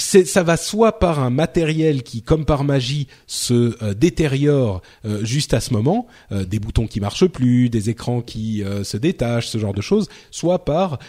[0.01, 5.53] ça va soit par un matériel qui, comme par magie, se euh, détériore euh, juste
[5.53, 9.57] à ce moment, euh, des boutons qui marchent plus, des écrans qui se détachent, ce
[9.57, 10.99] genre de choses, soit par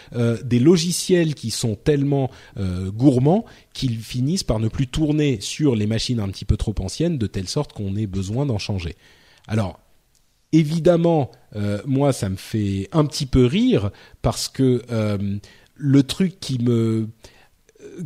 [0.45, 6.21] des logiciels qui sont tellement gourmands qu'ils finissent par ne plus tourner sur les machines
[6.21, 8.97] un petit peu trop anciennes, de telle sorte qu'on ait besoin d'en changer.
[9.49, 9.81] Alors,
[10.53, 11.31] évidemment,
[11.87, 13.91] moi, ça me fait un petit peu rire
[14.23, 14.83] parce que
[15.75, 17.09] le truc qui me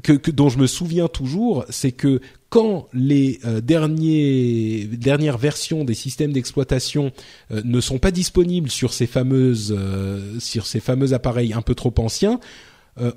[0.03, 6.33] que, dont je me souviens toujours, c'est que quand les euh, dernières versions des systèmes
[6.33, 7.13] d'exploitation
[7.51, 11.75] euh, ne sont pas disponibles sur ces fameuses euh, sur ces fameux appareils un peu
[11.75, 12.41] trop anciens,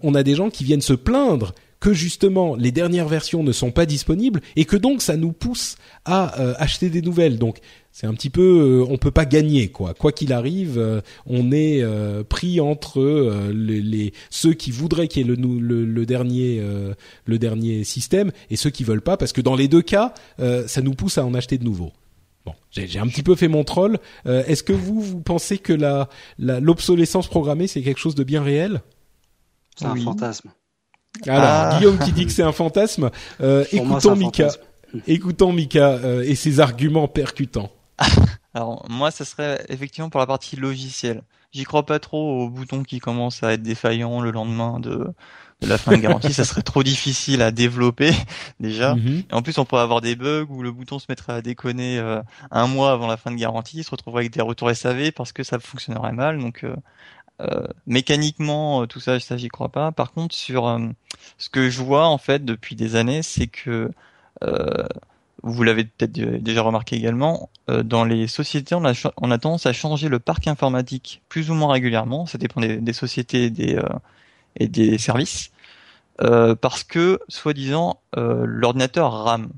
[0.03, 3.71] on a des gens qui viennent se plaindre que justement les dernières versions ne sont
[3.71, 7.37] pas disponibles et que donc ça nous pousse à acheter des nouvelles.
[7.37, 7.59] Donc
[7.99, 9.93] c'est un petit peu, on peut pas gagner quoi.
[9.93, 11.83] Quoi qu'il arrive, on est
[12.29, 16.63] pris entre les, ceux qui voudraient qu'il y ait le, le dernier
[17.25, 20.81] le dernier système et ceux qui veulent pas parce que dans les deux cas, ça
[20.81, 21.91] nous pousse à en acheter de nouveaux.
[22.45, 23.99] Bon, j'ai un petit peu fait mon troll.
[24.23, 26.07] Est-ce que vous vous pensez que la
[26.37, 28.81] l'obsolescence programmée c'est quelque chose de bien réel?
[29.75, 30.51] C'est un fantasme.
[31.27, 31.75] Alors ah.
[31.77, 33.09] Guillaume qui dit que c'est un fantasme.
[33.73, 34.51] écoutons Mika.
[35.05, 37.69] Écoutons Mika et ses arguments percutants.
[38.53, 41.23] Alors moi, ça serait effectivement pour la partie logicielle.
[41.51, 45.07] J'y crois pas trop aux boutons qui commencent à être défaillants le lendemain de,
[45.61, 46.31] la fin de garantie.
[46.31, 48.11] ça serait trop difficile à développer
[48.59, 48.95] déjà.
[48.95, 49.23] Mhm.
[49.29, 51.97] Et en plus, on pourrait avoir des bugs où le bouton se mettrait à déconner
[51.97, 52.21] euh,
[52.51, 55.43] un mois avant la fin de garantie, se retrouverait avec des retours SAV parce que
[55.43, 56.39] ça fonctionnerait mal.
[56.39, 56.75] Donc euh,
[57.41, 59.91] euh, mécaniquement, tout ça, ça j'y crois pas.
[59.91, 60.79] Par contre, sur
[61.39, 63.89] ce que je vois en fait depuis des années, c'est que
[65.43, 69.65] vous l'avez peut-être déjà remarqué également, euh, dans les sociétés, on a, on a, tendance
[69.65, 73.75] à changer le parc informatique plus ou moins régulièrement, ça dépend des, sociétés et des,
[73.75, 73.83] euh,
[74.57, 75.51] et des services,
[76.21, 79.51] euh, parce que, soi-disant, l'ordinateur rame.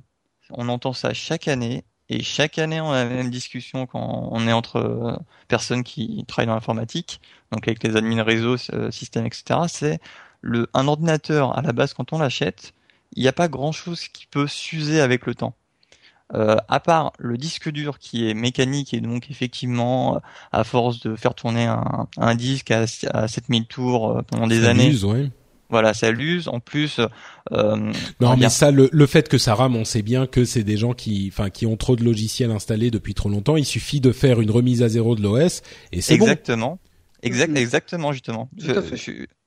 [0.51, 4.47] On entend ça chaque année, et chaque année, on a la même discussion quand on
[4.47, 7.21] est entre personnes qui travaillent dans l'informatique,
[7.51, 8.57] donc avec les admins réseau,
[8.91, 9.61] système, etc.
[9.67, 9.99] C'est
[10.41, 12.73] le un ordinateur à la base quand on l'achète,
[13.13, 15.55] il n'y a pas grand chose qui peut s'user avec le temps.
[16.33, 20.19] Euh, à part le disque dur qui est mécanique et donc effectivement, euh,
[20.51, 24.65] à force de faire tourner un, un disque à, à 7000 tours euh, pendant des
[24.65, 24.93] années,
[25.71, 26.49] voilà, ça l'use.
[26.49, 26.99] En plus,
[27.53, 30.63] euh, non, mais ça, le, le, fait que ça rame, on sait bien que c'est
[30.63, 33.55] des gens qui, enfin, qui ont trop de logiciels installés depuis trop longtemps.
[33.55, 35.61] Il suffit de faire une remise à zéro de l'OS
[35.93, 36.25] et c'est bon.
[36.25, 36.79] Exactement.
[37.23, 38.49] Exact, exactement, justement.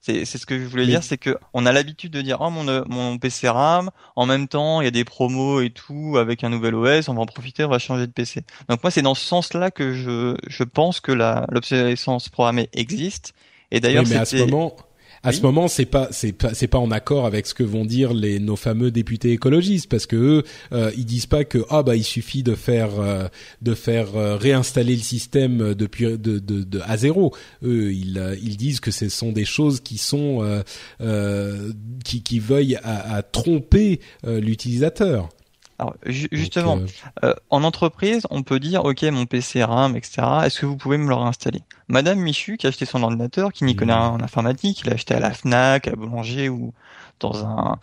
[0.06, 2.84] C'est ce que je voulais dire, c'est que on a l'habitude de dire oh mon
[2.86, 6.50] mon PC RAM, en même temps il y a des promos et tout avec un
[6.50, 8.42] nouvel OS, on va en profiter, on va changer de PC.
[8.68, 13.32] Donc moi c'est dans ce sens-là que je je pense que la l'obsolescence programmée existe.
[13.70, 14.76] Et d'ailleurs oui, à ce moment
[15.24, 17.86] à ce moment, c'est pas c'est pas c'est pas en accord avec ce que vont
[17.86, 20.42] dire les nos fameux députés écologistes parce que eux
[20.72, 23.28] euh, ils disent pas que ah bah il suffit de faire euh,
[23.62, 27.34] de faire euh, réinstaller le système depuis de, de, de à zéro.
[27.62, 30.62] Eux ils ils disent que ce sont des choses qui sont
[32.04, 35.30] qui qui veuillent à, à tromper l'utilisateur.
[35.78, 36.86] Alors justement, euh,
[37.24, 40.22] euh, en entreprise, on peut dire ok mon PC RAM, etc.
[40.44, 41.62] Est-ce que vous pouvez me le réinstaller?
[41.88, 43.98] Madame Michu qui a acheté son ordinateur, qui n'y connaît mmh.
[43.98, 46.72] rien en informatique, il l'a acheté à la Fnac, à Boulanger ou
[47.18, 47.78] dans un,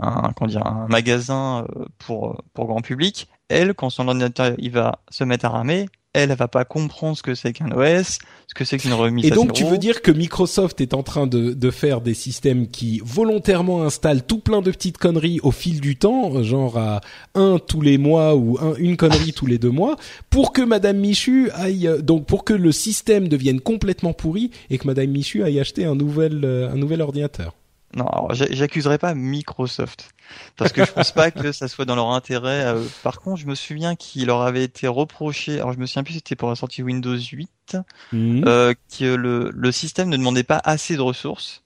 [0.00, 3.28] un comment dire un magasin euh, pour pour grand public.
[3.48, 7.16] Elle, quand son ordinateur il va se mettre à ramer, elle, elle va pas comprendre
[7.16, 10.02] ce que c'est qu'un OS, ce que c'est qu'une remise Et donc, tu veux dire
[10.02, 14.62] que Microsoft est en train de, de faire des systèmes qui volontairement installent tout plein
[14.62, 17.00] de petites conneries au fil du temps, genre à
[17.34, 19.96] un tous les mois ou un, une connerie tous les deux mois,
[20.30, 24.86] pour que Madame Michu aille, donc pour que le système devienne complètement pourri et que
[24.86, 27.54] Madame Michu aille acheter un nouvel, euh, un nouvel ordinateur.
[27.94, 30.10] Non, j'accuserai pas Microsoft
[30.56, 32.64] parce que je pense pas que ça soit dans leur intérêt.
[32.64, 35.60] Euh, par contre, je me souviens qu'il leur avait été reproché.
[35.60, 37.76] Alors, je me souviens plus c'était pour la sortie Windows 8
[38.12, 38.44] mhm.
[38.46, 41.62] euh, que le, le système ne demandait pas assez de ressources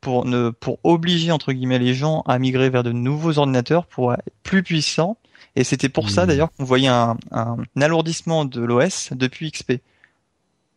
[0.00, 4.12] pour ne pour obliger entre guillemets les gens à migrer vers de nouveaux ordinateurs pour
[4.12, 5.18] être plus puissants.
[5.54, 6.28] Et c'était pour ça mhm.
[6.28, 9.80] d'ailleurs qu'on voyait un, un alourdissement de l'OS depuis XP.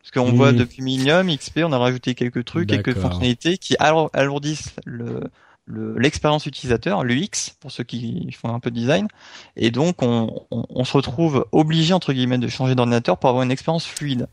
[0.02, 4.74] Parce qu'on voit depuis Millennium, XP, on a rajouté quelques trucs, quelques fonctionnalités qui alourdissent
[4.84, 5.30] le
[5.68, 9.08] l'expérience utilisateur, l'UX, pour ceux qui font un peu de design.
[9.56, 13.50] Et donc, on, on, se retrouve obligé, entre guillemets, de changer d'ordinateur pour avoir une
[13.50, 14.26] expérience fluide.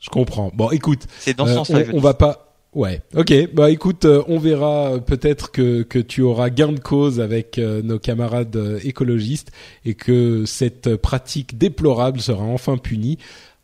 [0.00, 0.50] Je comprends.
[0.54, 1.06] Bon, écoute.
[1.18, 1.80] C'est dans ce euh, sens-là.
[1.92, 2.46] On, on va pas.
[2.72, 3.02] Ouais.
[3.14, 3.32] Ok.
[3.52, 4.92] Bah, écoute, euh, on verra.
[4.92, 9.50] Euh, peut-être que que tu auras gain de cause avec nos camarades écologistes
[9.84, 13.18] et que cette pratique déplorable sera enfin punie.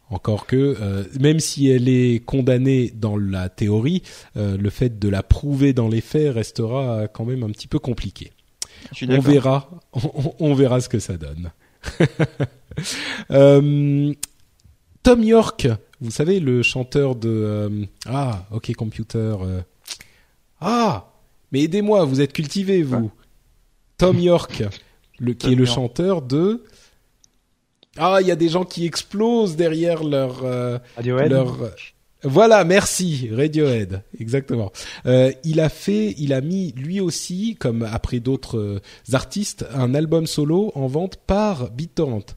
[0.08, 4.02] Encore que, euh, même si elle est condamnée dans la théorie,
[4.36, 7.80] euh, le fait de la prouver dans les faits restera quand même un petit peu
[7.80, 8.32] compliqué.
[9.08, 9.68] On verra,
[10.38, 11.50] on, verra ce que ça donne.
[13.32, 14.14] euh,
[15.02, 15.66] Tom York,
[16.00, 19.34] vous savez le chanteur de ah OK Computer.
[20.60, 21.10] ah,
[21.50, 23.10] mais aidez-moi, vous êtes cultivé vous.
[23.98, 24.62] Tom York,
[25.18, 26.62] le qui est le chanteur de
[27.98, 31.31] ah, il y a des gens qui explosent derrière leur euh, Radiohead.
[31.31, 31.56] leur
[32.23, 34.73] Voilà, merci Radiohead, exactement.
[35.06, 38.81] Euh, il a fait, il a mis lui aussi, comme après d'autres euh,
[39.12, 42.35] artistes, un album solo en vente par BitTorrent.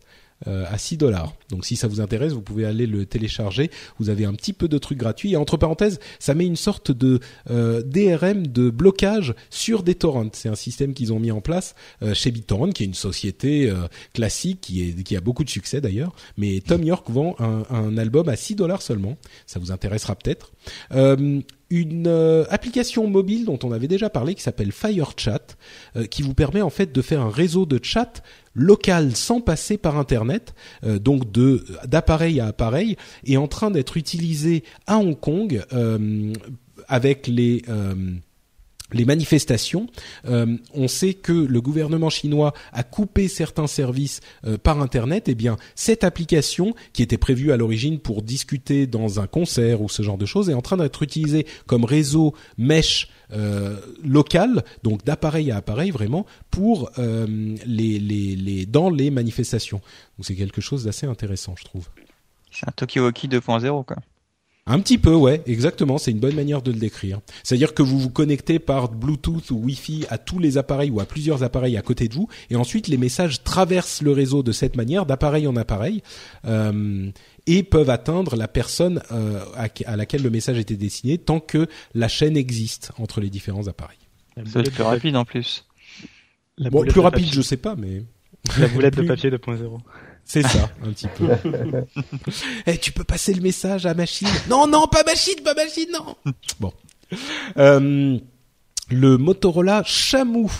[0.47, 1.33] Euh, à 6 dollars.
[1.49, 3.71] Donc si ça vous intéresse, vous pouvez aller le télécharger.
[3.99, 5.33] Vous avez un petit peu de trucs gratuits.
[5.33, 7.19] Et entre parenthèses, ça met une sorte de
[7.49, 10.29] euh, DRM de blocage sur des torrents.
[10.33, 13.71] C'est un système qu'ils ont mis en place euh, chez BitTorrent, qui est une société
[14.13, 16.15] classique, qui, a beaucoup de succès d'ailleurs.
[16.37, 19.17] Mais Tom York vend un, album à 6 dollars seulement.
[19.45, 20.51] Ça vous intéressera peut-être
[21.69, 25.55] une euh, application mobile dont on avait déjà parlé qui s'appelle FireChat,
[25.95, 28.23] euh, qui vous permet en fait de faire un réseau de chat
[28.55, 30.53] local sans passer par internet,
[30.83, 31.31] euh, donc
[31.85, 32.95] d'appareil à appareil,
[33.25, 35.63] et en train d'être utilisé à Hong Kong
[36.87, 37.63] avec les
[38.91, 39.87] les manifestations,
[40.25, 45.27] euh, on sait que le gouvernement chinois a coupé certains services euh, par Internet.
[45.27, 49.89] Eh bien, cette application, qui était prévue à l'origine pour discuter dans un concert ou
[49.89, 55.03] ce genre de choses, est en train d'être utilisée comme réseau mesh euh, local, donc
[55.05, 59.81] d'appareil à appareil vraiment, pour les, dans les manifestations.
[60.17, 61.87] Donc c'est quelque chose d'assez intéressant, je trouve.
[62.51, 63.97] C'est un Tokiwoki 2.0, quoi.
[64.69, 65.97] Un petit peu, ouais, exactement.
[65.97, 67.21] C'est une bonne manière de le décrire.
[67.43, 71.05] C'est-à-dire que vous vous connectez par Bluetooth ou Wi-Fi à tous les appareils ou à
[71.05, 74.75] plusieurs appareils à côté de vous, et ensuite les messages traversent le réseau de cette
[74.75, 76.03] manière, d'appareil en appareil,
[76.45, 77.09] euh,
[77.47, 82.07] et peuvent atteindre la personne euh, à, laquelle le message était destiné, tant que la
[82.07, 83.97] chaîne existe entre les différents appareils.
[84.45, 85.65] C'est plus rapide en plus.
[86.59, 88.03] bon, plus rapide, je sais pas, mais
[88.59, 89.79] la boulette de papier 2.0.
[90.29, 91.27] C'est ça, un petit peu.
[92.67, 94.27] Eh, tu peux passer le message à machine.
[94.47, 96.15] Non, non, pas machine, pas machine, non.
[96.59, 96.71] Bon.
[97.57, 98.19] Euh,
[98.91, 100.51] le Motorola Chamoux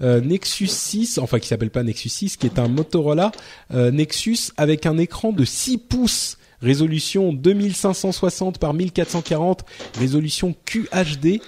[0.00, 3.30] euh, Nexus 6, enfin qui s'appelle pas Nexus 6, qui est un Motorola
[3.72, 9.64] euh, Nexus avec un écran de 6 pouces, résolution 2560 par 1440,
[9.96, 11.40] résolution QHD.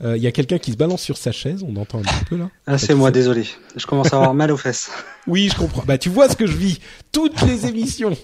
[0.00, 2.24] Il euh, y a quelqu'un qui se balance sur sa chaise, on entend un petit
[2.26, 2.50] peu là.
[2.66, 3.46] Ah, c'est moi, désolé.
[3.76, 4.90] Je commence à avoir mal aux fesses.
[5.26, 5.84] Oui, je comprends.
[5.86, 6.80] Bah, tu vois ce que je vis.
[7.12, 8.16] Toutes les émissions.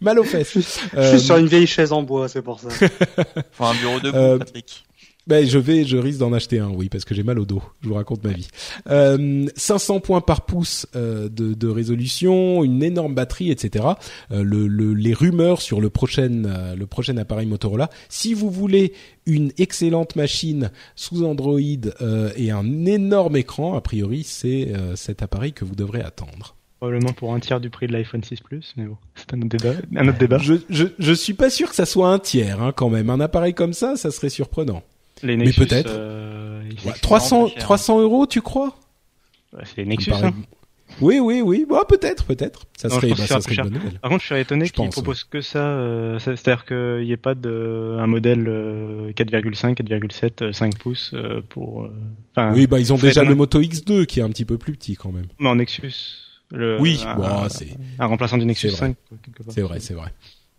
[0.00, 0.52] Mal aux fesses.
[0.54, 2.68] Je, suis euh, sur une vieille chaise en bois, c'est pour ça.
[3.52, 4.85] Faut un bureau de euh, Patrick.
[5.26, 7.62] Ben, je vais, je risque d'en acheter un, oui, parce que j'ai mal au dos.
[7.82, 8.46] Je vous raconte ma vie.
[8.88, 13.84] Euh, 500 points par pouce euh, de, de, résolution, une énorme batterie, etc.
[14.30, 17.90] Euh, le, le, les rumeurs sur le prochain, euh, le prochain appareil Motorola.
[18.08, 18.92] Si vous voulez
[19.26, 21.58] une excellente machine sous Android
[22.00, 26.54] euh, et un énorme écran, a priori, c'est cet appareil que vous devrez attendre.
[26.78, 29.48] Probablement pour un tiers du prix de l'iPhone 6 Plus, mais bon, c'est un autre
[29.48, 29.74] débat.
[29.96, 30.38] Un autre débat.
[30.38, 33.10] Je, je, je suis pas sûr que ça soit un tiers, hein, quand même.
[33.10, 34.84] Un appareil comme ça, ça serait surprenant.
[35.22, 35.90] Les Nexus, mais peut-être.
[35.90, 36.62] Euh,
[37.02, 38.76] 300, 300 euros, tu crois?
[39.64, 40.12] C'est les Nexus.
[40.12, 40.32] Hein.
[41.00, 41.66] Oui, oui, oui.
[41.68, 42.64] Bon, peut-être, peut-être.
[42.76, 43.98] Ça serait, bah, ça serait une bonne nouvelle.
[43.98, 45.58] Par contre, je suis étonné qu'ils proposent que ça.
[45.58, 48.44] Euh, C'est-à-dire qu'il n'y ait pas de un modèle
[49.14, 51.84] 4,5, 4,7, 5 pouces euh, pour.
[51.84, 54.72] Euh, oui, bah ils ont déjà le Moto X2 qui est un petit peu plus
[54.72, 55.26] petit quand même.
[55.38, 55.92] Mais en Nexus.
[56.52, 58.96] Le, oui, un, c'est un remplaçant du Nexus 5.
[59.48, 60.12] C'est vrai, c'est vrai.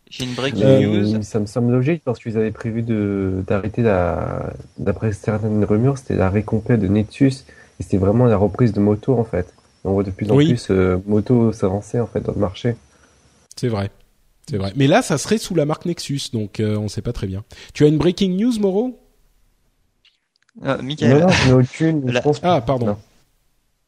[0.09, 1.23] J'ai une breaking euh, news.
[1.23, 6.29] Ça me semble logique parce qu'ils avaient prévu d'arrêter la, d'après certaines rumeurs, c'était la
[6.29, 7.43] récompense de Nexus
[7.79, 9.53] et c'était vraiment la reprise de moto en fait.
[9.83, 12.75] On voit de plus en plus euh, moto s'avancer en fait dans le marché.
[13.55, 13.89] C'est vrai.
[14.49, 14.71] C'est vrai.
[14.75, 17.27] Mais là, ça serait sous la marque Nexus, donc euh, on ne sait pas très
[17.27, 17.43] bien.
[17.73, 18.97] Tu as une breaking news, Moreau
[20.63, 21.19] euh, Michael.
[21.19, 22.21] Non, non, aucune.
[22.43, 22.97] Ah, pardon.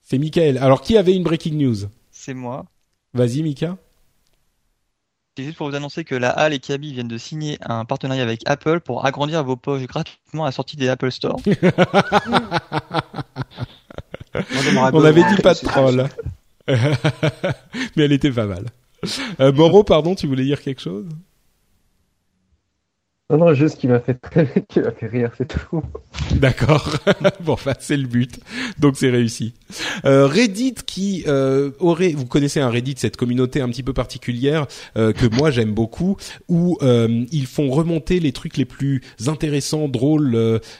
[0.04, 0.58] C'est Michael.
[0.58, 1.88] Alors, qui avait une breaking news?
[2.12, 2.66] C'est moi.
[3.14, 3.78] Vas-y, Mika.
[5.40, 8.24] C'est juste pour vous annoncer que la Halle et Kaby viennent de signer un partenariat
[8.24, 11.40] avec Apple pour agrandir vos poches gratuitement à la sortie des Apple Store.
[14.36, 16.10] On avait dit pas de troll.
[16.68, 18.66] Mais elle était pas mal.
[19.40, 21.06] Euh, Moreau, pardon, tu voulais dire quelque chose?
[23.30, 25.84] Non, non, juste qui m'a fait très, qui m'a fait rire, c'est tout.
[26.32, 26.96] D'accord.
[27.42, 28.40] bon, enfin, c'est le but.
[28.80, 29.54] Donc c'est réussi.
[30.06, 34.66] Euh, Reddit qui euh, aurait, vous connaissez un Reddit, cette communauté un petit peu particulière
[34.98, 39.88] euh, que moi j'aime beaucoup, où euh, ils font remonter les trucs les plus intéressants,
[39.88, 40.36] drôles,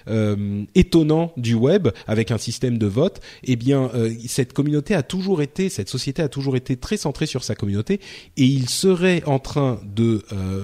[0.08, 3.20] euh, étonnants du web avec un système de vote.
[3.44, 3.92] Eh bien,
[4.28, 8.00] cette communauté a toujours été, cette société a toujours été très centrée sur sa communauté,
[8.38, 10.24] et il serait en train de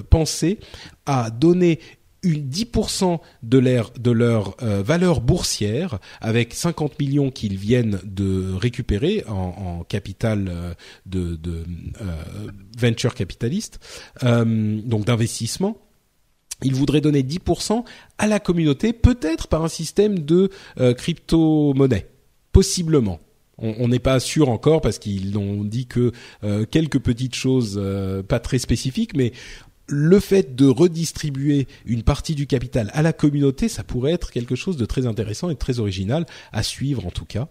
[0.09, 0.59] penser
[1.05, 1.79] à donner
[2.25, 8.53] une 10% de leur, de leur euh, valeur boursière avec 50 millions qu'ils viennent de
[8.53, 10.73] récupérer en, capital euh,
[11.05, 11.63] de, de
[12.01, 13.79] euh, venture capitaliste,
[14.23, 15.77] donc d'investissement.
[16.63, 17.83] Ils voudraient donner 10%
[18.17, 22.07] à la communauté, peut-être par un système de crypto-monnaie,
[22.51, 23.19] possiblement.
[23.57, 26.11] On n'est pas sûr encore parce qu'ils ont dit que
[26.71, 27.81] quelques petites choses
[28.27, 29.33] pas très spécifiques, mais
[29.87, 34.55] le fait de redistribuer une partie du capital à la communauté, ça pourrait être quelque
[34.55, 37.47] chose de très intéressant et de très original à suivre en tout cas.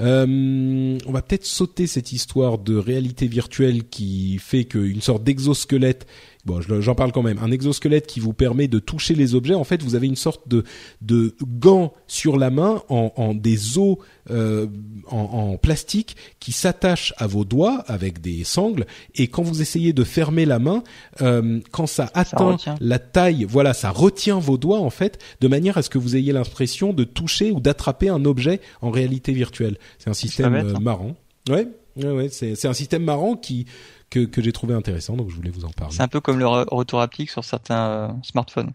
[0.00, 6.06] Euh, on va peut-être sauter cette histoire de réalité virtuelle qui fait qu'une sorte d'exosquelette
[6.44, 7.38] bon, j'en parle quand même.
[7.38, 9.54] Un exosquelette qui vous permet de toucher les objets.
[9.54, 10.64] En fait, vous avez une sorte de
[11.00, 13.96] de gant sur la main en, en des os
[14.30, 14.66] euh,
[15.08, 18.86] en, en, plastique qui s'attachent à vos doigts avec des sangles.
[19.14, 20.84] Et quand vous essayez de fermer la main,
[21.20, 25.78] euh, quand ça atteint la taille, voilà, ça retient vos doigts en fait, de manière
[25.78, 29.78] à ce que vous ayez l'impression de toucher ou d'attraper un objet en réalité virtuelle.
[29.98, 30.80] C'est un système euh, hein.
[30.80, 31.16] marrant.
[31.48, 33.66] Ouais, ouais, ouais c'est un système marrant qui
[34.10, 35.94] que, que j'ai trouvé intéressant, donc je voulais vous en parler.
[35.94, 38.72] C'est un peu comme le retour haptique sur certains euh, smartphones.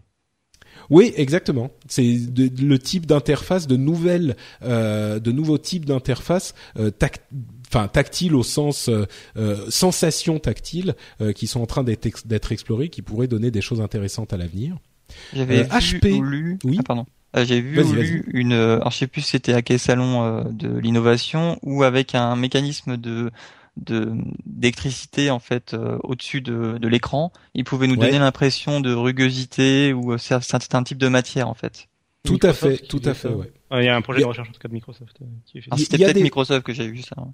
[0.90, 1.70] Oui, exactement.
[1.88, 6.90] C'est le type d'interface, de nouvelles, euh, de nouveaux types d'interfaces euh,
[7.68, 9.06] enfin tactile au sens euh,
[9.36, 10.94] euh sensation tactile
[11.34, 14.76] qui sont en train d'être explorées, qui pourraient donner des choses intéressantes à l'avenir.
[15.34, 17.06] J'avais HP, lu, oui, ah, pardon.
[17.34, 20.78] J'ai vu ou lu une, alors je sais plus si c'était à quel salon de
[20.78, 23.30] l'innovation ou avec un mécanisme de
[23.76, 29.92] d'électricité en fait euh, au-dessus de, de l'écran, il pouvait nous donner l'impression de rugosité
[29.92, 31.88] ou euh, c'est un type de matière en fait.
[32.24, 33.28] Tout à fait, tout à fait.
[33.28, 33.52] Ouais.
[33.72, 35.16] Il y a un projet de recherche en tout cas de Microsoft.
[35.22, 37.14] Euh, qui ah, C'était peut-être Microsoft que j'ai vu ça.
[37.18, 37.32] Hein.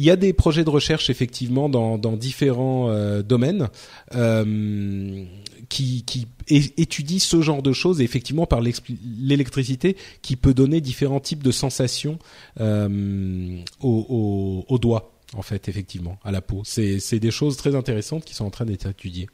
[0.00, 2.88] Il y a des projets de recherche effectivement dans, dans différents
[3.22, 3.68] domaines
[4.14, 5.24] euh,
[5.68, 11.18] qui, qui étudient ce genre de choses et effectivement par l'électricité qui peut donner différents
[11.18, 12.18] types de sensations
[12.60, 14.06] euh, au,
[14.68, 16.62] au, au doigt en fait, effectivement, à la peau.
[16.64, 19.28] C'est, c'est des choses très intéressantes qui sont en train d'être étudiées.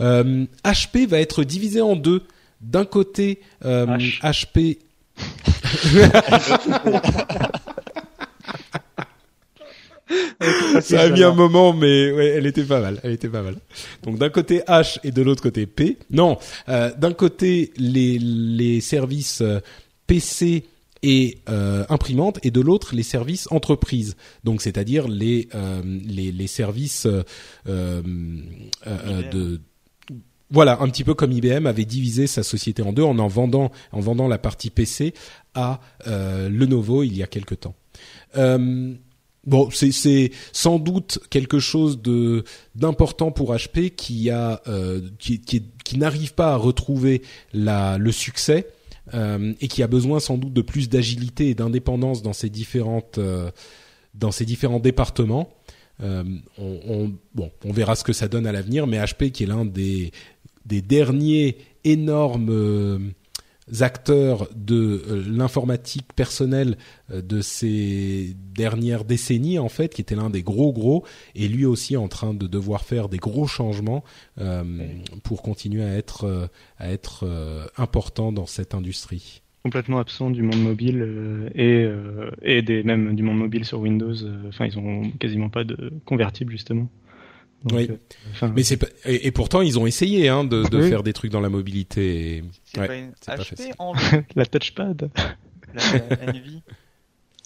[0.00, 2.22] Euh, HP va être divisé en deux.
[2.60, 3.86] D'un côté, euh,
[4.22, 4.78] HP.
[10.80, 13.00] Ça a mis un moment, mais ouais, elle était pas mal.
[13.02, 13.56] Elle était pas mal.
[14.02, 15.98] Donc d'un côté H et de l'autre côté P.
[16.10, 16.38] Non,
[16.68, 19.60] euh, d'un côté les les services euh,
[20.06, 20.64] PC
[21.02, 24.16] et euh, imprimante et de l'autre les services entreprises.
[24.44, 27.22] Donc c'est-à-dire les, euh, les, les services euh,
[27.68, 28.02] euh,
[28.86, 29.60] euh de
[30.50, 33.72] voilà un petit peu comme IBM avait divisé sa société en deux en en vendant
[33.90, 35.14] en vendant la partie PC
[35.54, 37.74] à Lenovo il y a quelque temps.
[39.44, 42.44] Bon, c'est sans doute quelque chose de
[42.76, 44.62] d'important pour HP qui a
[45.18, 47.22] qui, qui, qui n'arrive pas à retrouver
[47.54, 48.68] la le succès
[49.14, 53.18] euh, et qui a besoin sans doute de plus d'agilité et d'indépendance dans ces différentes
[53.18, 53.50] euh,
[54.14, 55.48] dans ces différents départements.
[56.02, 56.24] Euh,
[56.58, 57.12] on,
[57.72, 60.12] verra ce que ça donne à l'avenir, mais HP qui est l'un des
[60.66, 63.12] derniers énormes
[63.80, 66.76] acteurs de euh, l'informatique personnelle
[67.10, 71.64] euh, de ces dernières décennies en fait, qui était l'un des gros gros, et lui
[71.64, 74.04] aussi en train de devoir faire des gros changements
[74.38, 74.62] euh,
[75.22, 77.26] pour continuer à être à être
[77.76, 79.42] important dans cette industrie.
[79.62, 81.88] Complètement absent du monde mobile et
[82.42, 84.14] et des même du monde mobile sur Windows.
[84.48, 86.88] Enfin, ils ont quasiment pas de convertible justement
[87.70, 87.88] oui.
[88.42, 91.40] Euh, mais c'est et, pourtant ils ont essayé hein, de, de faire des trucs dans
[91.40, 92.42] la mobilité.
[92.64, 95.10] C'est pas une HP la touchpad.
[95.74, 96.62] La Envy.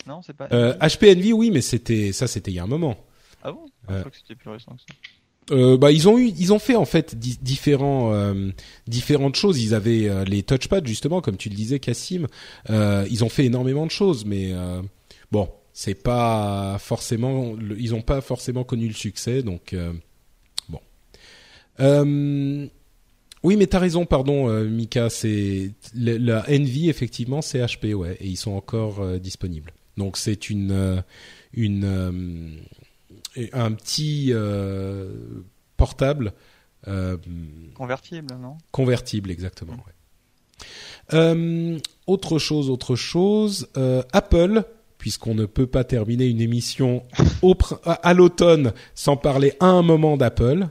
[0.06, 0.48] Non, c'est pas.
[0.52, 2.96] Euh, HP Envy, oui, mais c'était ça, c'était il y a un moment.
[3.42, 3.66] Ah bon?
[3.88, 4.94] Je crois que c'était plus récent que ça.
[5.52, 8.50] Euh, bah ils ont eu ils ont fait en fait différents euh,
[8.88, 12.26] différentes choses ils avaient euh, les touchpads justement comme tu le disais Cassim
[12.68, 14.52] euh, ils ont fait énormément de choses mais
[15.30, 19.76] bon c'est pas forcément ils ont pas forcément connu le succès donc
[21.80, 22.66] euh,
[23.42, 25.10] oui, mais t'as raison, pardon, euh, Mika.
[25.10, 29.72] C'est la Envy effectivement, c'est HP, ouais, et ils sont encore euh, disponibles.
[29.96, 31.02] Donc c'est une
[31.54, 32.60] une
[33.52, 34.32] un petit
[35.76, 36.32] portable
[37.74, 38.58] convertible, non?
[38.72, 39.76] Convertible, exactement.
[41.12, 41.78] Ouais.
[42.06, 43.68] autre chose, autre chose.
[44.12, 44.64] Apple
[44.98, 47.04] puisqu'on ne peut pas terminer une émission
[47.42, 47.54] au,
[47.84, 50.68] à l'automne sans parler à un moment d'Apple.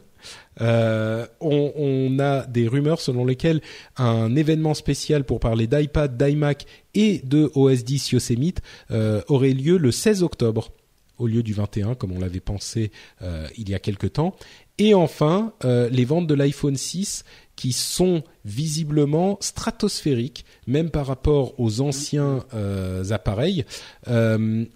[0.62, 3.62] Euh, on, a des rumeurs selon lesquelles
[3.98, 8.62] un événement spécial pour parler d'iPad, d'iMac et de OS 10 Yosemite
[8.92, 10.72] euh, aurait lieu le 16 octobre
[11.18, 12.92] au lieu du 21 comme on l'avait pensé
[13.22, 14.36] euh, il y a quelque temps.
[14.78, 17.24] Et enfin, les ventes de l'iPhone 6
[17.56, 22.44] qui sont visiblement stratosphériques, même par rapport aux anciens
[23.10, 23.64] appareils.
[24.06, 24.68] On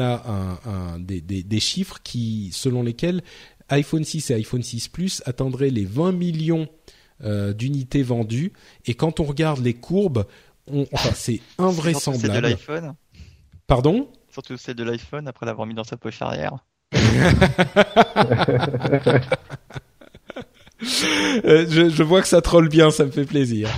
[0.00, 0.58] a
[0.98, 3.22] des, des, chiffres qui, selon lesquels
[3.72, 6.68] iPhone 6 et iPhone 6 Plus atteindraient les 20 millions
[7.24, 8.52] euh, d'unités vendues.
[8.86, 10.26] Et quand on regarde les courbes,
[10.66, 12.34] on, enfin, c'est invraisemblable.
[12.34, 12.94] C'est de l'iPhone.
[13.66, 14.08] Pardon?
[14.30, 16.58] Surtout c'est de l'iPhone après l'avoir mis dans sa poche arrière.
[21.44, 23.68] Euh, je, je, vois que ça troll bien, ça me fait plaisir.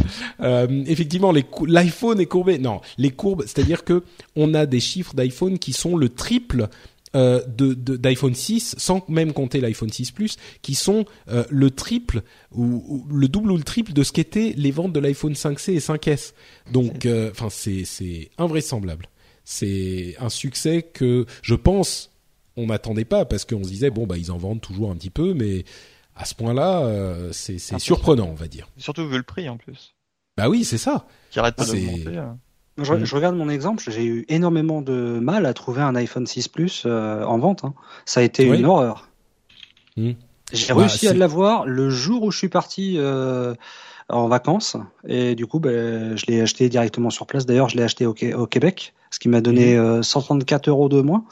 [0.40, 1.32] Euh, effectivement,
[1.66, 2.58] l'iPhone est courbé.
[2.58, 4.02] Non, les courbes, c'est-à-dire que
[4.36, 6.68] on a des chiffres d'iPhone qui sont le triple
[7.14, 12.22] euh, de d'iPhone 6 sans même compter l'iPhone 6 Plus qui sont euh, le triple
[12.52, 15.78] ou, le double ou le triple de ce qu'étaient les ventes de l'iPhone 5C et
[15.78, 16.32] 5S.
[16.72, 19.08] Donc euh, enfin c'est c'est invraisemblable.
[19.44, 22.10] C'est un succès que je pense
[22.56, 25.10] on n'attendait pas parce qu'on se disait bon bah ils en vendent toujours un petit
[25.10, 25.64] peu mais
[26.16, 26.88] à ce point-là
[27.32, 28.68] c'est c'est surprenant on va dire.
[28.76, 29.94] Surtout vu le prix en plus.
[30.36, 31.06] Bah oui, c'est ça.
[31.30, 32.16] Qui arrête pas d'augmenter.
[32.16, 32.38] Hein.
[32.78, 33.04] Je, mm.
[33.04, 36.82] je, regarde mon exemple, j'ai eu énormément de mal à trouver un iPhone 6 Plus
[36.86, 37.64] euh, en vente.
[37.64, 37.74] Hein.
[38.04, 39.08] Ça a été une horreur.
[39.96, 40.12] Mm.
[40.52, 43.54] J'ai bah, réussi à l'avoir le jour où je suis parti euh,
[44.08, 44.76] en vacances
[45.06, 47.46] et du coup, ben, je l'ai acheté directement sur place.
[47.46, 50.02] D'ailleurs, je l'ai acheté au, au, Québec, ce qui m'a donné mm.
[50.02, 51.24] 134 euh, euros de moins.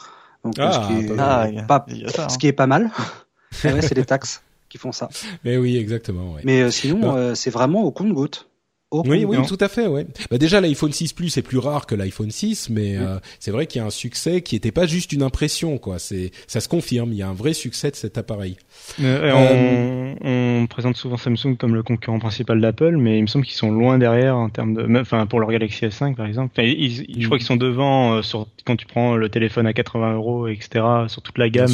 [0.45, 2.29] Donc, ah, ce, qui est, ah, pas, ça, hein.
[2.29, 2.91] ce qui est pas mal.
[3.65, 5.09] ouais, c'est les taxes qui font ça.
[5.45, 6.33] Mais oui, exactement.
[6.33, 6.41] Ouais.
[6.45, 8.49] Mais sinon, c'est vraiment au compte-goutte
[8.93, 10.07] oui, oui, tout à fait, ouais.
[10.31, 13.67] Bah déjà l'iPhone 6 Plus est plus rare que l'iPhone 6, mais euh, c'est vrai
[13.67, 15.99] qu'il y a un succès qui n'était pas juste une impression, quoi.
[15.99, 17.13] C'est, ça se confirme.
[17.13, 18.57] Il y a un vrai succès de cet appareil.
[19.01, 23.57] Euh, on, présente souvent Samsung comme le concurrent principal d'Apple, mais il me semble qu'ils
[23.57, 26.53] sont loin derrière en termes de, enfin pour leur Galaxy S5 par exemple.
[26.57, 30.49] je crois qu'ils sont devant euh, sur quand tu prends le téléphone à 80 euros,
[30.49, 30.85] etc.
[31.09, 31.69] Sur toute la gamme.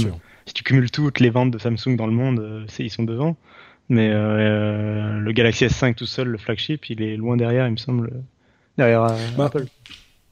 [0.47, 3.37] Si tu cumules toutes les ventes de Samsung dans le monde, ils sont devant.
[3.89, 7.77] Mais euh, le Galaxy S5 tout seul, le flagship, il est loin derrière, il me
[7.77, 8.23] semble,
[8.77, 9.67] derrière euh, bah, Apple.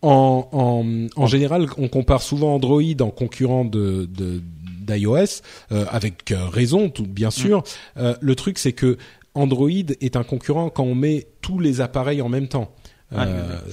[0.02, 4.42] En, en, en général, on compare souvent Android en concurrent de, de
[4.86, 5.42] d'iOS,
[5.72, 7.58] euh, avec euh, raison, tout, bien sûr.
[7.58, 7.98] Mm.
[7.98, 8.96] Euh, le truc, c'est que
[9.34, 12.72] Android est un concurrent quand on met tous les appareils en même temps,
[13.14, 13.26] ah,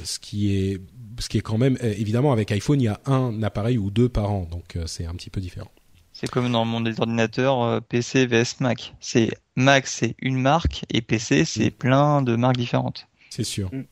[0.04, 0.82] ce qui est
[1.20, 4.10] ce qui est quand même évidemment avec iPhone, il y a un appareil ou deux
[4.10, 5.72] par an, donc c'est un petit peu différent.
[6.14, 8.94] C'est comme dans le monde des ordinateurs, PC vs Mac.
[9.00, 11.72] C'est Mac, c'est une marque, et PC, c'est mm.
[11.72, 13.08] plein de marques différentes.
[13.30, 13.70] C'est sûr.
[13.74, 13.84] Mm.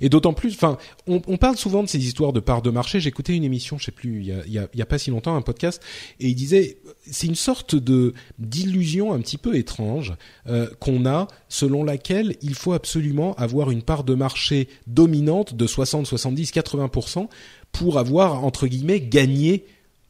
[0.00, 0.76] Et d'autant plus, enfin,
[1.06, 3.00] on, parle souvent de ces histoires de parts de marché.
[3.00, 5.36] J'écoutais une émission, je sais plus, il y a, il y a, pas si longtemps,
[5.36, 5.82] un podcast,
[6.20, 6.78] et il disait,
[7.10, 10.14] c'est une sorte de d'illusion un petit peu étrange
[10.48, 15.66] euh, qu'on a, selon laquelle il faut absolument avoir une part de marché dominante de
[15.66, 17.28] 60, 70, 80%
[17.70, 19.64] pour avoir entre guillemets gagné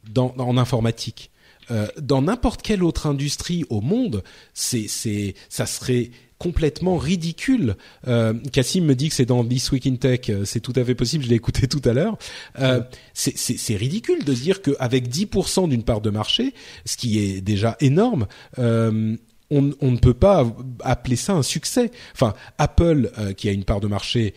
[0.09, 1.31] dans, en informatique.
[1.71, 4.23] Euh, dans n'importe quelle autre industrie au monde,
[4.53, 6.11] c'est c'est ça serait
[6.43, 7.77] complètement ridicule.
[8.05, 10.83] Euh, Cassim me dit que c'est dans This Week in Tech, euh, c'est tout à
[10.83, 12.17] fait possible, je l'ai écouté tout à l'heure.
[12.59, 12.81] Euh,
[13.13, 16.53] c'est ridicule de dire qu'avec 10% d'une part de marché,
[16.85, 18.27] ce qui est déjà énorme,
[18.59, 19.15] euh,
[19.51, 20.45] on, on, ne peut pas
[20.81, 21.91] appeler ça un succès.
[22.13, 24.33] Enfin, Apple, qui a une part de marché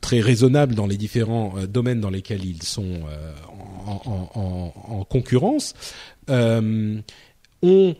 [0.00, 3.00] très raisonnable dans les différents domaines dans lesquels ils sont
[3.86, 7.96] en, en, en, en, concurrence, euh, ont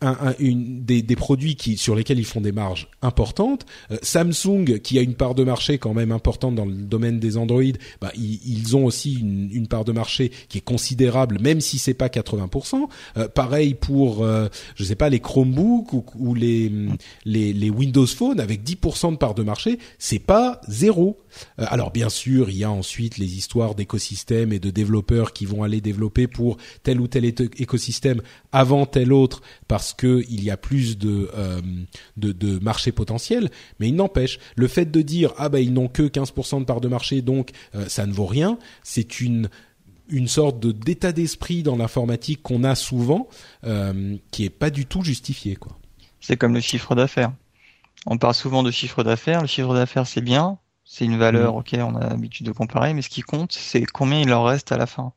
[0.00, 3.66] un, des, produits qui, sur lesquels ils font des marges importantes.
[3.90, 7.36] Euh, Samsung, qui a une part de marché quand même importante dans le domaine des
[7.36, 7.62] Android,
[8.00, 12.08] bah, ils, ont aussi une, part de marché qui est considérable, même si c'est pas
[12.08, 12.88] 80%.
[13.16, 16.70] Euh, pareil pour, euh, je sais pas, les Chromebooks ou, ou les,
[17.24, 21.18] les, les, Windows Phone avec 10% de part de marché, c'est pas zéro.
[21.58, 25.46] Euh, alors bien sûr, il y a ensuite les histoires d'écosystèmes et de développeurs qui
[25.46, 30.50] vont aller développer pour tel ou tel écosystème avant tel autre parce que il y
[30.50, 31.60] a plus de, euh,
[32.16, 33.50] de, de marché potentiel.
[33.80, 36.80] Mais il n'empêche, le fait de dire ah bah ils n'ont que 15% de part
[36.80, 39.48] de marché donc euh, ça ne vaut rien, c'est une
[40.08, 43.28] une sorte de d'état d'esprit dans l'informatique qu'on a souvent
[43.64, 45.76] euh, qui est pas du tout justifié quoi.
[46.20, 47.32] C'est comme le chiffre d'affaires.
[48.06, 49.40] On parle souvent de chiffre d'affaires.
[49.40, 51.58] Le chiffre d'affaires c'est bien, c'est une valeur mmh.
[51.58, 54.72] auquel on a l'habitude de comparer, mais ce qui compte c'est combien il leur reste
[54.72, 55.12] à la fin.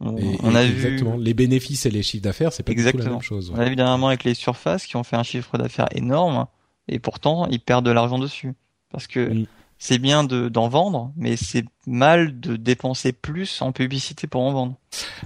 [0.00, 1.16] On, a exactement.
[1.16, 3.00] vu les bénéfices et les chiffres d'affaires, c'est pas exactement.
[3.00, 3.52] du tout la même chose.
[3.54, 6.46] On a vu dernièrement avec les surfaces qui ont fait un chiffre d'affaires énorme
[6.86, 8.54] et pourtant ils perdent de l'argent dessus
[8.92, 9.44] parce que
[9.76, 14.52] c'est bien de d'en vendre, mais c'est mal de dépenser plus en publicité pour en
[14.52, 14.74] vendre.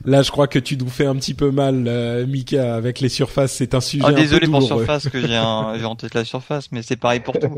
[0.05, 3.09] Là, je crois que tu nous fais un petit peu mal, euh, Mika, avec les
[3.09, 3.53] surfaces.
[3.53, 4.05] C'est un sujet.
[4.07, 7.39] Oh, désolé pour surface que j'ai j'ai en tête la surface, mais c'est pareil pour
[7.39, 7.57] tout.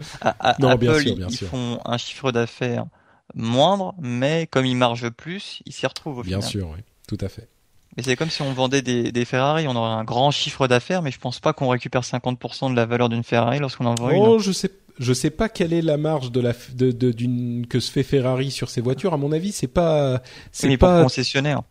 [0.58, 2.86] non, Apple, bien sûr, bien ils font un chiffre d'affaires
[3.34, 6.40] moindre, mais comme ils margent plus, ils s'y retrouvent au bien final.
[6.40, 7.48] Bien sûr, oui tout à fait.
[7.96, 11.00] Mais c'est comme si on vendait des, des, Ferrari, on aurait un grand chiffre d'affaires,
[11.02, 14.10] mais je pense pas qu'on récupère 50% de la valeur d'une Ferrari lorsqu'on en vend
[14.10, 14.20] une.
[14.20, 17.78] Oh, je sais, je sais pas quelle est la marge de la de, d'une que
[17.78, 19.14] se fait Ferrari sur ses voitures.
[19.14, 21.62] À mon avis, c'est pas c'est pas concessionnaire.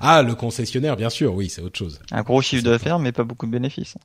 [0.00, 2.00] Ah, le concessionnaire, bien sûr, oui, c'est autre chose.
[2.12, 3.96] Un gros chiffre d'affaires, mais pas beaucoup de bénéfices.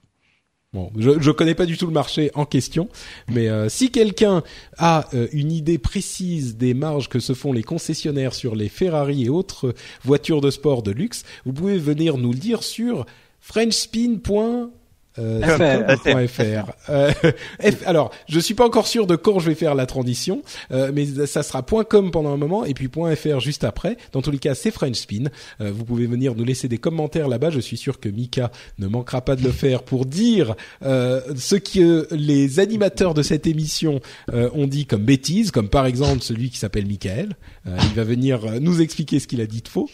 [0.74, 2.88] Bon, je je connais pas du tout le marché en question,
[3.28, 4.42] mais euh, si quelqu'un
[4.78, 9.26] a euh, une idée précise des marges que se font les concessionnaires sur les Ferrari
[9.26, 9.76] et autres
[10.06, 13.06] voitures de sport de luxe, vous pouvez venir nous le dire sur
[13.42, 14.72] frenchspin.
[15.20, 15.98] Euh,
[16.28, 16.72] .fr.
[16.90, 17.12] Euh,
[17.86, 21.06] alors, je suis pas encore sûr de quand je vais faire la transition, euh, mais
[21.26, 23.98] ça sera .com pendant un moment et puis .fr juste après.
[24.14, 25.26] Dans tous les cas, c'est French Spin.
[25.60, 27.50] Euh, vous pouvez venir nous laisser des commentaires là-bas.
[27.50, 32.08] Je suis sûr que Mika ne manquera pas de le faire pour dire ce que
[32.12, 34.00] les animateurs de cette émission
[34.32, 37.36] ont dit comme bêtises, comme par exemple celui qui s'appelle Michael.
[37.66, 39.90] Il va venir nous expliquer ce qu'il a dit de faux.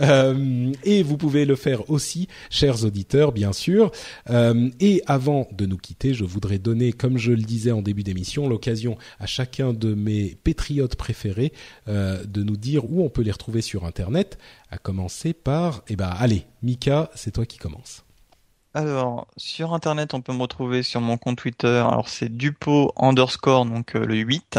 [0.00, 3.90] et vous pouvez le faire aussi, chers auditeurs, bien sûr.
[4.30, 8.02] Euh, et avant de nous quitter, je voudrais donner, comme je le disais en début
[8.02, 11.52] d'émission, l'occasion à chacun de mes patriotes préférés
[11.88, 14.38] euh, de nous dire où on peut les retrouver sur Internet.
[14.70, 18.04] À commencer par, eh ben, allez, Mika, c'est toi qui commence.
[18.72, 21.66] Alors, sur Internet, on peut me retrouver sur mon compte Twitter.
[21.66, 24.58] Alors, c'est dupo underscore, donc euh, le 8,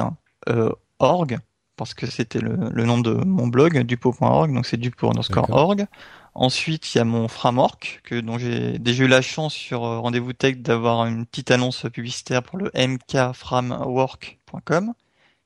[1.00, 1.40] org,
[1.82, 5.88] parce que c'était le, nom de mon blog, dupo.org, donc c'est dupo underscore org.
[6.36, 9.98] Ensuite, il y a mon framework que dont j'ai déjà eu la chance sur euh,
[9.98, 14.94] Rendez-vous Tech d'avoir une petite annonce publicitaire pour le mkframework.com,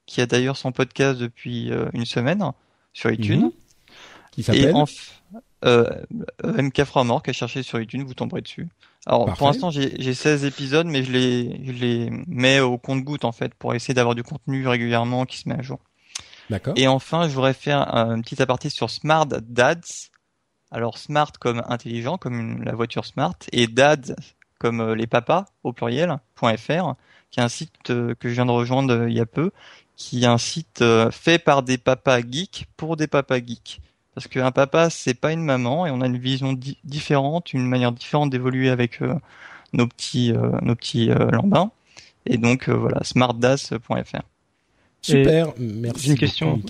[0.05, 2.43] qui a d'ailleurs son podcast depuis euh, une semaine
[2.91, 3.43] sur iTunes.
[3.43, 3.51] Mhm.
[4.31, 4.75] Qui s'appelle
[5.63, 5.89] euh,
[6.43, 8.67] MK Framework, à chercher sur iTunes, vous tomberez dessus.
[9.05, 13.31] Alors pour l'instant j'ai 16 épisodes, mais je les, je les mets au compte-goutte en
[13.31, 15.79] fait pour essayer d'avoir du contenu régulièrement qui se met à jour.
[16.75, 20.09] Et enfin, je voudrais faire un petit aparté sur Smart Dads,
[20.71, 24.15] alors smart comme intelligent, comme la voiture smart, et dad
[24.59, 26.93] comme euh, les papas au pluriel .fr,
[27.31, 29.51] qui est un site euh, que je viens de rejoindre euh, il y a peu,
[29.95, 33.79] qui est un site fait par des papas geeks pour des papas geeks.
[34.13, 36.53] Parce qu'un papa c'est pas une maman et on a une vision
[36.83, 38.99] différente, une manière différente d'évoluer avec
[39.71, 41.71] nos petits nos petits lambins.
[42.25, 44.21] Et donc voilà, smartdas.fr.
[45.05, 46.09] Super, merci.
[46.09, 46.61] une question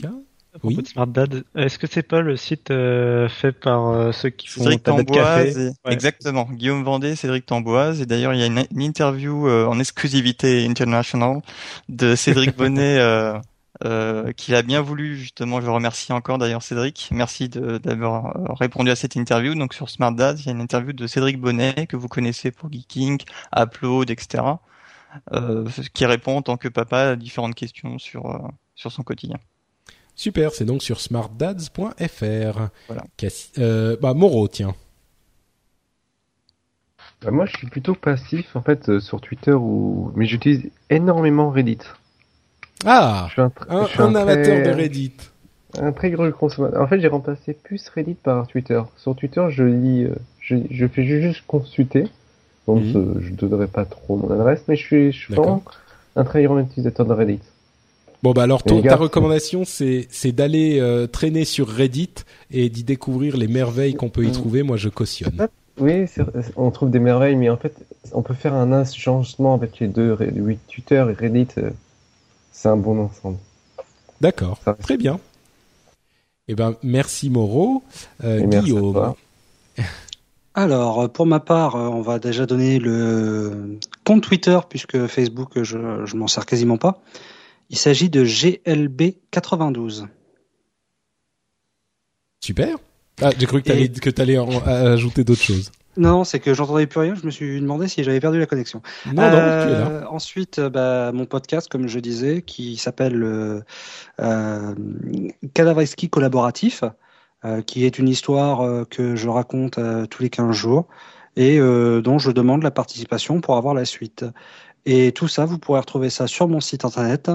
[0.63, 0.77] oui.
[0.85, 4.61] Smart Dad, est-ce que c'est pas le site euh, fait par euh, ceux qui font
[4.61, 9.65] Cédric Tamboise Exactement, Guillaume Vendée, Cédric Tamboise, et d'ailleurs il y a une, interview euh,
[9.65, 11.41] en exclusivité international
[11.89, 12.99] de Cédric Bonnet
[14.37, 15.59] qu'il a bien voulu justement.
[15.59, 19.55] Je remercie encore d'ailleurs Cédric, merci d'avoir répondu à cette interview.
[19.55, 22.51] Donc sur Smart Dad, il y a une interview de Cédric Bonnet que vous connaissez
[22.51, 23.19] pour Geeking,
[23.55, 24.43] Upload, etc.
[25.93, 29.37] qui répond en tant que papa à différentes questions sur sur son quotidien.
[30.15, 32.69] Super, c'est donc sur smartdads.fr.
[32.87, 33.03] Voilà.
[33.59, 34.73] Euh, bah, Moreau, tiens.
[37.21, 40.11] Bah, moi, je suis plutôt passif en fait euh, sur Twitter, ou...
[40.15, 41.79] mais j'utilise énormément Reddit.
[42.85, 45.13] Ah, je suis un, amateur de Reddit.
[45.77, 46.81] Un très gros consommateur.
[46.81, 48.81] En fait, j'ai remplacé plus Reddit par Twitter.
[48.95, 52.07] Sur Twitter, je lis, euh, je, fais juste consulter.
[52.67, 53.19] Donc, mhm.
[53.21, 55.63] je ne donnerai pas trop mon adresse, mais je suis, je suis vraiment
[56.15, 57.41] un très grand utilisateur de Reddit.
[58.23, 62.09] Bon bah alors ta recommandation c'est d'aller euh, traîner sur Reddit
[62.49, 64.63] et d'y découvrir les merveilles qu'on peut y trouver.
[64.63, 65.47] Moi je cautionne.
[65.77, 66.05] Oui,
[66.55, 67.75] on trouve des merveilles, mais en fait
[68.13, 70.17] on peut faire un changement avec les deux,
[70.67, 71.49] Twitter et Reddit.
[71.59, 71.69] Euh,
[72.51, 73.37] c'est un bon ensemble.
[74.21, 75.19] D'accord, très bien.
[76.47, 77.83] Eh ben merci Moreau,
[78.23, 79.13] euh, Guillaume.
[80.57, 86.15] Alors, pour ma part, on va déjà donner le compte Twitter puisque Facebook, je, je
[86.15, 87.01] m'en sers quasiment pas.
[87.69, 90.07] Il s'agit de GLB92.
[92.41, 92.77] Super.
[93.21, 95.71] Ah, j'ai cru que tu allais, ajouter d'autres choses.
[95.97, 97.15] Non, c'est que j'entendais plus rien.
[97.15, 98.81] Je me suis demandé si j'avais perdu la connexion.
[99.05, 99.87] Non, non, tu es là.
[99.89, 103.61] Euh, ensuite, euh, bah, mon podcast, comme je disais, qui s'appelle euh,
[104.19, 104.75] euh
[106.11, 106.83] Collaboratif,
[107.65, 110.87] qui est une histoire que je raconte tous les 15 jours
[111.35, 114.25] et dont je demande la participation pour avoir la suite.
[114.85, 117.31] Et tout ça, vous pourrez retrouver ça sur mon site internet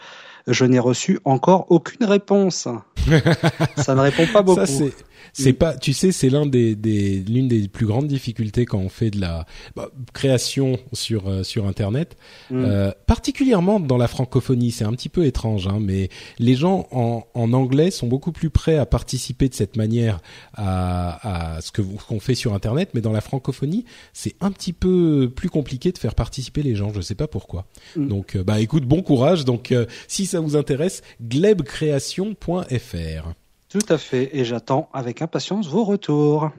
[0.47, 2.69] je n'ai reçu encore aucune réponse.
[3.77, 4.67] ça ne répond pas beaucoup.
[4.67, 4.85] Ça,
[5.33, 8.89] c'est pas, tu sais, c'est l'un des, des l'une des plus grandes difficultés quand on
[8.89, 9.47] fait de la
[9.77, 12.17] bah, création sur euh, sur internet,
[12.51, 12.65] mm.
[12.65, 14.71] euh, particulièrement dans la francophonie.
[14.71, 16.09] C'est un petit peu étrange, hein, mais
[16.39, 20.21] les gens en, en anglais sont beaucoup plus prêts à participer de cette manière
[20.55, 24.73] à, à ce que qu'on fait sur internet, mais dans la francophonie, c'est un petit
[24.73, 26.93] peu plus compliqué de faire participer les gens.
[26.93, 27.67] Je sais pas pourquoi.
[27.97, 28.09] Mm.
[28.09, 29.45] Donc, euh, bah écoute, bon courage.
[29.45, 29.75] Donc,
[30.09, 33.42] si ça vous intéresse, glebcreation.fr.
[33.73, 36.51] Tout à fait, et j'attends avec impatience vos retours.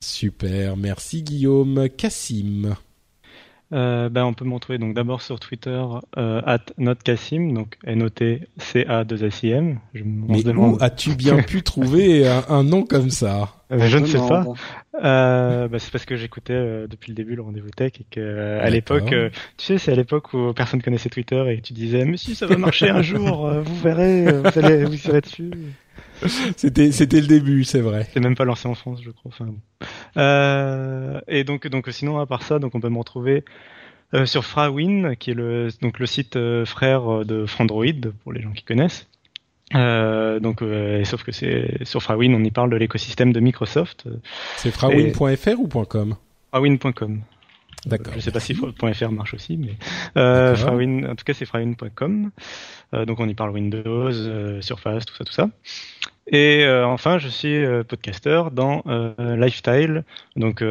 [0.00, 1.90] Super, merci Guillaume.
[1.98, 2.76] Cassim.
[3.74, 5.84] euh, ben, on peut me retrouver donc d'abord sur Twitter
[6.16, 10.78] euh, at notcassim, donc n o t c a 2 s i m Mais où
[10.80, 13.50] as-tu bien pu trouver un, nom comme ça?
[13.70, 14.46] Euh, Je ne sais pas.
[15.04, 18.58] Euh, bah, c'est parce que j'écoutais euh, depuis le début le rendez-vous tech et que
[18.60, 19.14] à l'époque,
[19.58, 22.46] tu sais, c'est à l'époque où personne connaissait Twitter et tu disais mais si ça
[22.46, 25.50] va marcher un jour, vous verrez, vous allez vous serez dessus.
[26.56, 28.08] c'était c'était le début, c'est vrai.
[28.12, 29.30] C'est même pas lancé en France, je crois.
[29.32, 29.54] Enfin,
[30.16, 33.44] euh, et donc donc sinon à part ça, donc on peut me retrouver
[34.14, 38.42] euh, sur Frawin, qui est le donc le site euh, frère de Frandroid pour les
[38.42, 39.08] gens qui connaissent.
[39.72, 40.62] Donc,
[41.04, 44.06] sauf que c'est sur Frawin, on y parle de l'écosystème de Microsoft.
[44.56, 46.16] C'est frawin.fr ou .com?
[46.50, 47.22] Frawin.com.
[47.86, 48.14] D'accord.
[48.14, 49.76] Je sais pas si .fr marche aussi, mais
[50.16, 52.30] euh, Frawin, en tout cas c'est frawin.com.
[52.94, 55.50] Euh, donc on y parle Windows, euh, Surface, tout ça, tout ça.
[56.28, 58.82] Et euh, enfin, je suis podcaster dans
[59.18, 60.04] Lifestyle,
[60.36, 60.62] donc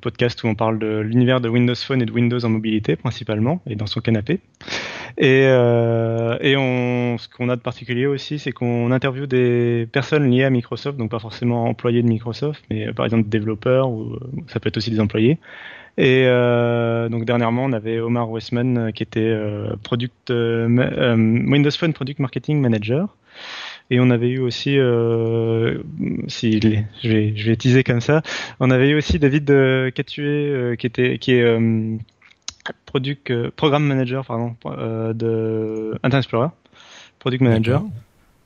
[0.00, 3.60] podcast où on parle de l'univers de Windows Phone et de Windows en mobilité principalement,
[3.66, 4.40] et dans son canapé.
[5.16, 10.44] Et, et on, ce qu'on a de particulier aussi, c'est qu'on interviewe des personnes liées
[10.44, 14.18] à Microsoft, donc pas forcément employés de Microsoft, mais par exemple développeurs, ou
[14.48, 15.38] ça peut être aussi des employés.
[15.96, 20.66] Et euh, donc dernièrement, on avait Omar Westman euh, qui était euh, product euh,
[21.16, 23.08] Windows Phone Product Marketing Manager.
[23.90, 25.78] Et on avait eu aussi, euh,
[26.26, 28.22] si je vais, je vais teaser comme ça,
[28.60, 31.58] on avait eu aussi David euh, Catué qui était, qui est
[32.86, 36.48] product, programme manager pardon de Internet Explorer,
[37.18, 37.82] product manager.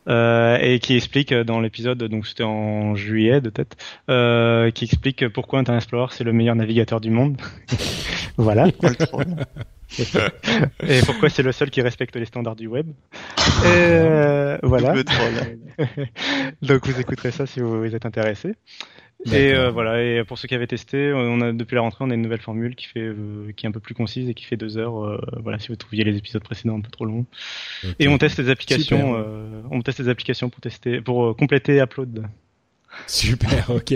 [0.08, 3.76] Euh, et qui explique dans l'épisode, donc c'était en juillet de tête,
[4.08, 7.36] euh, qui explique pourquoi Internet Explorer c'est le meilleur navigateur du monde.
[8.38, 8.68] voilà.
[10.86, 12.88] et pourquoi c'est le seul qui respecte les standards du web.
[12.88, 14.94] Et euh, voilà.
[16.62, 18.54] donc vous écouterez ça si vous êtes intéressé.
[19.26, 20.02] Et euh, voilà.
[20.02, 22.40] Et pour ceux qui avaient testé, on a depuis la rentrée, on a une nouvelle
[22.40, 25.04] formule qui fait, euh, qui est un peu plus concise et qui fait deux heures.
[25.04, 27.26] Euh, voilà, si vous trouviez les épisodes précédents un peu trop longs.
[27.98, 29.24] Et on teste les applications.
[29.70, 32.26] on teste les applications pour tester, pour compléter Upload.
[33.06, 33.94] Super, ok.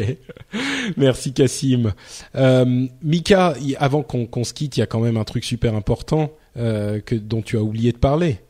[0.97, 1.93] Merci Cassim.
[2.35, 6.31] Euh, Mika, avant qu'on se quitte, il y a quand même un truc super important
[6.55, 8.41] que dont tu as oublié de parler.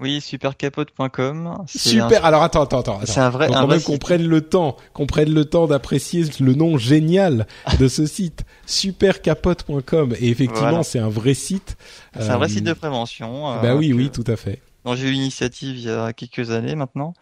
[0.00, 1.64] Oui, supercapote.com.
[1.66, 2.24] Super.
[2.24, 3.00] Alors attends, attends, attends.
[3.04, 3.48] C'est un vrai.
[3.48, 7.46] Donc, un même qu'on prenne le temps, qu'on prenne le temps d'apprécier le nom génial
[7.80, 10.14] de ce site, supercapote.com.
[10.20, 11.76] Et effectivement, c'est un vrai site.
[12.14, 13.50] C'est un vrai site de prévention.
[13.50, 14.60] Euh, bah oui, oui, tout à fait.
[14.94, 17.12] J'ai eu l'initiative il y a quelques années maintenant.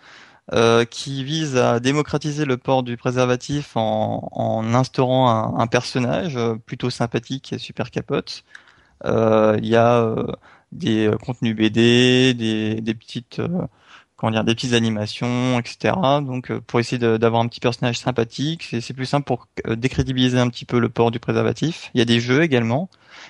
[0.53, 6.37] Euh, qui vise à démocratiser le port du préservatif en, en instaurant un, un, personnage
[6.37, 8.45] euh, plutôt sympathique et super capote.
[9.05, 10.15] Euh, il y a
[10.71, 13.41] des contenus BD, des, des petites
[14.17, 15.95] comment dire, des petites animations, etc.
[16.23, 20.65] Donc pour essayer d'avoir un petit personnage sympathique, c'est plus simple pour décrédibiliser un petit
[20.65, 21.91] peu le port du préservatif.
[21.95, 22.89] Il y a des jeux également,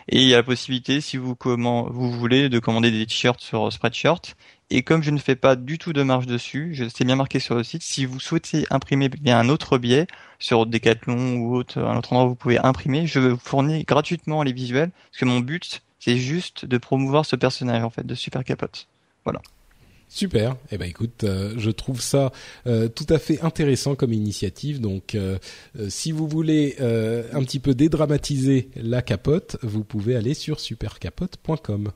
[0.08, 3.40] et il y a la possibilité, si vous comment vous voulez, de commander des t-shirts
[3.40, 4.36] sur Spreadshirt.
[4.70, 7.38] Et comme je ne fais pas du tout de marge dessus, je c'est bien marqué
[7.38, 7.82] sur le site.
[7.82, 10.06] Si vous souhaitez imprimer bien un autre biais
[10.38, 13.06] sur Decathlon ou autre, un autre endroit, vous pouvez imprimer.
[13.06, 17.36] Je vous fournis gratuitement les visuels, parce que mon but c'est juste de promouvoir ce
[17.36, 18.88] personnage en fait de Super Capote.
[19.24, 19.40] Voilà.
[20.08, 20.56] Super.
[20.70, 22.32] Eh ben écoute, euh, je trouve ça
[22.66, 24.80] euh, tout à fait intéressant comme initiative.
[24.80, 25.38] Donc, euh,
[25.88, 31.90] si vous voulez un petit peu dédramatiser la capote, vous pouvez aller sur supercapote.com.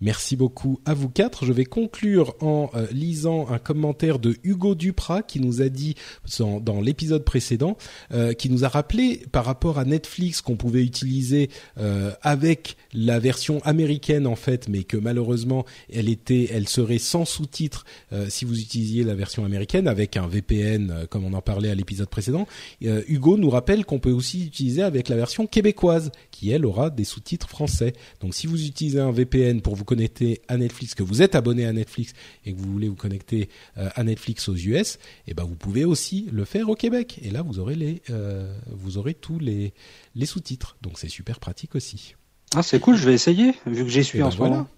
[0.00, 1.44] Merci beaucoup à vous quatre.
[1.44, 5.96] Je vais conclure en euh, lisant un commentaire de Hugo Duprat qui nous a dit
[6.38, 7.76] dans, l'épisode précédent,
[8.12, 13.18] euh, qui nous a rappelé par rapport à Netflix qu'on pouvait utiliser euh, avec la
[13.18, 17.84] version américaine en fait, mais que malheureusement elle était, elle serait sans sous-titres
[18.28, 22.08] si vous utilisiez la version américaine avec un VPN comme on en parlait à l'épisode
[22.08, 22.46] précédent.
[22.80, 27.04] Hugo nous rappelle qu'on peut aussi utiliser avec la version québécoise qui elle aura des
[27.04, 27.92] sous-titres français.
[28.20, 31.64] Donc si vous utilisez un VPN pour vous connecter à Netflix, que vous êtes abonné
[31.64, 32.12] à Netflix
[32.44, 33.48] et que vous voulez vous connecter
[33.78, 37.18] euh, à Netflix aux US, eh ben vous pouvez aussi le faire au Québec.
[37.22, 39.72] Et là, vous aurez les, euh, vous aurez tous les
[40.14, 40.76] les sous-titres.
[40.82, 42.14] Donc c'est super pratique aussi.
[42.54, 44.68] Ah c'est cool, je vais essayer vu que j'y suis eh en ben ce moment.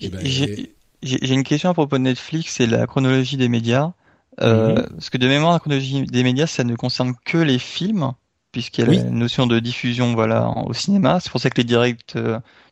[0.00, 3.92] Eh ben, j'ai une question à propos de Netflix, c'est la chronologie des médias.
[4.40, 4.86] Euh, mhm.
[4.94, 8.12] Parce que de mémoire, la chronologie des médias, ça ne concerne que les films,
[8.54, 11.18] puisqu'il y a la notion de diffusion voilà, au cinéma.
[11.18, 12.16] C'est pour ça que les directs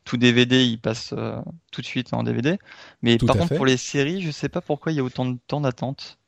[0.05, 1.41] tout DVD, il passe euh,
[1.73, 2.59] tout de suite en DVD.
[3.03, 5.39] Mais par contre, pour les séries, je sais pas pourquoi il y a autant de
[5.47, 6.19] temps d'attente.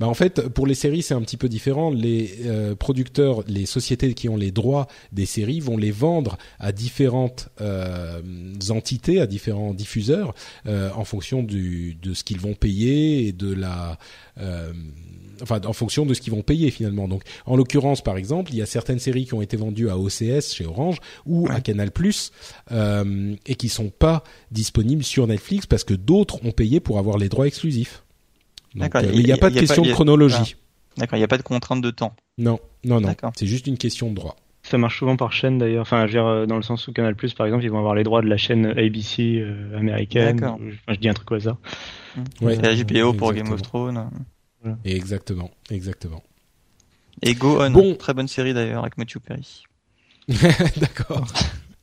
[0.00, 1.90] Bah en fait, pour les séries, c'est un petit peu différent.
[1.90, 6.72] Les euh, producteurs, les sociétés qui ont les droits des séries vont les vendre à
[6.72, 8.20] différentes euh,
[8.70, 10.34] entités, à différents diffuseurs,
[10.66, 13.96] en fonction du, de ce qu'ils vont payer et de la
[15.42, 17.08] enfin en fonction de ce qu'ils vont payer finalement.
[17.08, 19.98] Donc en l'occurrence par exemple, il y a certaines séries qui ont été vendues à
[19.98, 22.32] OCS chez Orange ou à Canal Plus
[22.72, 27.18] euh, et qui sont pas disponibles sur Netflix parce que d'autres ont payé pour avoir
[27.18, 28.02] les droits exclusifs.
[28.74, 29.02] D'accord.
[29.02, 30.56] il n'y a, pas de question de chronologie.
[30.96, 32.14] Ah, d'accord, il n'y a pas de contrainte de temps.
[32.38, 33.14] Non, non, non.
[33.36, 34.36] C'est juste une question de droit.
[34.62, 35.82] Ça marche souvent par chaîne d'ailleurs.
[35.82, 37.78] Enfin, je veux dire, euh, dans le sens où Canal Plus, par exemple, ils vont
[37.78, 39.44] avoir les droits de la chaîne ABC
[39.76, 40.44] américaine.
[40.44, 40.58] Enfin,
[40.88, 41.56] je dis un truc au hasard.
[42.40, 44.10] Ouais, la HBO pour Game of Thrones.
[44.84, 46.22] Exactement, exactement.
[47.22, 47.94] Et Go On, bon.
[47.94, 49.64] très bonne série d'ailleurs avec Matthew Perry.
[50.28, 51.26] D'accord.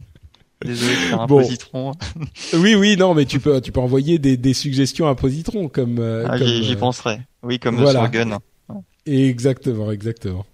[0.66, 1.92] Désolé de faire un positron.
[2.54, 6.00] oui, oui, non, mais tu peux, tu peux envoyer des, des suggestions à positron comme.
[6.00, 7.20] Euh, ah, j'y euh, penserai.
[7.44, 8.08] Oui, comme voilà.
[8.08, 8.40] Gun.
[9.06, 10.46] Exactement, exactement.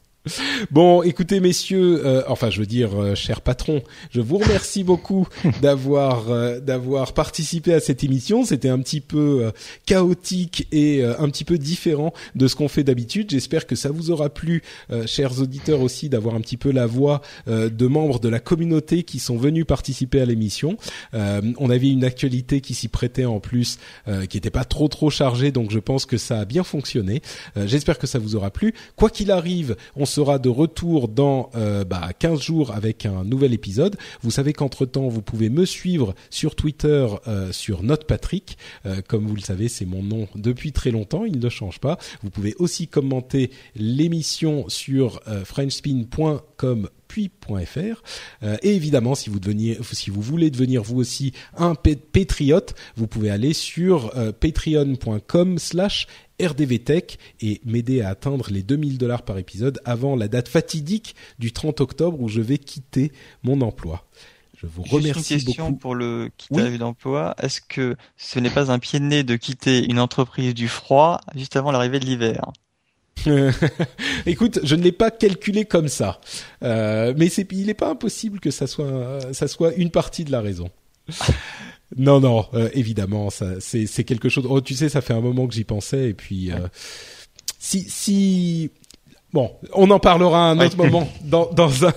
[0.72, 5.28] Bon, écoutez messieurs, euh, enfin je veux dire euh, cher patron, je vous remercie beaucoup
[5.62, 8.46] d'avoir euh, d'avoir participé à cette émission.
[8.46, 9.52] C'était un petit peu
[9.86, 13.32] chaotique et un petit peu différent de ce qu'on fait d'habitude.
[13.32, 14.62] J'espère que ça vous aura plu,
[15.06, 19.20] chers auditeurs aussi, d'avoir un petit peu la voix de membres de la communauté qui
[19.20, 20.78] sont venus participer à l'émission.
[21.14, 23.80] on avait une actualité qui s'y prêtait en plus,
[24.30, 27.22] qui n'était pas trop trop chargée, donc je pense que ça a bien fonctionné.
[27.56, 28.74] J'espère que ça vous aura plu.
[28.96, 33.52] Quoi qu'il arrive, on sera de retour dans euh, bah, 15 jours avec un nouvel
[33.52, 33.98] épisode.
[34.22, 38.60] Vous savez qu'entre-temps, vous pouvez me suivre sur Twitter euh, sur NotePatrick.
[38.86, 41.98] Euh, comme vous le savez, c'est mon nom depuis très longtemps, il ne change pas.
[42.22, 45.44] Vous pouvez aussi commenter l'émission sur euh,
[48.42, 55.58] et évidemment si vous voulez devenir vous aussi un patriote vous pouvez aller sur patreon.com
[55.60, 56.08] slash
[56.42, 61.52] RDVTech et m'aider à atteindre les 2000 dollars par épisode avant la date fatidique du
[61.52, 63.12] 30 octobre où je vais quitter
[63.44, 64.06] mon emploi.
[64.58, 67.36] Je vous remercie une question pour le quitter d'emploi.
[67.42, 71.20] Est-ce que ce n'est pas un pied de nez de quitter une entreprise du froid
[71.36, 72.52] juste avant l'arrivée de l'hiver
[74.26, 76.20] Écoute, je ne l'ai pas calculé comme ça,
[76.64, 80.32] euh, mais c'est, il n'est pas impossible que ça soit, ça soit une partie de
[80.32, 80.70] la raison.
[81.98, 84.46] Non, non, euh, évidemment, ça, c'est, c'est quelque chose.
[84.50, 86.68] Oh, tu sais, ça fait un moment que j'y pensais, et puis euh,
[87.60, 88.72] si, si,
[89.32, 91.94] bon, on en parlera un autre moment, dans, dans un,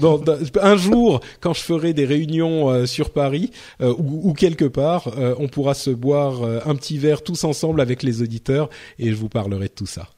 [0.00, 0.20] dans,
[0.62, 5.48] un jour, quand je ferai des réunions euh, sur Paris ou, ou, quelque part, on
[5.48, 9.68] pourra se boire un petit verre tous ensemble avec les auditeurs, et je vous parlerai
[9.68, 10.08] de tout ça.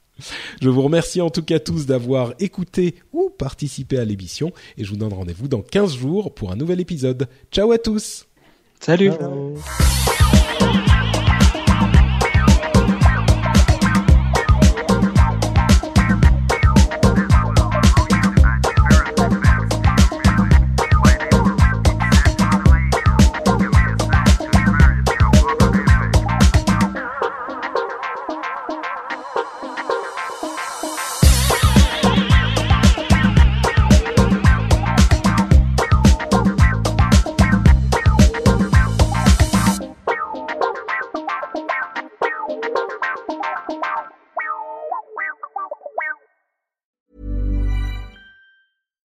[0.61, 4.91] Je vous remercie en tout cas tous d'avoir écouté ou participé à l'émission et je
[4.91, 7.29] vous donne rendez-vous dans 15 jours pour un nouvel épisode.
[7.51, 8.27] Ciao à tous
[8.81, 9.11] Salut.